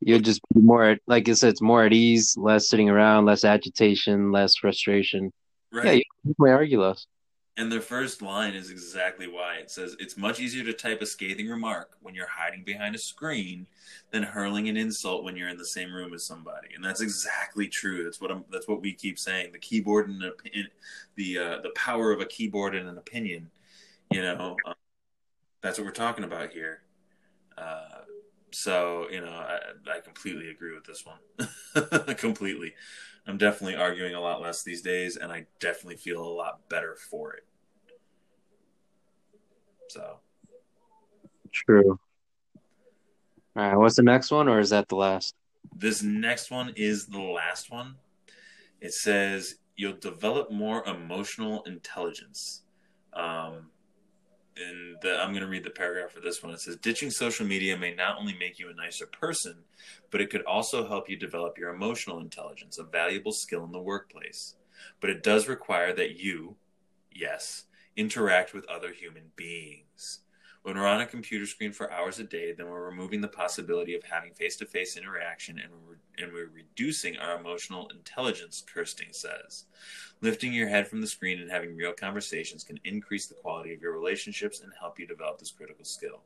You'll 0.00 0.20
just 0.20 0.40
be 0.54 0.60
more, 0.60 0.96
like 1.08 1.28
I 1.28 1.32
said, 1.32 1.50
it's 1.50 1.60
more 1.60 1.84
at 1.84 1.92
ease, 1.92 2.36
less 2.36 2.68
sitting 2.68 2.88
around, 2.88 3.24
less 3.24 3.44
agitation, 3.44 4.30
less 4.30 4.56
frustration. 4.56 5.32
Right. 5.72 5.84
Yeah, 5.84 6.02
you 6.24 6.34
may 6.38 6.52
argue 6.52 6.82
less. 6.82 7.06
And 7.58 7.72
their 7.72 7.80
first 7.80 8.22
line 8.22 8.54
is 8.54 8.70
exactly 8.70 9.26
why. 9.26 9.56
It 9.56 9.68
says, 9.68 9.96
It's 9.98 10.16
much 10.16 10.38
easier 10.38 10.62
to 10.62 10.72
type 10.72 11.02
a 11.02 11.06
scathing 11.06 11.48
remark 11.48 11.96
when 12.00 12.14
you're 12.14 12.28
hiding 12.28 12.62
behind 12.62 12.94
a 12.94 12.98
screen 12.98 13.66
than 14.12 14.22
hurling 14.22 14.68
an 14.68 14.76
insult 14.76 15.24
when 15.24 15.36
you're 15.36 15.48
in 15.48 15.58
the 15.58 15.66
same 15.66 15.92
room 15.92 16.14
as 16.14 16.22
somebody. 16.22 16.68
And 16.76 16.84
that's 16.84 17.00
exactly 17.00 17.66
true. 17.66 18.04
That's 18.04 18.20
what 18.20 18.30
I'm, 18.30 18.44
that's 18.52 18.68
what 18.68 18.80
we 18.80 18.92
keep 18.92 19.18
saying. 19.18 19.50
The 19.50 19.58
keyboard 19.58 20.08
and 20.08 20.22
the, 21.16 21.38
uh, 21.38 21.60
the 21.60 21.72
power 21.74 22.12
of 22.12 22.20
a 22.20 22.26
keyboard 22.26 22.76
and 22.76 22.88
an 22.88 22.96
opinion, 22.96 23.50
you 24.12 24.22
know, 24.22 24.56
um, 24.64 24.74
that's 25.60 25.78
what 25.78 25.84
we're 25.84 25.90
talking 25.90 26.22
about 26.22 26.52
here. 26.52 26.82
Uh, 27.56 28.02
so, 28.50 29.06
you 29.10 29.20
know, 29.20 29.30
I, 29.30 29.58
I 29.96 30.00
completely 30.00 30.50
agree 30.50 30.74
with 30.74 30.84
this 30.84 31.04
one. 31.04 32.14
completely. 32.16 32.74
I'm 33.26 33.38
definitely 33.38 33.76
arguing 33.76 34.14
a 34.14 34.20
lot 34.20 34.40
less 34.40 34.62
these 34.62 34.82
days, 34.82 35.16
and 35.16 35.30
I 35.30 35.46
definitely 35.60 35.96
feel 35.96 36.22
a 36.22 36.26
lot 36.26 36.68
better 36.68 36.96
for 37.10 37.34
it. 37.34 37.44
So. 39.88 40.18
True. 41.52 41.98
All 43.56 43.68
right, 43.68 43.76
what's 43.76 43.96
the 43.96 44.02
next 44.02 44.30
one, 44.30 44.48
or 44.48 44.60
is 44.60 44.70
that 44.70 44.88
the 44.88 44.96
last? 44.96 45.34
This 45.76 46.02
next 46.02 46.50
one 46.50 46.72
is 46.76 47.06
the 47.06 47.20
last 47.20 47.70
one. 47.70 47.96
It 48.80 48.94
says 48.94 49.56
you'll 49.76 49.96
develop 49.96 50.50
more 50.50 50.86
emotional 50.86 51.62
intelligence. 51.64 52.62
Um, 53.12 53.70
and 54.66 54.96
the, 55.00 55.20
I'm 55.20 55.30
going 55.30 55.42
to 55.42 55.48
read 55.48 55.64
the 55.64 55.70
paragraph 55.70 56.10
for 56.10 56.20
this 56.20 56.42
one. 56.42 56.52
It 56.52 56.60
says, 56.60 56.76
Ditching 56.76 57.10
social 57.10 57.46
media 57.46 57.76
may 57.76 57.94
not 57.94 58.18
only 58.18 58.34
make 58.34 58.58
you 58.58 58.70
a 58.70 58.74
nicer 58.74 59.06
person, 59.06 59.56
but 60.10 60.20
it 60.20 60.30
could 60.30 60.44
also 60.44 60.86
help 60.86 61.08
you 61.08 61.16
develop 61.16 61.58
your 61.58 61.70
emotional 61.74 62.18
intelligence, 62.20 62.78
a 62.78 62.84
valuable 62.84 63.32
skill 63.32 63.64
in 63.64 63.72
the 63.72 63.80
workplace. 63.80 64.56
But 65.00 65.10
it 65.10 65.22
does 65.22 65.48
require 65.48 65.92
that 65.94 66.18
you, 66.18 66.56
yes, 67.12 67.64
interact 67.96 68.54
with 68.54 68.68
other 68.68 68.92
human 68.92 69.32
beings. 69.36 70.20
When 70.68 70.76
we're 70.76 70.86
on 70.86 71.00
a 71.00 71.06
computer 71.06 71.46
screen 71.46 71.72
for 71.72 71.90
hours 71.90 72.18
a 72.18 72.24
day, 72.24 72.52
then 72.52 72.68
we're 72.68 72.84
removing 72.84 73.22
the 73.22 73.28
possibility 73.28 73.94
of 73.94 74.02
having 74.02 74.34
face 74.34 74.54
to 74.56 74.66
face 74.66 74.98
interaction 74.98 75.58
and 75.58 75.72
we're, 75.72 76.22
and 76.22 76.30
we're 76.30 76.50
reducing 76.54 77.16
our 77.16 77.40
emotional 77.40 77.88
intelligence, 77.88 78.62
Kirsting 78.70 79.08
says. 79.12 79.64
Lifting 80.20 80.52
your 80.52 80.68
head 80.68 80.86
from 80.86 81.00
the 81.00 81.06
screen 81.06 81.40
and 81.40 81.50
having 81.50 81.74
real 81.74 81.94
conversations 81.94 82.64
can 82.64 82.78
increase 82.84 83.28
the 83.28 83.34
quality 83.34 83.72
of 83.72 83.80
your 83.80 83.94
relationships 83.94 84.60
and 84.60 84.70
help 84.78 84.98
you 84.98 85.06
develop 85.06 85.38
this 85.38 85.50
critical 85.50 85.86
skill. 85.86 86.20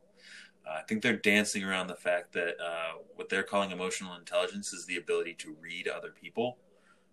Uh, 0.67 0.79
I 0.81 0.83
think 0.89 1.03
they're 1.03 1.17
dancing 1.17 1.63
around 1.63 1.87
the 1.87 1.95
fact 1.95 2.33
that 2.33 2.57
uh, 2.61 2.95
what 3.15 3.29
they're 3.29 3.45
calling 3.45 3.71
emotional 3.71 4.17
intelligence 4.17 4.73
is 4.73 4.87
the 4.87 4.97
ability 4.97 5.35
to 5.35 5.55
read 5.61 5.87
other 5.87 6.11
people. 6.11 6.59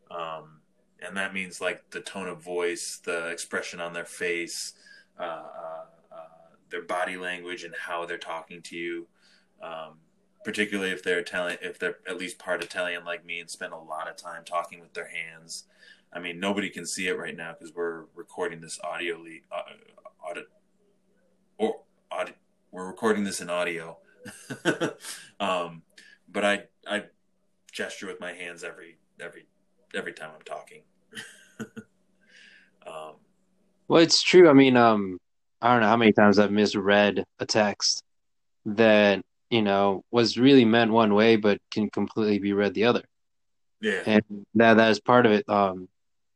Um, 0.09 0.61
and 0.99 1.15
that 1.15 1.35
means 1.35 1.61
like 1.61 1.91
the 1.91 2.01
tone 2.01 2.27
of 2.27 2.41
voice, 2.41 2.99
the 3.05 3.27
expression 3.27 3.79
on 3.79 3.93
their 3.93 4.03
face, 4.03 4.73
uh, 5.19 5.23
uh, 5.23 5.85
their 6.69 6.81
body 6.83 7.17
language, 7.17 7.63
and 7.63 7.73
how 7.75 8.05
they're 8.05 8.17
talking 8.17 8.61
to 8.63 8.75
you. 8.75 9.07
Um, 9.61 9.99
particularly 10.43 10.91
if 10.91 11.03
they're 11.03 11.19
Italian, 11.19 11.57
if 11.61 11.79
they're 11.79 11.97
at 12.07 12.17
least 12.17 12.39
part 12.39 12.63
Italian 12.63 13.03
like 13.05 13.25
me, 13.25 13.39
and 13.39 13.49
spend 13.49 13.73
a 13.73 13.77
lot 13.77 14.09
of 14.09 14.15
time 14.15 14.43
talking 14.45 14.79
with 14.79 14.93
their 14.93 15.09
hands. 15.09 15.65
I 16.11 16.19
mean, 16.19 16.39
nobody 16.39 16.69
can 16.69 16.85
see 16.85 17.07
it 17.07 17.17
right 17.17 17.35
now 17.35 17.53
because 17.53 17.75
we're 17.75 18.05
recording 18.15 18.61
this 18.61 18.79
audio, 18.83 19.23
uh, 19.51 19.61
audit, 20.27 20.47
or 21.57 21.81
audit, 22.11 22.35
we're 22.71 22.87
recording 22.87 23.23
this 23.23 23.41
in 23.41 23.49
audio, 23.49 23.97
um, 25.39 25.83
but 26.27 26.43
I 26.43 26.63
I 26.87 27.05
gesture 27.71 28.07
with 28.07 28.19
my 28.19 28.33
hands 28.33 28.63
every 28.63 28.97
every 29.19 29.45
every 29.93 30.13
time 30.13 30.31
I'm 30.35 30.41
talking. 30.41 30.81
um, 32.87 33.13
well, 33.87 34.01
it's 34.01 34.21
true. 34.21 34.49
I 34.49 34.53
mean, 34.53 34.77
um, 34.77 35.19
I 35.61 35.71
don't 35.71 35.81
know 35.81 35.87
how 35.87 35.97
many 35.97 36.13
times 36.13 36.39
I've 36.39 36.51
misread 36.51 37.25
a 37.39 37.45
text 37.45 38.03
that 38.65 39.21
you 39.49 39.61
know 39.61 40.03
was 40.11 40.37
really 40.37 40.65
meant 40.65 40.91
one 40.91 41.13
way, 41.13 41.35
but 41.35 41.59
can 41.71 41.89
completely 41.89 42.39
be 42.39 42.53
read 42.53 42.73
the 42.73 42.85
other. 42.85 43.03
Yeah, 43.81 44.01
and 44.05 44.23
that 44.55 44.75
that 44.75 44.91
is 44.91 44.99
part 44.99 45.25
of 45.25 45.31
it. 45.31 45.47
Um, 45.49 45.87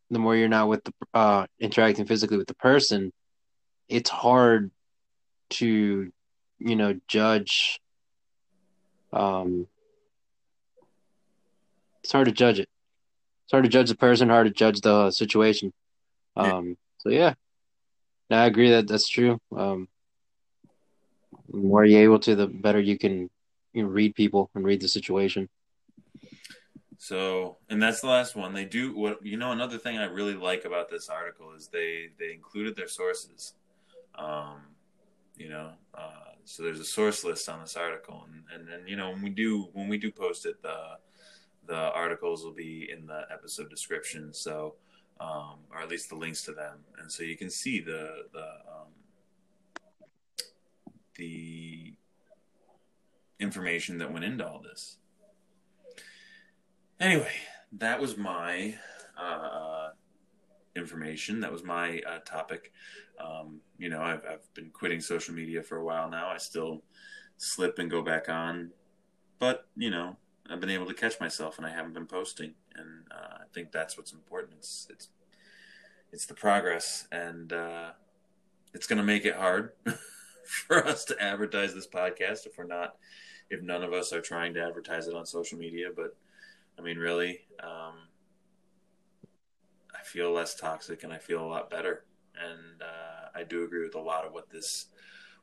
the 0.10 0.20
more 0.20 0.36
you're 0.36 0.48
not 0.48 0.68
with 0.68 0.84
the 0.84 0.94
uh, 1.14 1.46
interacting 1.60 2.06
physically 2.06 2.38
with 2.38 2.48
the 2.48 2.56
person, 2.56 3.12
it's 3.90 4.10
hard 4.10 4.72
to, 5.52 6.12
you 6.60 6.76
know, 6.76 7.00
judge. 7.08 7.80
Um, 9.12 9.68
it's 12.04 12.12
hard 12.12 12.26
to 12.26 12.32
judge 12.32 12.60
it. 12.60 12.70
It's 13.46 13.52
hard 13.52 13.64
to 13.64 13.70
judge 13.70 13.90
the 13.90 13.96
person, 13.96 14.30
hard 14.30 14.48
to 14.48 14.54
judge 14.54 14.82
the 14.82 15.12
situation. 15.12 15.74
Um, 16.36 16.68
yeah. 16.68 16.74
so 16.98 17.10
yeah, 17.10 17.34
I 18.30 18.46
agree 18.46 18.72
that 18.72 18.88
that's 18.88 19.08
true. 19.08 19.40
Um, 19.56 19.88
the 21.50 21.58
more 21.58 21.86
you're 21.86 22.02
able 22.02 22.20
to, 22.20 22.36
the 22.36 22.48
better 22.48 22.80
you 22.80 22.98
can 22.98 23.30
you 23.74 23.84
know, 23.84 23.90
read 23.90 24.16
people 24.16 24.50
and 24.56 24.64
read 24.64 24.82
the 24.82 24.88
situation. 24.88 25.50
So, 26.98 27.58
and 27.70 27.84
that's 27.84 28.00
the 28.00 28.08
last 28.08 28.36
one. 28.36 28.54
They 28.54 28.64
do 28.64 28.96
what 28.96 29.26
you 29.26 29.36
know. 29.36 29.52
Another 29.52 29.78
thing 29.78 29.98
I 29.98 30.06
really 30.06 30.36
like 30.36 30.64
about 30.64 30.90
this 30.90 31.10
article 31.10 31.52
is 31.54 31.68
they 31.68 32.12
they 32.18 32.32
included 32.32 32.78
their 32.78 32.88
sources. 32.88 33.56
Um, 34.16 34.62
you 35.36 35.50
know, 35.50 35.72
uh, 35.94 36.32
so 36.46 36.64
there's 36.64 36.80
a 36.80 36.86
source 36.86 37.26
list 37.26 37.50
on 37.50 37.60
this 37.60 37.76
article, 37.76 38.26
and 38.32 38.44
and 38.54 38.68
then 38.68 38.88
you 38.88 38.96
know 38.96 39.10
when 39.10 39.22
we 39.22 39.32
do 39.32 39.68
when 39.74 39.90
we 39.90 39.98
do 39.98 40.12
post 40.12 40.46
it, 40.46 40.62
the 40.62 40.78
the 41.66 41.76
articles 41.76 42.44
will 42.44 42.54
be 42.54 42.90
in 42.90 43.06
the 43.06 43.26
episode 43.32 43.70
description. 43.70 44.34
So, 44.34 44.76
um, 45.24 45.60
or 45.72 45.82
at 45.82 45.90
least 45.90 46.10
the 46.10 46.16
links 46.16 46.44
to 46.44 46.52
them, 46.52 46.80
and 47.00 47.12
so 47.12 47.24
you 47.24 47.38
can 47.38 47.50
see 47.50 47.80
the 47.80 48.26
the 48.34 48.48
um, 48.72 48.88
the 51.16 51.94
information 53.40 53.98
that 54.00 54.12
went 54.12 54.26
into 54.26 54.46
all 54.48 54.62
this 54.62 54.98
anyway, 57.04 57.34
that 57.74 58.00
was 58.00 58.18
my 58.18 58.76
uh, 59.18 59.90
information. 60.76 61.42
That 61.42 61.52
was 61.52 61.64
my 61.64 62.02
uh, 62.08 62.20
topic. 62.26 62.72
Um, 63.20 63.60
you 63.78 63.90
know, 63.90 64.02
I've, 64.02 64.24
I've 64.30 64.54
been 64.54 64.70
quitting 64.72 65.02
social 65.02 65.36
media 65.36 65.62
for 65.62 65.78
a 65.78 65.84
while 65.84 66.10
now. 66.10 66.30
I 66.30 66.38
still 66.38 66.84
slip 67.38 67.80
and 67.80 67.92
go 67.92 68.02
back 68.02 68.30
on, 68.30 68.72
but 69.40 69.68
you 69.76 69.92
know, 69.92 70.18
I've 70.50 70.60
been 70.60 70.70
able 70.70 70.88
to 70.88 70.94
catch 70.94 71.20
myself, 71.20 71.58
and 71.58 71.68
I 71.68 71.70
haven't 71.70 71.94
been 71.94 72.08
posting. 72.08 72.54
And 72.76 73.06
uh, 73.12 73.38
I 73.42 73.46
think 73.54 73.72
that's 73.72 73.98
what's 73.98 74.14
important. 74.14 74.54
It's 74.58 74.88
it's 74.90 75.10
it's 76.12 76.26
the 76.26 76.34
progress, 76.34 77.08
and 77.12 77.52
uh, 77.52 77.92
it's 78.74 78.88
going 78.88 78.98
to 78.98 79.04
make 79.04 79.26
it 79.26 79.36
hard 79.36 79.72
for 80.46 80.86
us 80.86 81.06
to 81.06 81.22
advertise 81.22 81.74
this 81.74 81.88
podcast 81.88 82.46
if 82.46 82.58
we're 82.58 82.66
not, 82.66 82.96
if 83.50 83.62
none 83.62 83.84
of 83.84 83.94
us 83.94 84.14
are 84.14 84.22
trying 84.22 84.54
to 84.56 84.64
advertise 84.64 85.08
it 85.08 85.16
on 85.16 85.26
social 85.26 85.58
media. 85.58 85.88
But 85.96 86.16
I 86.78 86.82
mean, 86.82 86.98
really, 86.98 87.42
um, 87.62 87.96
I 89.94 90.04
feel 90.04 90.32
less 90.32 90.56
toxic 90.56 91.04
and 91.04 91.14
I 91.14 91.18
feel 91.18 91.44
a 91.44 91.48
lot 91.48 91.70
better. 91.70 92.06
And 92.36 92.82
uh, 92.82 93.30
I 93.36 93.44
do 93.44 93.64
agree 93.64 93.84
with 93.84 93.96
a 93.96 94.02
lot 94.02 94.26
of 94.26 94.34
what 94.34 94.50
this 94.50 94.88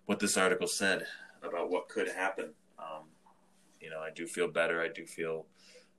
what 0.07 0.19
this 0.19 0.37
article 0.37 0.67
said 0.67 1.05
about 1.43 1.71
what 1.71 1.89
could 1.89 2.09
happen. 2.09 2.53
Um, 2.79 3.05
you 3.81 3.91
know, 3.91 4.01
I 4.01 4.11
do 4.11 4.27
feel 4.27 4.49
better. 4.49 4.83
I 4.83 4.89
do 4.89 5.07
feel 5.07 5.47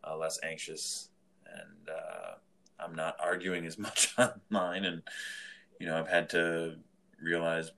uh, 0.04 0.18
less 0.18 0.40
anxious, 0.44 1.10
and 1.54 1.90
uh, 1.90 2.34
I'm 2.80 2.96
not 2.96 3.18
arguing 3.20 3.66
as 3.66 3.78
much 3.88 4.16
online. 4.18 4.86
And 4.86 5.02
you 5.80 5.88
know, 5.88 5.98
I've 5.98 6.08
had 6.08 6.30
to 6.32 6.76
realize 7.22 7.72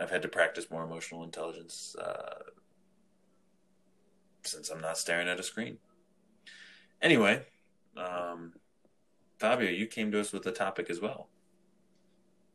I've 0.00 0.10
had 0.10 0.22
to 0.22 0.28
practice 0.28 0.70
more 0.70 0.84
emotional 0.84 1.24
intelligence 1.24 1.96
uh, 1.98 2.42
since 4.42 4.70
I'm 4.70 4.80
not 4.80 4.98
staring 4.98 5.28
at 5.28 5.40
a 5.40 5.42
screen. 5.42 5.78
Anyway, 7.02 7.42
um, 7.96 8.52
Fabio, 9.38 9.70
you 9.70 9.86
came 9.86 10.10
to 10.12 10.20
us 10.20 10.32
with 10.32 10.46
a 10.46 10.52
topic 10.52 10.88
as 10.90 11.00
well. 11.00 11.28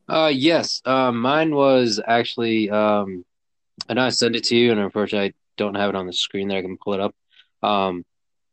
Uh, 0.08 0.32
yes. 0.34 0.82
Uh, 0.86 1.12
mine 1.12 1.56
was 1.56 2.02
actually. 2.06 2.70
Um, 2.70 3.24
I 3.90 3.98
I 3.98 4.10
sent 4.10 4.36
it 4.36 4.44
to 4.46 4.56
you, 4.56 4.72
and 4.72 4.80
unfortunately, 4.80 5.30
I 5.30 5.34
don't 5.58 5.76
have 5.76 5.90
it 5.90 5.96
on 5.96 6.06
the 6.06 6.14
screen 6.14 6.48
there. 6.48 6.60
I 6.60 6.62
can 6.62 6.78
pull 6.78 6.94
it 6.94 7.00
up. 7.00 7.16
Um, 7.64 8.04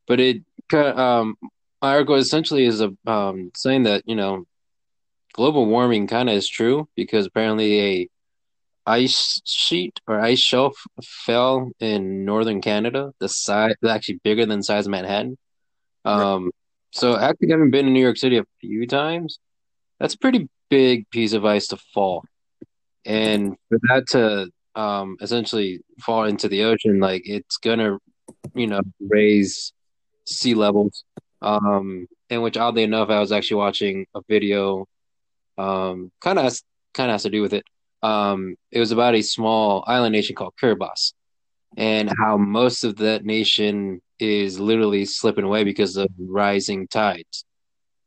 but 0.06 0.20
it 0.20 0.42
um, 0.74 1.36
my 1.82 1.92
article 1.92 2.16
essentially 2.16 2.64
is 2.64 2.80
a 2.80 2.92
um, 3.06 3.50
saying 3.54 3.84
that 3.84 4.02
you 4.06 4.16
know 4.16 4.44
global 5.32 5.66
warming 5.66 6.06
kind 6.06 6.28
of 6.28 6.34
is 6.34 6.48
true 6.48 6.88
because 6.96 7.26
apparently 7.26 7.80
a 7.80 8.08
ice 8.86 9.42
sheet 9.44 10.00
or 10.06 10.18
ice 10.18 10.40
shelf 10.40 10.74
fell 11.04 11.70
in 11.78 12.24
northern 12.24 12.60
Canada. 12.60 13.12
The 13.20 13.28
size 13.28 13.74
actually 13.86 14.20
bigger 14.24 14.46
than 14.46 14.60
the 14.60 14.64
size 14.64 14.86
of 14.86 14.90
Manhattan. 14.90 15.36
Um, 16.04 16.50
so 16.90 17.16
actually 17.16 17.50
having 17.50 17.70
been 17.70 17.86
in 17.86 17.92
New 17.92 18.02
York 18.02 18.16
City 18.16 18.38
a 18.38 18.44
few 18.60 18.86
times, 18.86 19.38
that's 20.00 20.14
a 20.14 20.18
pretty 20.18 20.48
big 20.70 21.08
piece 21.10 21.34
of 21.34 21.44
ice 21.44 21.68
to 21.68 21.76
fall. 21.92 22.24
And 23.04 23.56
for 23.68 23.78
that 23.88 24.06
to 24.08 24.50
um, 24.80 25.16
essentially 25.20 25.80
fall 26.00 26.24
into 26.24 26.48
the 26.48 26.64
ocean, 26.64 26.98
like 26.98 27.22
it's 27.24 27.58
gonna, 27.58 27.98
you 28.54 28.66
know, 28.66 28.80
raise 29.00 29.72
sea 30.28 30.54
levels. 30.54 31.04
Um, 31.40 32.06
in 32.30 32.42
which 32.42 32.56
oddly 32.56 32.82
enough, 32.82 33.10
I 33.10 33.20
was 33.20 33.32
actually 33.32 33.58
watching 33.58 34.06
a 34.14 34.20
video, 34.28 34.86
um, 35.56 36.10
kind 36.20 36.38
of 36.38 36.60
kind 36.94 37.10
of 37.10 37.14
has 37.14 37.22
to 37.22 37.30
do 37.30 37.42
with 37.42 37.54
it. 37.54 37.64
Um, 38.02 38.56
it 38.70 38.80
was 38.80 38.92
about 38.92 39.14
a 39.14 39.22
small 39.22 39.84
island 39.86 40.12
nation 40.12 40.36
called 40.36 40.54
Kiribati, 40.60 41.12
and 41.76 42.10
how 42.18 42.36
most 42.36 42.84
of 42.84 42.96
that 42.96 43.24
nation 43.24 44.00
is 44.18 44.58
literally 44.58 45.04
slipping 45.04 45.44
away 45.44 45.64
because 45.64 45.96
of 45.96 46.08
rising 46.18 46.88
tides. 46.88 47.44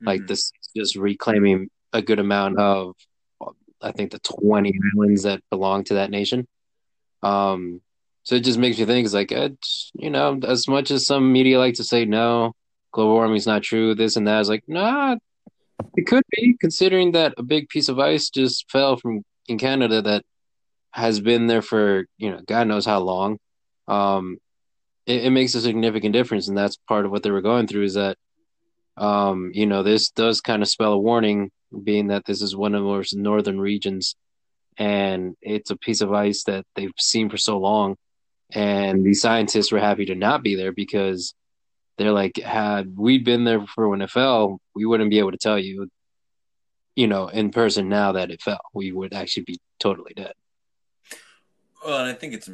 Mm-hmm. 0.01 0.07
Like 0.07 0.27
this, 0.27 0.39
is 0.39 0.69
just 0.75 0.95
reclaiming 0.95 1.69
a 1.93 2.01
good 2.01 2.19
amount 2.19 2.59
of, 2.59 2.95
I 3.81 3.91
think 3.91 4.11
the 4.11 4.19
twenty 4.19 4.73
islands 4.93 5.23
that 5.23 5.41
belong 5.49 5.85
to 5.85 5.95
that 5.95 6.11
nation. 6.11 6.47
Um, 7.23 7.81
so 8.23 8.35
it 8.35 8.43
just 8.43 8.59
makes 8.59 8.77
me 8.77 8.85
think, 8.85 9.05
it's 9.05 9.13
like, 9.13 9.31
it's, 9.31 9.91
you 9.93 10.09
know, 10.09 10.39
as 10.47 10.67
much 10.67 10.91
as 10.91 11.05
some 11.05 11.31
media 11.31 11.59
like 11.59 11.75
to 11.75 11.83
say 11.83 12.05
no, 12.05 12.53
global 12.91 13.13
warming 13.13 13.37
is 13.37 13.47
not 13.47 13.63
true, 13.63 13.95
this 13.95 14.15
and 14.15 14.27
that, 14.27 14.41
is 14.41 14.49
like, 14.49 14.63
nah, 14.67 15.15
it 15.95 16.07
could 16.07 16.23
be, 16.31 16.55
considering 16.59 17.13
that 17.13 17.33
a 17.37 17.43
big 17.43 17.69
piece 17.69 17.89
of 17.89 17.99
ice 17.99 18.29
just 18.29 18.69
fell 18.71 18.97
from 18.97 19.23
in 19.47 19.57
Canada 19.57 20.01
that 20.01 20.23
has 20.91 21.19
been 21.19 21.47
there 21.47 21.61
for 21.61 22.05
you 22.17 22.31
know 22.31 22.41
God 22.45 22.67
knows 22.67 22.85
how 22.85 22.99
long. 22.99 23.37
Um, 23.87 24.37
it, 25.05 25.25
it, 25.25 25.29
makes 25.31 25.55
a 25.55 25.61
significant 25.61 26.13
difference, 26.13 26.47
and 26.47 26.57
that's 26.57 26.77
part 26.87 27.05
of 27.05 27.11
what 27.11 27.23
they 27.23 27.31
were 27.31 27.41
going 27.41 27.67
through. 27.67 27.83
Is 27.83 27.95
that, 27.95 28.17
um, 28.97 29.51
you 29.53 29.65
know, 29.65 29.83
this 29.83 30.11
does 30.11 30.41
kind 30.41 30.61
of 30.61 30.69
spell 30.69 30.93
a 30.93 30.97
warning, 30.97 31.51
being 31.83 32.07
that 32.07 32.25
this 32.25 32.41
is 32.41 32.55
one 32.55 32.75
of 32.75 32.83
the 32.83 32.87
most 32.87 33.15
northern 33.15 33.59
regions, 33.59 34.15
and 34.77 35.35
it's 35.41 35.71
a 35.71 35.77
piece 35.77 36.01
of 36.01 36.13
ice 36.13 36.43
that 36.43 36.65
they've 36.75 36.93
seen 36.97 37.29
for 37.29 37.37
so 37.37 37.57
long, 37.57 37.95
and 38.51 39.05
the 39.05 39.13
scientists 39.13 39.71
were 39.71 39.79
happy 39.79 40.05
to 40.05 40.15
not 40.15 40.43
be 40.43 40.55
there 40.55 40.71
because 40.71 41.33
they're 41.97 42.11
like, 42.11 42.37
had 42.37 42.97
we 42.97 43.17
been 43.17 43.43
there 43.43 43.65
for 43.67 43.87
when 43.87 44.01
it 44.01 44.09
fell, 44.09 44.59
we 44.75 44.85
wouldn't 44.85 45.09
be 45.09 45.19
able 45.19 45.31
to 45.31 45.37
tell 45.37 45.59
you, 45.59 45.89
you 46.95 47.07
know, 47.07 47.27
in 47.27 47.51
person 47.51 47.89
now 47.89 48.13
that 48.13 48.31
it 48.31 48.41
fell. 48.41 48.61
We 48.73 48.91
would 48.91 49.13
actually 49.13 49.43
be 49.43 49.59
totally 49.79 50.13
dead. 50.15 50.33
Well, 51.85 51.99
and 51.99 52.09
I 52.09 52.13
think 52.13 52.33
it's 52.33 52.49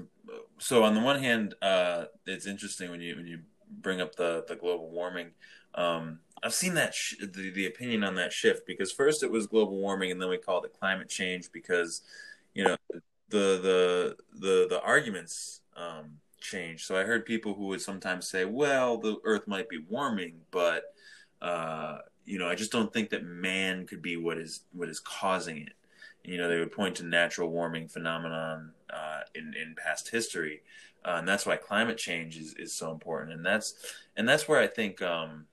so 0.59 0.83
on 0.83 0.95
the 0.95 1.01
one 1.01 1.21
hand, 1.21 1.55
uh, 1.61 2.05
it's 2.25 2.47
interesting 2.47 2.89
when 2.91 3.01
you 3.01 3.15
when 3.15 3.27
you 3.27 3.39
bring 3.69 4.01
up 4.01 4.15
the 4.15 4.45
the 4.47 4.55
global 4.55 4.89
warming. 4.89 5.31
Um, 5.75 6.19
I've 6.43 6.53
seen 6.53 6.75
that 6.75 6.93
sh- 6.93 7.15
the 7.19 7.51
the 7.51 7.65
opinion 7.67 8.03
on 8.03 8.15
that 8.15 8.31
shift 8.31 8.65
because 8.65 8.91
first 8.91 9.23
it 9.23 9.31
was 9.31 9.47
global 9.47 9.77
warming 9.77 10.11
and 10.11 10.21
then 10.21 10.29
we 10.29 10.37
called 10.37 10.65
it 10.65 10.73
climate 10.79 11.09
change 11.09 11.51
because 11.51 12.01
you 12.53 12.63
know 12.63 12.77
the 13.29 13.59
the 13.61 14.15
the 14.33 14.67
the 14.69 14.81
arguments 14.81 15.61
um, 15.77 16.17
change. 16.41 16.85
So 16.85 16.97
I 16.97 17.03
heard 17.03 17.25
people 17.25 17.53
who 17.53 17.67
would 17.67 17.81
sometimes 17.81 18.27
say, 18.27 18.45
"Well, 18.45 18.97
the 18.97 19.17
Earth 19.23 19.47
might 19.47 19.69
be 19.69 19.79
warming, 19.89 20.41
but 20.51 20.83
uh, 21.41 21.99
you 22.25 22.39
know, 22.39 22.47
I 22.47 22.55
just 22.55 22.71
don't 22.71 22.91
think 22.91 23.11
that 23.11 23.23
man 23.23 23.85
could 23.85 24.01
be 24.01 24.17
what 24.17 24.37
is 24.37 24.61
what 24.73 24.89
is 24.89 24.99
causing 24.99 25.59
it." 25.59 25.73
you 26.27 26.37
know, 26.37 26.49
they 26.49 26.59
would 26.59 26.73
point 26.73 26.97
to 26.97 27.05
natural 27.05 27.49
warming 27.49 27.87
phenomenon 27.87 28.71
uh, 28.89 29.21
in 29.33 29.53
in 29.59 29.75
past 29.75 30.09
history, 30.09 30.61
uh, 31.05 31.15
and 31.19 31.27
that's 31.27 31.45
why 31.45 31.55
climate 31.55 31.97
change 31.97 32.37
is, 32.37 32.53
is 32.55 32.73
so 32.73 32.91
important. 32.91 33.31
And 33.31 33.45
that's 33.45 33.75
and 34.17 34.27
that's 34.27 34.47
where 34.47 34.59
I 34.59 34.67
think 34.67 35.01
um, 35.01 35.45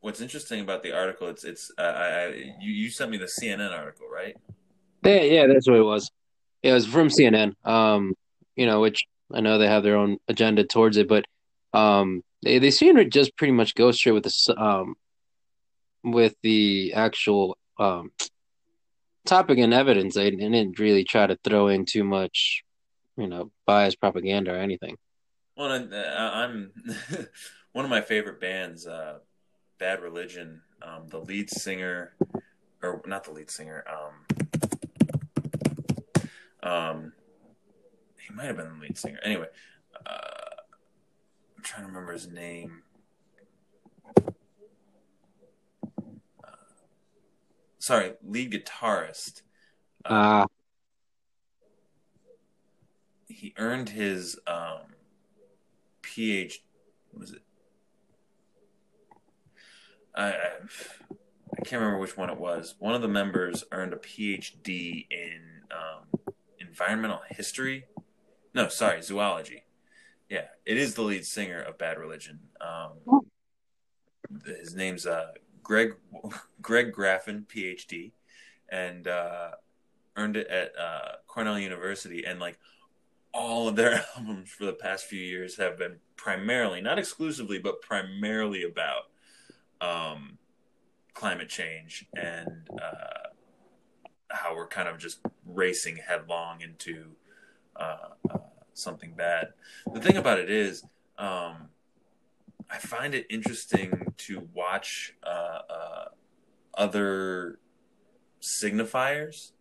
what's 0.00 0.20
interesting 0.20 0.60
about 0.60 0.84
the 0.84 0.92
article. 0.92 1.28
It's 1.28 1.42
it's 1.42 1.72
uh, 1.76 1.82
I, 1.82 2.54
you 2.60 2.70
you 2.72 2.90
sent 2.90 3.10
me 3.10 3.16
the 3.16 3.26
CNN 3.26 3.76
article, 3.76 4.06
right? 4.08 4.36
Yeah, 5.04 5.22
yeah, 5.22 5.46
that's 5.48 5.68
what 5.68 5.78
it 5.78 5.82
was. 5.82 6.08
it 6.62 6.72
was 6.72 6.86
from 6.86 7.08
CNN. 7.08 7.54
Um, 7.64 8.14
you 8.54 8.66
know, 8.66 8.80
which 8.80 9.04
I 9.34 9.40
know 9.40 9.58
they 9.58 9.68
have 9.68 9.82
their 9.82 9.96
own 9.96 10.18
agenda 10.28 10.64
towards 10.64 10.96
it, 10.96 11.08
but 11.08 11.24
um, 11.72 12.22
they 12.42 12.58
they 12.58 12.70
seem 12.70 12.96
to 12.96 13.04
just 13.04 13.36
pretty 13.36 13.52
much 13.52 13.74
go 13.74 13.92
straight 13.92 14.12
with 14.12 14.24
the 14.24 14.54
um 14.62 14.94
with 16.04 16.34
the 16.42 16.92
actual 16.94 17.56
um 17.78 18.10
topic 19.24 19.58
and 19.58 19.72
evidence. 19.72 20.14
They 20.14 20.30
didn't 20.30 20.78
really 20.78 21.04
try 21.04 21.26
to 21.26 21.38
throw 21.42 21.68
in 21.68 21.84
too 21.84 22.04
much, 22.04 22.62
you 23.16 23.26
know, 23.26 23.50
biased 23.66 24.00
propaganda 24.00 24.52
or 24.52 24.58
anything. 24.58 24.96
Well, 25.56 25.70
I'm 25.70 26.72
one 27.72 27.84
of 27.84 27.90
my 27.90 28.00
favorite 28.00 28.40
bands, 28.40 28.86
uh, 28.86 29.18
Bad 29.78 30.02
Religion. 30.02 30.62
Um, 30.82 31.06
the 31.08 31.18
lead 31.18 31.48
singer, 31.48 32.14
or 32.82 33.02
not 33.06 33.22
the 33.22 33.30
lead 33.30 33.50
singer, 33.50 33.84
um, 33.88 34.48
um, 36.68 37.12
he 38.26 38.34
might 38.34 38.44
have 38.44 38.56
been 38.56 38.68
the 38.68 38.80
lead 38.80 38.98
singer. 38.98 39.18
Anyway, 39.24 39.46
uh, 40.06 40.10
I'm 41.56 41.62
trying 41.62 41.82
to 41.82 41.88
remember 41.88 42.12
his 42.12 42.28
name. 42.28 42.82
Uh, 44.16 44.30
sorry, 47.78 48.12
lead 48.24 48.52
guitarist. 48.52 49.42
Ah. 50.04 50.42
Uh, 50.42 50.46
he 53.28 53.54
earned 53.58 53.88
his 53.88 54.38
um, 54.46 54.94
PhD. 56.02 56.58
Was 57.12 57.32
it? 57.32 57.42
I, 60.14 60.26
I, 60.26 60.30
I 60.30 61.62
can't 61.64 61.80
remember 61.80 61.98
which 61.98 62.16
one 62.16 62.30
it 62.30 62.38
was. 62.38 62.76
One 62.78 62.94
of 62.94 63.02
the 63.02 63.08
members 63.08 63.64
earned 63.72 63.92
a 63.92 63.96
PhD 63.96 65.06
in 65.10 65.40
um, 65.70 66.20
environmental 66.60 67.20
history. 67.30 67.86
No, 68.54 68.68
sorry, 68.68 69.02
zoology. 69.02 69.64
Yeah, 70.28 70.46
it 70.64 70.76
is 70.76 70.94
the 70.94 71.02
lead 71.02 71.26
singer 71.26 71.60
of 71.60 71.78
Bad 71.78 71.98
Religion. 71.98 72.38
Um, 72.60 73.22
his 74.46 74.74
name's 74.74 75.06
uh, 75.06 75.32
Greg 75.62 75.94
Greg 76.60 76.92
Graffin, 76.92 77.46
PhD, 77.46 78.12
and 78.68 79.06
uh, 79.06 79.50
earned 80.16 80.36
it 80.36 80.46
at 80.48 80.72
uh, 80.78 81.16
Cornell 81.26 81.58
University. 81.58 82.24
And 82.24 82.40
like 82.40 82.58
all 83.32 83.68
of 83.68 83.76
their 83.76 84.04
albums 84.16 84.50
for 84.50 84.64
the 84.64 84.72
past 84.72 85.06
few 85.06 85.20
years 85.20 85.56
have 85.56 85.78
been 85.78 85.96
primarily, 86.16 86.80
not 86.80 86.98
exclusively, 86.98 87.58
but 87.58 87.80
primarily 87.80 88.64
about 88.64 89.04
um, 89.80 90.38
climate 91.14 91.48
change 91.48 92.06
and 92.14 92.68
uh, 92.80 93.28
how 94.28 94.54
we're 94.54 94.68
kind 94.68 94.88
of 94.88 94.98
just 94.98 95.20
racing 95.44 95.96
headlong 95.96 96.60
into 96.60 97.10
uh, 97.76 98.08
uh, 98.30 98.38
something 98.74 99.12
bad. 99.14 99.48
The 99.92 100.00
thing 100.00 100.16
about 100.16 100.38
it 100.38 100.50
is, 100.50 100.84
um, 101.18 101.68
I 102.70 102.78
find 102.78 103.14
it 103.14 103.26
interesting 103.28 104.12
to 104.18 104.48
watch 104.54 105.14
uh, 105.22 105.58
uh, 105.68 106.04
other 106.74 107.58
signifiers. 108.40 109.52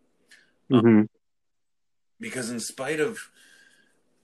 Um, 0.72 0.82
mm-hmm. 0.82 1.02
because 2.20 2.50
in 2.50 2.62
spite 2.62 3.02
of 3.02 3.30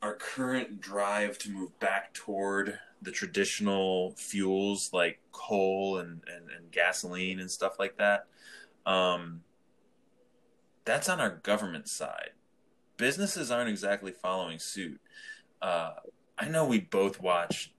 our 0.01 0.13
current 0.13 0.79
drive 0.79 1.37
to 1.39 1.51
move 1.51 1.77
back 1.79 2.13
toward 2.13 2.79
the 3.01 3.11
traditional 3.11 4.13
fuels 4.17 4.91
like 4.93 5.19
coal 5.31 5.97
and, 5.97 6.21
and, 6.33 6.49
and 6.49 6.71
gasoline 6.71 7.39
and 7.39 7.51
stuff 7.51 7.77
like 7.77 7.97
that, 7.97 8.27
um, 8.85 9.41
that's 10.85 11.09
on 11.09 11.19
our 11.19 11.29
government 11.29 11.89
side. 11.89 12.31
Businesses 12.97 13.51
aren't 13.51 13.69
exactly 13.69 14.11
following 14.11 14.59
suit. 14.59 14.99
Uh, 15.61 15.91
I 16.37 16.47
know 16.47 16.65
we 16.65 16.79
both 16.79 17.21
watched 17.21 17.71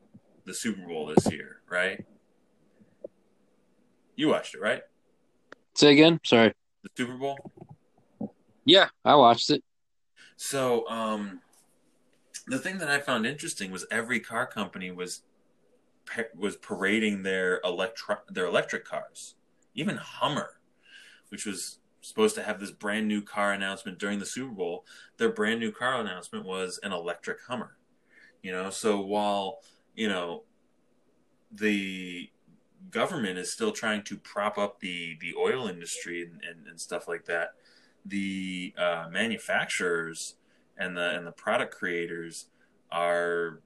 the 0.45 0.55
Super 0.55 0.87
Bowl 0.87 1.07
this 1.07 1.31
year, 1.31 1.61
right? 1.69 2.05
You 4.17 4.29
watched 4.29 4.55
it, 4.55 4.61
right? 4.61 4.83
Say 5.75 5.93
again. 5.93 6.21
Sorry. 6.25 6.53
The 6.83 6.91
Super 6.97 7.15
Bowl. 7.15 7.39
Yeah, 8.65 8.89
I 9.05 9.15
watched 9.15 9.51
it. 9.51 9.63
So, 10.37 10.89
um, 10.89 11.41
the 12.47 12.59
thing 12.59 12.79
that 12.79 12.89
I 12.89 12.99
found 13.01 13.27
interesting 13.27 13.71
was 13.71 13.87
every 13.91 14.21
car 14.21 14.47
company 14.47 14.91
was 14.91 15.23
was 16.35 16.57
parading 16.57 17.23
their 17.23 17.61
electro 17.65 18.17
their 18.29 18.47
electric 18.47 18.85
cars. 18.85 19.35
Even 19.75 19.97
Hummer, 19.97 20.59
which 21.29 21.45
was 21.45 21.79
supposed 22.09 22.35
to 22.37 22.43
have 22.43 22.59
this 22.59 22.71
brand 22.71 23.07
new 23.07 23.21
car 23.21 23.53
announcement 23.53 23.99
during 23.99 24.19
the 24.19 24.27
Super 24.27 24.55
Bowl, 24.55 24.87
their 25.19 25.29
brand 25.29 25.61
new 25.61 25.71
car 25.71 26.01
announcement 26.01 26.47
was 26.47 26.81
an 26.83 26.93
electric 26.93 27.39
Hummer. 27.49 27.77
You 28.43 28.53
know, 28.53 28.71
so 28.71 29.01
while, 29.01 29.59
you 29.95 30.09
know, 30.09 30.45
the 31.53 32.31
government 32.91 33.39
is 33.39 33.53
still 33.53 33.73
trying 33.73 34.03
to 34.05 34.17
prop 34.17 34.57
up 34.57 34.81
the 34.81 35.17
the 35.21 35.35
oil 35.39 35.67
industry 35.67 36.23
and, 36.23 36.41
and, 36.49 36.67
and 36.67 36.81
stuff 36.81 37.09
like 37.09 37.27
that, 37.27 37.55
the 38.07 38.75
uh, 38.79 39.09
manufacturers 39.11 40.37
and 40.79 40.97
the 40.97 41.11
and 41.17 41.27
the 41.27 41.33
product 41.33 41.75
creators 41.75 42.47
are 42.91 43.61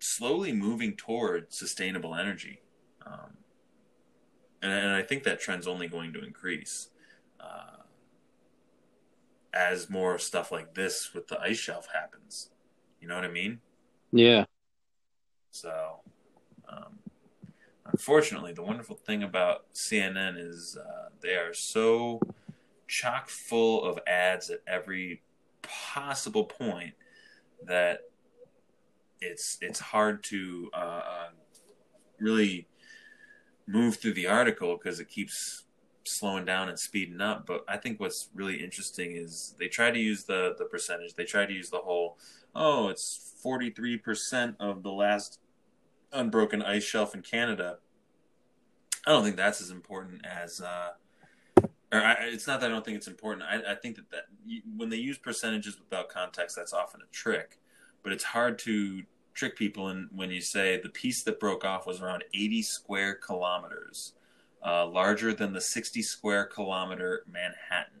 slowly 0.00 0.52
moving 0.52 0.96
toward 0.96 1.52
sustainable 1.52 2.14
energy, 2.14 2.60
um, 3.06 3.36
and, 4.62 4.72
and, 4.72 4.92
I 4.92 5.02
think 5.02 5.24
that 5.24 5.40
trend's 5.40 5.66
only 5.66 5.88
going 5.88 6.12
to 6.14 6.24
increase 6.24 6.88
uh, 7.40 7.82
as 9.52 9.88
more 9.90 10.18
stuff 10.18 10.52
like 10.52 10.74
this 10.74 11.12
with 11.14 11.28
the 11.28 11.40
ice 11.40 11.58
shelf 11.58 11.88
happens. 11.92 12.50
You 13.00 13.08
know 13.08 13.14
what 13.14 13.24
I 13.24 13.30
mean? 13.30 13.60
Yeah. 14.12 14.44
So, 15.50 16.00
um, 16.68 16.98
unfortunately, 17.86 18.52
the 18.52 18.62
wonderful 18.62 18.96
thing 18.96 19.22
about 19.22 19.72
CNN 19.74 20.36
is 20.38 20.76
uh, 20.76 21.08
they 21.20 21.34
are 21.34 21.54
so 21.54 22.20
chock 22.86 23.28
full 23.28 23.84
of 23.84 23.98
ads 24.06 24.50
at 24.50 24.60
every 24.66 25.22
possible 25.62 26.44
point 26.44 26.94
that 27.66 28.00
it's 29.20 29.58
it's 29.60 29.80
hard 29.80 30.22
to 30.24 30.70
uh, 30.72 31.28
really 32.18 32.66
move 33.66 33.96
through 33.96 34.14
the 34.14 34.26
article 34.26 34.76
because 34.76 35.00
it 35.00 35.08
keeps 35.08 35.64
slowing 36.08 36.44
down 36.44 36.68
and 36.68 36.78
speeding 36.78 37.20
up. 37.20 37.46
But 37.46 37.64
I 37.68 37.76
think 37.76 38.00
what's 38.00 38.28
really 38.34 38.62
interesting 38.62 39.12
is 39.12 39.54
they 39.58 39.68
try 39.68 39.90
to 39.90 39.98
use 39.98 40.24
the 40.24 40.54
the 40.58 40.64
percentage. 40.64 41.14
They 41.14 41.24
try 41.24 41.46
to 41.46 41.52
use 41.52 41.70
the 41.70 41.78
whole 41.78 42.18
oh, 42.54 42.88
it's 42.88 43.34
forty 43.42 43.70
three 43.70 43.96
percent 43.96 44.56
of 44.60 44.82
the 44.82 44.92
last 44.92 45.40
unbroken 46.12 46.62
ice 46.62 46.84
shelf 46.84 47.14
in 47.14 47.22
Canada. 47.22 47.78
I 49.06 49.12
don't 49.12 49.24
think 49.24 49.36
that's 49.36 49.60
as 49.60 49.70
important 49.70 50.26
as 50.26 50.60
uh, 50.60 50.90
or 51.92 52.00
I, 52.00 52.16
it's 52.20 52.46
not 52.46 52.60
that 52.60 52.70
I 52.70 52.72
don't 52.72 52.84
think 52.84 52.96
it's 52.96 53.08
important. 53.08 53.44
I, 53.48 53.72
I 53.72 53.74
think 53.74 53.96
that, 53.96 54.10
that 54.10 54.24
when 54.76 54.90
they 54.90 54.96
use 54.96 55.18
percentages 55.18 55.78
without 55.78 56.08
context, 56.08 56.56
that's 56.56 56.72
often 56.72 57.00
a 57.00 57.12
trick. 57.12 57.58
But 58.02 58.12
it's 58.12 58.24
hard 58.24 58.58
to 58.60 59.02
trick 59.34 59.56
people 59.56 59.88
in, 59.88 60.08
when 60.14 60.30
you 60.30 60.40
say 60.40 60.80
the 60.80 60.88
piece 60.88 61.22
that 61.24 61.40
broke 61.40 61.64
off 61.64 61.86
was 61.86 62.00
around 62.00 62.24
80 62.34 62.62
square 62.62 63.14
kilometers, 63.14 64.12
uh, 64.64 64.86
larger 64.86 65.32
than 65.32 65.52
the 65.52 65.60
60 65.60 66.02
square 66.02 66.44
kilometer 66.44 67.24
Manhattan. 67.30 68.00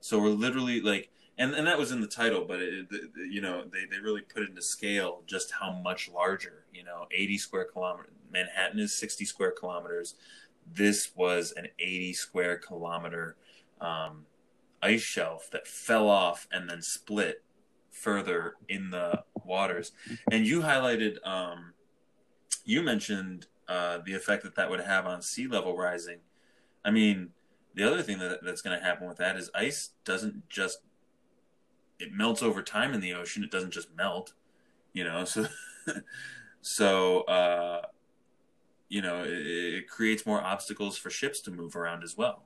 So 0.00 0.18
we're 0.18 0.28
literally 0.28 0.80
like, 0.80 1.10
and, 1.38 1.54
and 1.54 1.66
that 1.66 1.78
was 1.78 1.90
in 1.92 2.00
the 2.00 2.06
title, 2.06 2.44
but 2.46 2.60
it, 2.60 2.86
you 3.30 3.40
know 3.40 3.64
they, 3.64 3.84
they 3.90 4.00
really 4.02 4.22
put 4.22 4.42
into 4.42 4.62
scale 4.62 5.22
just 5.26 5.52
how 5.52 5.72
much 5.72 6.08
larger. 6.08 6.64
You 6.72 6.84
know, 6.84 7.06
80 7.10 7.38
square 7.38 7.64
kilometers. 7.64 8.12
Manhattan 8.32 8.80
is 8.80 8.94
60 8.94 9.24
square 9.24 9.52
kilometers 9.52 10.14
this 10.72 11.10
was 11.14 11.52
an 11.52 11.68
80 11.78 12.12
square 12.14 12.56
kilometer 12.56 13.36
um, 13.80 14.26
ice 14.82 15.02
shelf 15.02 15.48
that 15.52 15.66
fell 15.66 16.08
off 16.08 16.46
and 16.50 16.68
then 16.68 16.82
split 16.82 17.42
further 17.90 18.54
in 18.68 18.90
the 18.90 19.22
waters. 19.44 19.92
And 20.30 20.46
you 20.46 20.60
highlighted, 20.60 21.24
um, 21.26 21.72
you 22.64 22.82
mentioned 22.82 23.46
uh, 23.68 23.98
the 24.04 24.14
effect 24.14 24.44
that 24.44 24.54
that 24.56 24.70
would 24.70 24.80
have 24.80 25.06
on 25.06 25.22
sea 25.22 25.46
level 25.46 25.76
rising. 25.76 26.18
I 26.84 26.90
mean, 26.90 27.30
the 27.74 27.84
other 27.84 28.02
thing 28.02 28.18
that, 28.18 28.40
that's 28.42 28.62
going 28.62 28.78
to 28.78 28.84
happen 28.84 29.08
with 29.08 29.18
that 29.18 29.36
is 29.36 29.50
ice 29.54 29.90
doesn't 30.04 30.48
just 30.48 30.80
it 31.98 32.12
melts 32.12 32.42
over 32.42 32.62
time 32.62 32.92
in 32.94 33.00
the 33.00 33.14
ocean. 33.14 33.42
It 33.42 33.50
doesn't 33.50 33.70
just 33.70 33.94
melt, 33.96 34.34
you 34.92 35.04
know. 35.04 35.24
So, 35.24 35.46
so 36.62 37.20
uh, 37.22 37.82
you 38.88 39.02
know, 39.02 39.24
it, 39.24 39.30
it 39.30 39.88
creates 39.88 40.26
more 40.26 40.42
obstacles 40.42 40.96
for 40.96 41.10
ships 41.10 41.40
to 41.42 41.50
move 41.50 41.76
around 41.76 42.02
as 42.02 42.16
well. 42.16 42.42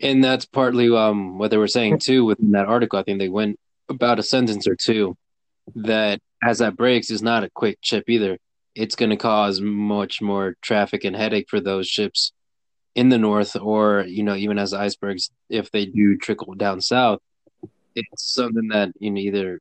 And 0.00 0.22
that's 0.22 0.44
partly 0.44 0.94
um, 0.94 1.38
what 1.38 1.50
they 1.50 1.56
were 1.56 1.68
saying 1.68 2.00
too 2.00 2.24
within 2.24 2.52
that 2.52 2.66
article. 2.66 2.98
I 2.98 3.02
think 3.02 3.18
they 3.18 3.28
went 3.28 3.58
about 3.88 4.18
a 4.18 4.22
sentence 4.22 4.66
or 4.66 4.76
two 4.76 5.16
that 5.74 6.20
as 6.42 6.58
that 6.58 6.76
breaks 6.76 7.10
is 7.10 7.22
not 7.22 7.44
a 7.44 7.50
quick 7.50 7.78
chip 7.80 8.04
either. 8.08 8.38
It's 8.76 8.94
going 8.94 9.10
to 9.10 9.16
cause 9.16 9.60
much 9.60 10.20
more 10.20 10.54
traffic 10.60 11.04
and 11.04 11.16
headache 11.16 11.48
for 11.48 11.60
those 11.60 11.88
ships 11.88 12.32
in 12.94 13.08
the 13.08 13.18
north, 13.18 13.56
or 13.56 14.04
you 14.06 14.22
know, 14.22 14.34
even 14.34 14.58
as 14.58 14.74
icebergs, 14.74 15.30
if 15.48 15.70
they 15.70 15.86
do 15.86 16.16
trickle 16.16 16.54
down 16.54 16.80
south, 16.80 17.20
it's 17.94 18.34
something 18.34 18.68
that 18.68 18.92
you 18.98 19.10
know 19.10 19.20
either 19.20 19.60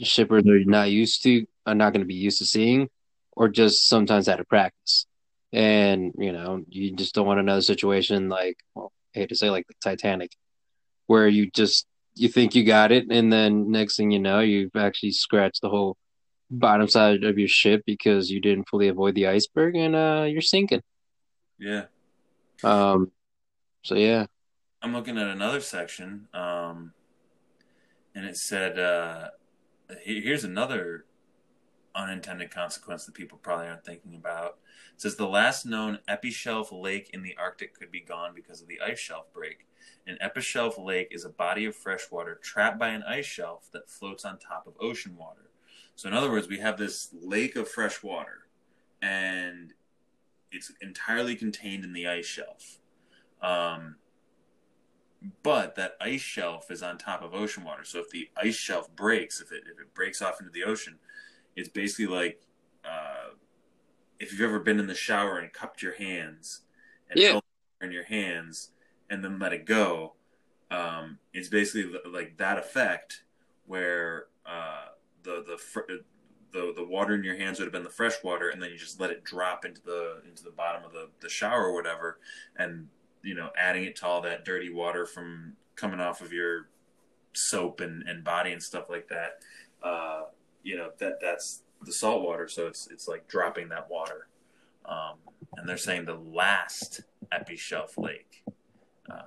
shippers 0.00 0.46
are 0.46 0.64
not 0.64 0.90
used 0.90 1.22
to, 1.22 1.46
are 1.66 1.74
not 1.74 1.92
going 1.92 2.00
to 2.00 2.06
be 2.06 2.14
used 2.14 2.38
to 2.38 2.46
seeing, 2.46 2.88
or 3.32 3.48
just 3.48 3.88
sometimes 3.88 4.28
out 4.28 4.40
of 4.40 4.48
practice. 4.48 5.06
And 5.52 6.12
you 6.18 6.32
know, 6.32 6.64
you 6.68 6.94
just 6.94 7.14
don't 7.14 7.26
want 7.26 7.40
another 7.40 7.62
situation 7.62 8.28
like, 8.28 8.56
well, 8.74 8.92
I 9.14 9.20
hate 9.20 9.28
to 9.28 9.36
say 9.36 9.50
like 9.50 9.66
the 9.66 9.74
Titanic, 9.82 10.32
where 11.06 11.28
you 11.28 11.50
just 11.50 11.86
you 12.14 12.28
think 12.28 12.54
you 12.54 12.64
got 12.64 12.92
it, 12.92 13.06
and 13.10 13.32
then 13.32 13.70
next 13.70 13.96
thing 13.96 14.10
you 14.10 14.20
know, 14.20 14.40
you've 14.40 14.76
actually 14.76 15.12
scratched 15.12 15.60
the 15.60 15.70
whole 15.70 15.96
bottom 16.50 16.88
side 16.88 17.24
of 17.24 17.38
your 17.38 17.48
ship 17.48 17.82
because 17.86 18.30
you 18.30 18.40
didn't 18.40 18.68
fully 18.68 18.88
avoid 18.88 19.14
the 19.14 19.26
iceberg, 19.26 19.76
and 19.76 19.94
uh, 19.94 20.26
you're 20.28 20.40
sinking. 20.40 20.82
Yeah. 21.58 21.84
Um. 22.62 23.10
So 23.82 23.94
yeah. 23.94 24.26
I'm 24.82 24.92
looking 24.92 25.16
at 25.16 25.28
another 25.28 25.60
section, 25.60 26.28
um, 26.34 26.92
and 28.14 28.26
it 28.26 28.36
said, 28.36 28.78
uh, 28.78 29.30
here's 30.02 30.44
another 30.44 31.06
unintended 31.94 32.50
consequence 32.50 33.06
that 33.06 33.14
people 33.14 33.38
probably 33.38 33.66
aren't 33.66 33.84
thinking 33.84 34.14
about. 34.14 34.58
It 34.94 35.00
says 35.00 35.16
the 35.16 35.26
last 35.26 35.64
known 35.64 36.00
epishelf 36.08 36.68
lake 36.70 37.10
in 37.12 37.22
the 37.22 37.34
Arctic 37.38 37.78
could 37.78 37.90
be 37.90 38.00
gone 38.00 38.32
because 38.34 38.60
of 38.60 38.68
the 38.68 38.80
ice 38.80 38.98
shelf 38.98 39.32
break. 39.32 39.66
An 40.06 40.18
epishelf 40.22 40.82
lake 40.82 41.08
is 41.10 41.24
a 41.24 41.30
body 41.30 41.64
of 41.64 41.74
fresh 41.74 42.10
water 42.10 42.38
trapped 42.42 42.78
by 42.78 42.88
an 42.88 43.04
ice 43.04 43.24
shelf 43.24 43.68
that 43.72 43.88
floats 43.88 44.24
on 44.24 44.38
top 44.38 44.66
of 44.66 44.74
ocean 44.80 45.16
water. 45.16 45.50
So, 45.96 46.08
in 46.08 46.14
other 46.14 46.30
words, 46.30 46.48
we 46.48 46.58
have 46.58 46.76
this 46.76 47.10
lake 47.12 47.56
of 47.56 47.68
fresh 47.68 48.02
water, 48.02 48.48
and 49.00 49.72
it's 50.50 50.72
entirely 50.80 51.36
contained 51.36 51.84
in 51.84 51.92
the 51.92 52.06
ice 52.06 52.26
shelf. 52.26 52.78
Um, 53.42 53.96
but 55.42 55.74
that 55.76 55.96
ice 56.00 56.20
shelf 56.20 56.70
is 56.70 56.82
on 56.82 56.98
top 56.98 57.22
of 57.22 57.34
ocean 57.34 57.64
water. 57.64 57.84
So 57.84 57.98
if 58.00 58.10
the 58.10 58.28
ice 58.36 58.56
shelf 58.56 58.94
breaks, 58.94 59.40
if 59.40 59.52
it 59.52 59.62
if 59.70 59.80
it 59.80 59.94
breaks 59.94 60.20
off 60.20 60.40
into 60.40 60.52
the 60.52 60.64
ocean, 60.64 60.98
it's 61.56 61.68
basically 61.68 62.06
like 62.06 62.42
uh, 62.84 63.30
if 64.18 64.32
you've 64.32 64.42
ever 64.42 64.60
been 64.60 64.78
in 64.78 64.86
the 64.86 64.94
shower 64.94 65.38
and 65.38 65.52
cupped 65.52 65.82
your 65.82 65.94
hands 65.94 66.62
and 67.10 67.18
Yeah. 67.18 67.30
held 67.30 67.42
in 67.80 67.90
your 67.92 68.04
hands 68.04 68.70
and 69.08 69.24
then 69.24 69.38
let 69.38 69.52
it 69.52 69.64
go. 69.64 70.14
Um, 70.70 71.18
it's 71.32 71.48
basically 71.48 71.98
like 72.10 72.36
that 72.38 72.58
effect 72.58 73.24
where 73.66 74.26
uh, 74.44 74.88
the 75.24 75.44
the 75.46 75.58
fr- 75.58 75.90
the 76.52 76.72
the 76.74 76.84
water 76.84 77.14
in 77.14 77.24
your 77.24 77.36
hands 77.36 77.58
would 77.58 77.66
have 77.66 77.72
been 77.72 77.82
the 77.82 77.90
fresh 77.90 78.22
water, 78.22 78.48
and 78.48 78.62
then 78.62 78.70
you 78.70 78.78
just 78.78 79.00
let 79.00 79.10
it 79.10 79.24
drop 79.24 79.64
into 79.64 79.82
the 79.82 80.22
into 80.28 80.44
the 80.44 80.50
bottom 80.50 80.84
of 80.84 80.92
the, 80.92 81.08
the 81.20 81.28
shower 81.28 81.66
or 81.66 81.74
whatever, 81.74 82.18
and 82.56 82.88
you 83.22 83.34
know 83.34 83.50
adding 83.58 83.84
it 83.84 83.96
to 83.96 84.06
all 84.06 84.20
that 84.22 84.44
dirty 84.44 84.70
water 84.70 85.04
from 85.04 85.54
coming 85.74 86.00
off 86.00 86.20
of 86.20 86.32
your 86.32 86.68
soap 87.32 87.80
and, 87.80 88.04
and 88.08 88.22
body 88.22 88.52
and 88.52 88.62
stuff 88.62 88.88
like 88.88 89.08
that. 89.08 89.40
Uh, 89.82 90.22
you 90.62 90.76
know 90.76 90.90
that 90.98 91.20
that's 91.20 91.62
the 91.82 91.92
salt 91.92 92.22
water, 92.22 92.48
so 92.48 92.66
it's 92.66 92.88
it's 92.90 93.08
like 93.08 93.26
dropping 93.28 93.68
that 93.68 93.90
water. 93.90 94.28
Um, 94.86 95.16
and 95.56 95.68
they're 95.68 95.76
saying 95.76 96.04
the 96.04 96.14
last 96.14 97.02
epishelf 97.32 97.98
lake. 97.98 98.44
Uh, 99.10 99.22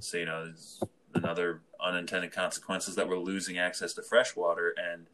so 0.00 0.16
you 0.18 0.26
know, 0.26 0.52
another 1.14 1.62
unintended 1.84 2.32
consequences 2.32 2.94
that 2.96 3.08
we're 3.08 3.18
losing 3.18 3.58
access 3.58 3.92
to 3.94 4.02
fresh 4.02 4.34
water, 4.36 4.74
and 4.76 5.06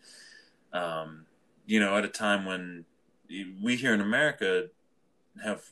um, 0.72 1.26
you 1.66 1.80
know, 1.80 1.96
at 1.96 2.04
a 2.04 2.08
time 2.08 2.44
when 2.44 2.84
we 3.62 3.76
here 3.76 3.94
in 3.94 4.00
America 4.00 4.68
have 5.42 5.62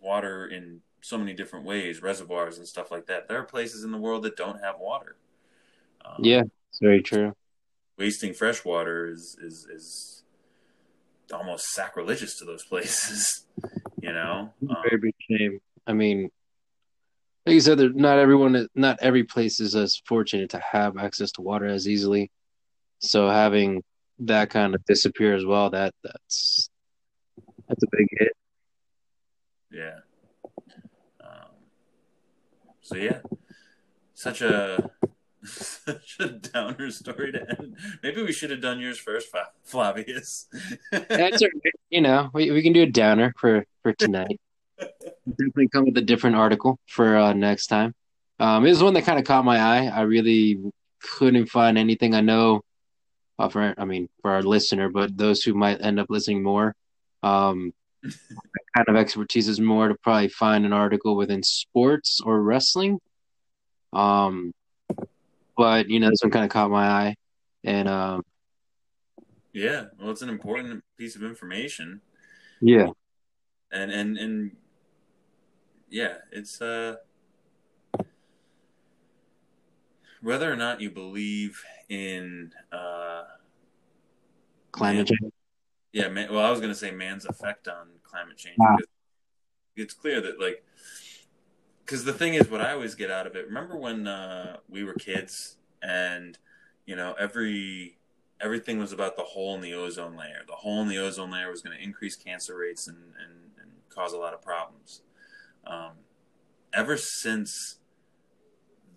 water 0.00 0.46
in 0.46 0.80
so 1.00 1.16
many 1.18 1.32
different 1.32 1.64
ways, 1.64 2.02
reservoirs 2.02 2.58
and 2.58 2.66
stuff 2.66 2.90
like 2.90 3.06
that. 3.06 3.28
There 3.28 3.38
are 3.38 3.44
places 3.44 3.84
in 3.84 3.92
the 3.92 3.98
world 3.98 4.22
that 4.24 4.36
don't 4.36 4.60
have 4.60 4.78
water. 4.80 5.16
Um, 6.04 6.14
Yeah. 6.18 6.42
It's 6.70 6.80
very 6.80 7.02
true. 7.02 7.34
wasting 7.98 8.34
fresh 8.34 8.64
water 8.64 9.06
is 9.08 9.36
is 9.40 9.66
is 9.72 10.22
almost 11.32 11.66
sacrilegious 11.72 12.38
to 12.38 12.44
those 12.44 12.64
places. 12.70 13.46
You 14.02 14.12
know, 14.12 14.52
um, 14.68 14.76
Very 14.84 14.98
big 15.00 15.14
shame. 15.28 15.60
I 15.86 15.92
mean, 15.92 16.30
like 17.46 17.54
you 17.54 17.60
said, 17.60 17.78
not 17.94 18.18
everyone, 18.18 18.68
not 18.74 18.98
every 19.00 19.22
place 19.22 19.60
is 19.60 19.76
as 19.76 20.02
fortunate 20.04 20.50
to 20.50 20.58
have 20.58 20.98
access 20.98 21.30
to 21.32 21.42
water 21.42 21.66
as 21.66 21.86
easily. 21.86 22.30
So 22.98 23.28
having 23.28 23.84
that 24.20 24.50
kind 24.50 24.74
of 24.74 24.84
disappear 24.84 25.34
as 25.34 25.44
well, 25.44 25.70
that 25.70 25.94
that's 26.02 26.68
that's 27.68 27.82
a 27.82 27.86
big 27.92 28.08
hit. 28.10 28.32
yeah. 29.70 29.98
Um, 31.20 31.50
so 32.80 32.96
yeah, 32.96 33.20
such 34.14 34.40
a 34.40 34.90
such 35.44 36.16
a 36.18 36.28
downer 36.28 36.90
story 36.90 37.30
to 37.30 37.48
end. 37.48 37.76
Maybe 38.02 38.22
we 38.22 38.32
should 38.32 38.50
have 38.50 38.60
done 38.60 38.80
yours 38.80 38.98
first, 38.98 39.28
Flavius. 39.62 40.46
That's 40.90 41.42
all 41.42 41.48
right. 41.64 41.72
You 41.90 42.00
know, 42.00 42.30
we 42.32 42.50
we 42.50 42.62
can 42.62 42.72
do 42.72 42.82
a 42.82 42.86
downer 42.86 43.32
for 43.38 43.64
for 43.82 43.92
tonight. 43.92 44.40
Definitely 44.78 45.68
come 45.68 45.84
with 45.86 45.96
a 45.96 46.02
different 46.02 46.36
article 46.36 46.78
for 46.86 47.16
uh, 47.16 47.32
next 47.32 47.66
time. 47.66 47.94
Um, 48.38 48.66
it 48.66 48.70
was 48.70 48.82
one 48.82 48.94
that 48.94 49.04
kind 49.04 49.18
of 49.18 49.24
caught 49.24 49.44
my 49.44 49.58
eye. 49.58 49.86
I 49.86 50.02
really 50.02 50.60
couldn't 51.02 51.46
find 51.46 51.78
anything. 51.78 52.14
I 52.14 52.20
know, 52.20 52.62
uh, 53.38 53.48
for 53.48 53.74
I 53.76 53.84
mean, 53.84 54.08
for 54.22 54.30
our 54.30 54.42
listener, 54.42 54.88
but 54.88 55.16
those 55.16 55.42
who 55.42 55.54
might 55.54 55.80
end 55.80 55.98
up 55.98 56.06
listening 56.10 56.42
more, 56.42 56.74
um, 57.22 57.72
kind 58.02 58.88
of 58.88 58.96
expertise 58.96 59.48
is 59.48 59.60
more 59.60 59.88
to 59.88 59.94
probably 60.02 60.28
find 60.28 60.64
an 60.66 60.72
article 60.72 61.16
within 61.16 61.42
sports 61.42 62.20
or 62.24 62.42
wrestling. 62.42 63.00
Um, 63.92 64.52
but 65.56 65.88
you 65.88 66.00
know, 66.00 66.10
this 66.10 66.20
one 66.22 66.30
kind 66.30 66.44
of 66.44 66.50
caught 66.50 66.70
my 66.70 66.86
eye, 66.86 67.14
and 67.64 67.88
um, 67.88 68.22
yeah, 69.52 69.86
well, 69.98 70.10
it's 70.10 70.22
an 70.22 70.28
important 70.28 70.84
piece 70.98 71.16
of 71.16 71.22
information, 71.22 72.02
yeah, 72.60 72.88
and 73.72 73.90
and 73.90 74.18
and 74.18 74.56
yeah, 75.88 76.16
it's 76.32 76.60
uh 76.60 76.96
whether 80.22 80.50
or 80.52 80.56
not 80.56 80.80
you 80.80 80.90
believe 80.90 81.62
in 81.88 82.52
uh 82.72 83.24
climate 84.72 84.96
Man. 85.10 85.18
change. 85.20 85.32
yeah 85.92 86.08
man, 86.08 86.32
well 86.32 86.44
i 86.44 86.50
was 86.50 86.58
going 86.60 86.72
to 86.72 86.78
say 86.78 86.90
man's 86.90 87.24
effect 87.26 87.68
on 87.68 87.88
climate 88.02 88.36
change 88.36 88.56
Wow. 88.58 88.76
it's 89.76 89.94
clear 89.94 90.20
that 90.20 90.40
like 90.40 90.64
because 91.84 92.04
the 92.04 92.12
thing 92.12 92.34
is 92.34 92.50
what 92.50 92.60
i 92.60 92.72
always 92.72 92.94
get 92.94 93.10
out 93.10 93.26
of 93.26 93.36
it 93.36 93.46
remember 93.46 93.76
when 93.76 94.06
uh 94.06 94.56
we 94.68 94.84
were 94.84 94.94
kids 94.94 95.56
and 95.82 96.38
you 96.86 96.96
know 96.96 97.14
every 97.18 97.96
everything 98.40 98.78
was 98.78 98.92
about 98.92 99.16
the 99.16 99.22
hole 99.22 99.54
in 99.54 99.60
the 99.60 99.74
ozone 99.74 100.16
layer 100.16 100.40
the 100.46 100.54
hole 100.54 100.82
in 100.82 100.88
the 100.88 100.98
ozone 100.98 101.30
layer 101.30 101.50
was 101.50 101.62
going 101.62 101.76
to 101.76 101.82
increase 101.82 102.16
cancer 102.16 102.56
rates 102.56 102.86
and, 102.88 102.98
and 103.22 103.32
and 103.62 103.70
cause 103.90 104.12
a 104.12 104.18
lot 104.18 104.34
of 104.34 104.42
problems 104.42 105.02
um 105.66 105.92
ever 106.72 106.96
since 106.96 107.76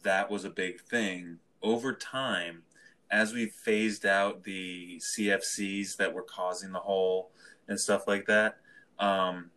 that 0.03 0.29
was 0.29 0.45
a 0.45 0.49
big 0.49 0.81
thing 0.81 1.39
over 1.61 1.93
time 1.93 2.63
as 3.11 3.33
we 3.33 3.47
phased 3.47 4.05
out 4.05 4.43
the 4.43 4.99
CFCs 4.99 5.97
that 5.97 6.13
were 6.13 6.21
causing 6.21 6.71
the 6.71 6.79
hole 6.79 7.31
and 7.67 7.79
stuff 7.79 8.07
like 8.07 8.25
that, 8.27 8.57
um, 8.99 9.49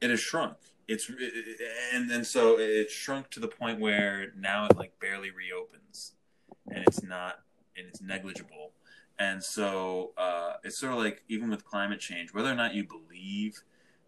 it 0.00 0.10
has 0.10 0.20
shrunk. 0.20 0.56
It's 0.88 1.10
and 1.94 2.10
and 2.10 2.26
so 2.26 2.58
it 2.58 2.90
shrunk 2.90 3.30
to 3.30 3.40
the 3.40 3.48
point 3.48 3.80
where 3.80 4.32
now 4.36 4.66
it 4.66 4.76
like 4.76 4.98
barely 5.00 5.30
reopens, 5.30 6.12
and 6.68 6.84
it's 6.86 7.02
not 7.02 7.40
and 7.76 7.86
it's 7.86 8.02
negligible. 8.02 8.72
And 9.18 9.42
so 9.42 10.12
uh, 10.18 10.54
it's 10.64 10.78
sort 10.78 10.92
of 10.92 10.98
like 10.98 11.22
even 11.28 11.50
with 11.50 11.64
climate 11.64 12.00
change, 12.00 12.34
whether 12.34 12.50
or 12.50 12.54
not 12.54 12.74
you 12.74 12.84
believe 12.84 13.62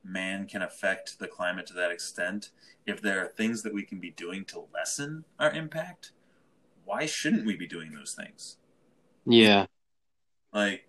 man 0.04 0.46
can 0.46 0.62
affect 0.62 1.18
the 1.18 1.26
climate 1.26 1.66
to 1.66 1.74
that 1.74 1.90
extent, 1.90 2.50
if 2.86 3.00
there 3.00 3.24
are 3.24 3.28
things 3.28 3.62
that 3.62 3.74
we 3.74 3.82
can 3.82 3.98
be 3.98 4.10
doing 4.10 4.44
to 4.46 4.64
lessen 4.72 5.24
our 5.38 5.50
impact, 5.52 6.12
why 6.84 7.06
shouldn't 7.06 7.46
we 7.46 7.56
be 7.56 7.66
doing 7.66 7.92
those 7.92 8.12
things? 8.12 8.56
Yeah, 9.24 9.66
like 10.52 10.86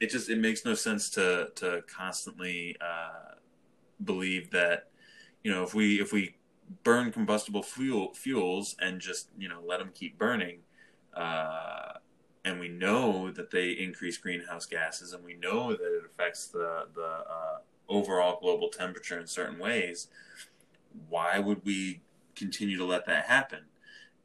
it 0.00 0.10
just 0.10 0.28
it 0.28 0.38
makes 0.38 0.64
no 0.64 0.74
sense 0.74 1.08
to 1.10 1.50
to 1.54 1.82
constantly 1.86 2.76
uh, 2.80 3.36
believe 4.04 4.50
that 4.50 4.88
you 5.44 5.50
know 5.50 5.62
if 5.62 5.74
we 5.74 6.00
if 6.00 6.12
we 6.12 6.34
burn 6.82 7.12
combustible 7.12 7.62
fuel 7.62 8.12
fuels 8.14 8.74
and 8.80 9.00
just 9.00 9.28
you 9.38 9.48
know 9.48 9.60
let 9.64 9.78
them 9.78 9.90
keep 9.94 10.18
burning 10.18 10.58
uh, 11.14 11.92
and 12.44 12.58
we 12.58 12.68
know 12.68 13.30
that 13.30 13.50
they 13.50 13.70
increase 13.70 14.16
greenhouse 14.16 14.66
gases 14.66 15.12
and 15.12 15.24
we 15.24 15.34
know 15.34 15.70
that 15.70 15.98
it 15.98 16.02
affects 16.04 16.48
the 16.48 16.86
the 16.94 17.02
uh, 17.02 17.58
overall 17.88 18.38
global 18.40 18.68
temperature 18.68 19.18
in 19.18 19.26
certain 19.26 19.58
ways 19.58 20.08
why 21.08 21.38
would 21.38 21.64
we 21.64 22.00
continue 22.34 22.76
to 22.76 22.84
let 22.84 23.06
that 23.06 23.26
happen 23.26 23.64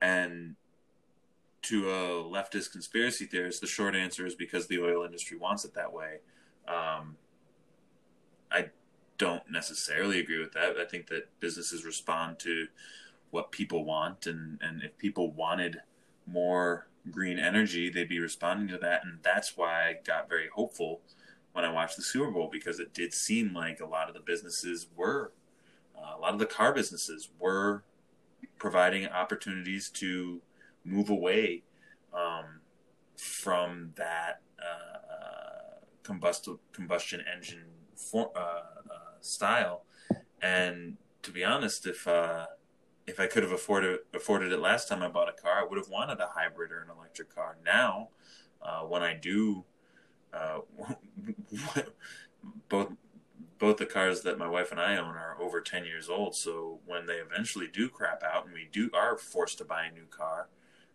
and 0.02 0.56
to 1.64 1.90
a 1.90 2.24
leftist 2.24 2.72
conspiracy 2.72 3.26
theorist, 3.26 3.60
the 3.60 3.68
short 3.68 3.96
answer 3.96 4.26
is 4.26 4.36
because 4.36 4.68
the 4.68 4.80
oil 4.80 5.04
industry 5.04 5.38
wants 5.38 5.66
it 5.66 5.74
that 5.74 5.92
way. 5.92 6.20
Um, 6.68 7.18
I 8.50 8.70
don't 9.18 9.44
necessarily 9.52 10.20
agree 10.20 10.40
with 10.40 10.54
that. 10.54 10.78
I 10.78 10.86
think 10.86 11.08
that 11.08 11.28
businesses 11.42 11.84
respond 11.84 12.40
to 12.40 12.68
what 13.32 13.52
people 13.52 13.84
want, 13.84 14.28
and, 14.28 14.60
and 14.62 14.82
if 14.82 14.98
people 14.98 15.32
wanted 15.32 15.82
more 16.26 16.88
green 17.12 17.38
energy, 17.38 17.90
they'd 17.90 18.08
be 18.08 18.20
responding 18.20 18.70
to 18.70 18.78
that, 18.78 19.04
and 19.04 19.20
that's 19.22 19.58
why 19.58 19.90
I 19.90 19.96
got 20.06 20.30
very 20.30 20.48
hopeful 20.54 21.02
when 21.54 21.66
I 21.66 21.72
watched 21.72 21.98
the 21.98 22.04
Super 22.04 22.32
Bowl 22.32 22.50
because 22.52 22.80
it 22.80 22.94
did 22.94 23.14
seem 23.14 23.54
like 23.54 23.80
a 23.80 23.86
lot 23.86 24.08
of 24.08 24.14
the 24.14 24.22
businesses 24.22 24.88
were, 24.96 25.32
uh, 25.98 26.18
a 26.18 26.20
lot 26.20 26.34
of 26.34 26.40
the 26.40 26.46
car 26.46 26.74
businesses 26.74 27.30
were 27.40 27.84
providing 28.58 29.08
opportunities 29.08 29.90
to 29.90 30.42
move 30.84 31.10
away 31.10 31.64
um, 32.14 32.62
from 33.16 33.94
that 33.96 34.42
uh, 34.60 34.98
uh 35.14 36.54
combustion 36.72 37.24
engine 37.36 37.66
for, 37.96 38.32
uh, 38.36 38.40
uh, 38.40 39.20
style. 39.20 39.84
And 40.42 40.98
to 41.24 41.32
be 41.32 41.44
honest, 41.44 41.86
if 41.86 42.08
if 43.08 43.22
I 43.22 43.28
could 43.28 43.42
have 43.42 43.54
afforded 43.54 44.00
afforded 44.14 44.52
it 44.52 44.60
last 44.60 44.90
time 44.90 45.02
I 45.02 45.08
bought 45.08 45.30
a 45.30 45.34
car, 45.34 45.60
I 45.60 45.64
would 45.64 45.78
have 45.78 45.90
wanted 45.90 46.20
a 46.20 46.28
hybrid 46.28 46.72
or 46.72 46.82
an 46.82 46.90
electric 46.96 47.34
car. 47.34 47.58
Now, 47.66 48.10
uh, 48.62 48.82
when 48.82 49.02
I 49.02 49.14
do, 49.14 49.64
uh, 50.38 50.60
both 52.70 52.90
both 53.60 53.78
the 53.78 53.86
cars 53.86 54.22
that 54.22 54.38
my 54.38 54.48
wife 54.48 54.72
and 54.72 54.80
I 54.80 54.98
own 54.98 55.16
are 55.16 55.36
over 55.42 55.62
ten 55.62 55.86
years 55.86 56.10
old. 56.10 56.36
So 56.36 56.80
when 56.86 57.06
they 57.06 57.16
eventually 57.16 57.68
do 57.68 57.90
crap 57.90 58.24
out 58.24 58.46
and 58.46 58.54
we 58.54 58.68
do 58.72 58.90
are 58.94 59.18
forced 59.18 59.58
to 59.60 59.66
buy 59.66 59.86
a 59.86 59.92
new 59.92 60.06
car, 60.06 60.50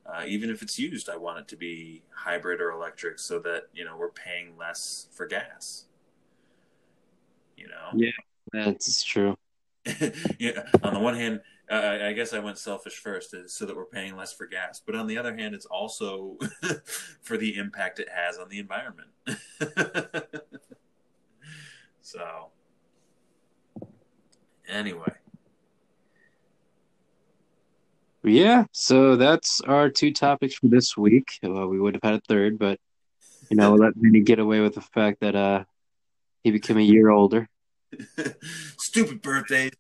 uh, 0.07 0.23
even 0.27 0.51
if 0.51 0.63
it's 0.63 0.79
used, 0.79 1.09
I 1.09 1.17
want 1.17 1.41
it 1.41 1.49
to 1.49 1.57
be 1.57 2.03
hybrid 2.11 2.61
or 2.61 2.71
electric, 2.71 3.19
so 3.19 3.39
that 3.41 3.65
you 3.73 3.85
know 3.85 3.97
we're 3.97 4.11
paying 4.11 4.57
less 4.59 5.09
for 5.13 5.27
gas. 5.27 5.85
You 7.57 7.69
know. 7.69 7.91
Yeah, 7.95 8.11
that's 8.53 9.03
true. 9.03 9.37
yeah. 10.39 10.63
On 10.83 10.95
the 10.95 11.01
one 11.01 11.15
hand, 11.15 11.41
uh, 11.73 11.99
I 12.03 12.13
guess 12.13 12.35
I 12.35 12.39
went 12.39 12.59
selfish 12.59 12.97
first, 12.97 13.33
uh, 13.33 13.49
so 13.49 13.65
that 13.65 13.75
we're 13.75 13.87
paying 13.87 14.15
less 14.15 14.31
for 14.33 14.47
gas. 14.47 14.83
But 14.85 14.95
on 14.95 15.07
the 15.07 15.17
other 15.17 15.35
hand, 15.35 15.55
it's 15.55 15.65
also 15.65 16.37
for 17.23 17.39
the 17.39 17.57
impact 17.57 17.99
it 17.99 18.09
has 18.15 18.37
on 18.37 18.51
the 18.51 18.59
environment. 18.59 19.09
so, 22.03 22.51
anyway. 24.69 25.15
Yeah, 28.23 28.65
so 28.73 29.17
that's 29.17 29.63
our 29.63 29.89
two 29.89 30.13
topics 30.13 30.57
for 30.57 30.69
this 30.69 30.95
week. 30.95 31.39
Well, 31.43 31.69
we 31.69 31.81
would 31.81 31.95
have 31.95 32.03
had 32.03 32.15
a 32.15 32.23
third, 32.29 32.59
but 32.59 32.79
you 33.51 33.57
know, 33.57 33.75
let 33.75 33.97
me 33.97 34.21
get 34.21 34.39
away 34.39 34.61
with 34.61 34.75
the 34.75 34.81
fact 34.81 35.21
that 35.21 35.35
uh 35.35 35.65
he 36.45 36.51
became 36.51 36.77
a 36.77 36.83
year 36.83 37.09
older. 37.09 37.49
Stupid 38.79 39.23
birthdays 39.23 39.73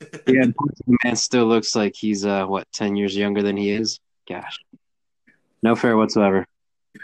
yeah, 0.00 0.46
the 0.46 0.98
man 1.04 1.16
still 1.16 1.46
looks 1.46 1.74
like 1.74 1.94
he's 1.94 2.24
uh 2.26 2.46
what 2.46 2.70
ten 2.72 2.96
years 2.96 3.16
younger 3.16 3.42
than 3.42 3.56
he 3.56 3.70
is. 3.70 4.00
Gosh, 4.28 4.58
no 5.62 5.74
fair 5.76 5.96
whatsoever. 5.96 6.46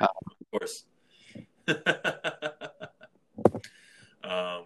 Uh, 0.01 0.07
of 0.26 0.51
course. 0.51 0.84
um, 4.24 4.64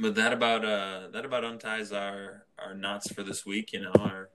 but 0.00 0.14
that 0.14 0.32
about 0.32 0.64
uh 0.64 1.08
that 1.12 1.24
about 1.24 1.44
unties 1.44 1.92
our 1.92 2.46
our 2.58 2.74
knots 2.74 3.12
for 3.12 3.22
this 3.22 3.46
week. 3.46 3.72
You 3.72 3.82
know 3.82 3.92
our 3.98 4.30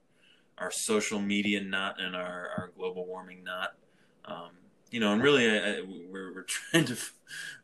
our 0.58 0.72
social 0.72 1.20
media 1.20 1.62
knot 1.62 2.00
and 2.00 2.16
our 2.16 2.50
our 2.58 2.72
global 2.76 3.06
warming 3.06 3.44
knot. 3.44 3.74
Um, 4.26 4.52
you 4.92 5.00
know, 5.00 5.12
and 5.12 5.22
really, 5.22 5.50
I, 5.50 5.58
I, 5.58 5.82
we're 6.10 6.34
we're 6.34 6.44
trying 6.72 6.86
to 6.86 6.98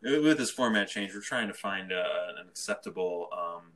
with 0.02 0.38
this 0.38 0.52
format 0.52 0.90
change, 0.90 1.14
we're 1.14 1.22
trying 1.22 1.48
to 1.48 1.54
find 1.54 1.92
uh, 1.92 2.04
an 2.38 2.48
acceptable. 2.48 3.30
Um, 3.32 3.72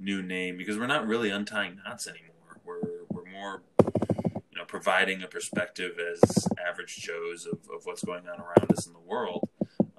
new 0.00 0.22
name 0.22 0.56
because 0.56 0.78
we're 0.78 0.86
not 0.86 1.06
really 1.06 1.30
untying 1.30 1.78
knots 1.84 2.08
anymore. 2.08 2.60
We're 2.64 3.04
we're 3.10 3.30
more 3.30 3.62
you 3.78 4.58
know 4.58 4.64
providing 4.66 5.22
a 5.22 5.26
perspective 5.26 5.92
as 5.98 6.48
average 6.66 6.96
Joes 6.96 7.46
of, 7.46 7.58
of 7.74 7.84
what's 7.84 8.04
going 8.04 8.28
on 8.28 8.40
around 8.40 8.72
us 8.72 8.86
in 8.86 8.92
the 8.92 9.00
world. 9.00 9.48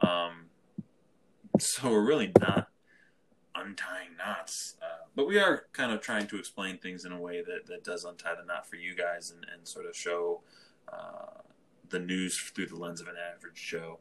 Um, 0.01 0.47
so 1.59 1.91
we're 1.91 2.05
really 2.05 2.31
not 2.39 2.69
untying 3.55 4.17
knots, 4.17 4.75
uh, 4.81 5.05
but 5.15 5.27
we 5.27 5.37
are 5.37 5.65
kind 5.73 5.91
of 5.91 6.01
trying 6.01 6.27
to 6.27 6.39
explain 6.39 6.77
things 6.77 7.05
in 7.05 7.11
a 7.11 7.19
way 7.19 7.41
that, 7.41 7.67
that 7.67 7.83
does 7.83 8.03
untie 8.03 8.35
the 8.35 8.45
knot 8.45 8.67
for 8.67 8.77
you 8.77 8.95
guys 8.95 9.31
and, 9.31 9.45
and 9.53 9.67
sort 9.67 9.85
of 9.85 9.95
show 9.95 10.41
uh, 10.91 11.41
the 11.89 11.99
news 11.99 12.37
through 12.39 12.65
the 12.65 12.75
lens 12.75 13.01
of 13.01 13.07
an 13.07 13.15
average 13.35 13.67
Joe. 13.69 13.99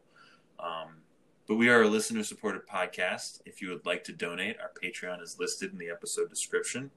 Um, 0.58 1.02
but 1.50 1.56
we 1.56 1.68
are 1.68 1.82
a 1.82 1.88
listener 1.88 2.22
supported 2.22 2.64
podcast. 2.64 3.40
If 3.44 3.60
you 3.60 3.70
would 3.70 3.84
like 3.84 4.04
to 4.04 4.12
donate, 4.12 4.58
our 4.60 4.70
Patreon 4.80 5.20
is 5.20 5.36
listed 5.40 5.72
in 5.72 5.78
the 5.78 5.90
episode 5.90 6.30
description. 6.30 6.92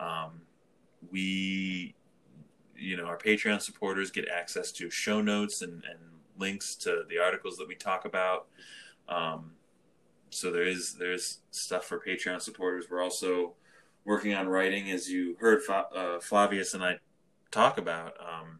Um, 0.00 0.40
we, 1.12 1.94
you 2.76 2.96
know, 2.96 3.04
our 3.04 3.16
Patreon 3.16 3.62
supporters 3.62 4.10
get 4.10 4.26
access 4.26 4.72
to 4.72 4.90
show 4.90 5.20
notes 5.20 5.62
and, 5.62 5.84
and 5.88 6.00
links 6.36 6.74
to 6.74 7.04
the 7.08 7.20
articles 7.20 7.56
that 7.58 7.68
we 7.68 7.76
talk 7.76 8.04
about. 8.04 8.46
Um, 9.08 9.52
so 10.28 10.50
there 10.50 10.66
is 10.66 10.94
there's 10.94 11.38
stuff 11.52 11.84
for 11.84 12.00
Patreon 12.00 12.42
supporters. 12.42 12.86
We're 12.90 13.00
also 13.00 13.52
working 14.04 14.34
on 14.34 14.48
writing, 14.48 14.90
as 14.90 15.08
you 15.08 15.36
heard 15.38 15.60
uh, 15.68 16.18
Flavius 16.18 16.74
and 16.74 16.82
I 16.82 16.98
talk 17.52 17.78
about. 17.78 18.14
Um, 18.18 18.58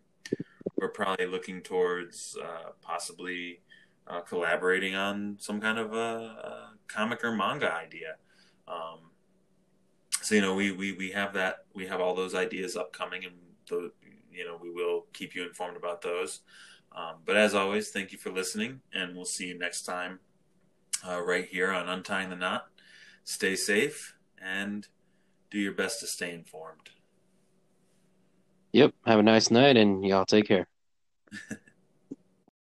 we're 0.77 0.91
probably 0.91 1.27
looking 1.27 1.61
towards 1.61 2.39
uh, 2.41 2.71
possibly 2.83 3.59
uh, 4.07 4.21
collaborating 4.21 4.95
on 4.95 5.37
some 5.41 5.61
kind 5.61 5.79
of 5.79 5.95
a, 5.95 5.97
a 5.97 6.71
comic 6.89 7.25
or 7.25 7.33
manga 7.33 7.73
idea. 7.73 8.17
Um, 8.69 9.11
so 10.21 10.35
you 10.35 10.41
know, 10.41 10.55
we, 10.55 10.73
we 10.73 10.93
we 10.93 11.11
have 11.11 11.35
that 11.35 11.65
we 11.75 11.87
have 11.87 12.01
all 12.01 12.15
those 12.15 12.35
ideas 12.35 12.77
upcoming, 12.77 13.25
and 13.25 13.35
the, 13.69 13.93
you 14.33 14.45
know 14.45 14.59
we 14.61 14.71
will 14.71 15.07
keep 15.13 15.35
you 15.35 15.47
informed 15.47 15.77
about 15.77 16.03
those. 16.03 16.41
Um, 16.93 17.17
but 17.25 17.37
as 17.37 17.55
always, 17.55 17.91
thank 17.91 18.13
you 18.13 18.19
for 18.19 18.31
listening, 18.31 18.81
and 18.93 19.15
we'll 19.15 19.25
see 19.25 19.49
you 19.49 19.59
next 19.59 19.83
time 19.83 20.21
uh, 21.07 21.21
right 21.21 21.47
here 21.47 21.73
on 21.73 21.89
Untying 21.89 22.31
the 22.31 22.37
Knot. 22.37 22.67
Stay 23.25 23.57
safe 23.57 24.15
and 24.41 24.87
do 25.51 25.59
your 25.59 25.73
best 25.73 26.01
to 26.01 26.07
stay 26.07 26.33
informed. 26.33 26.91
Yep. 28.73 28.93
Have 29.07 29.19
a 29.19 29.23
nice 29.23 29.51
night, 29.51 29.77
and 29.77 30.05
y'all 30.05 30.25
take 30.25 30.47
care. 30.47 30.67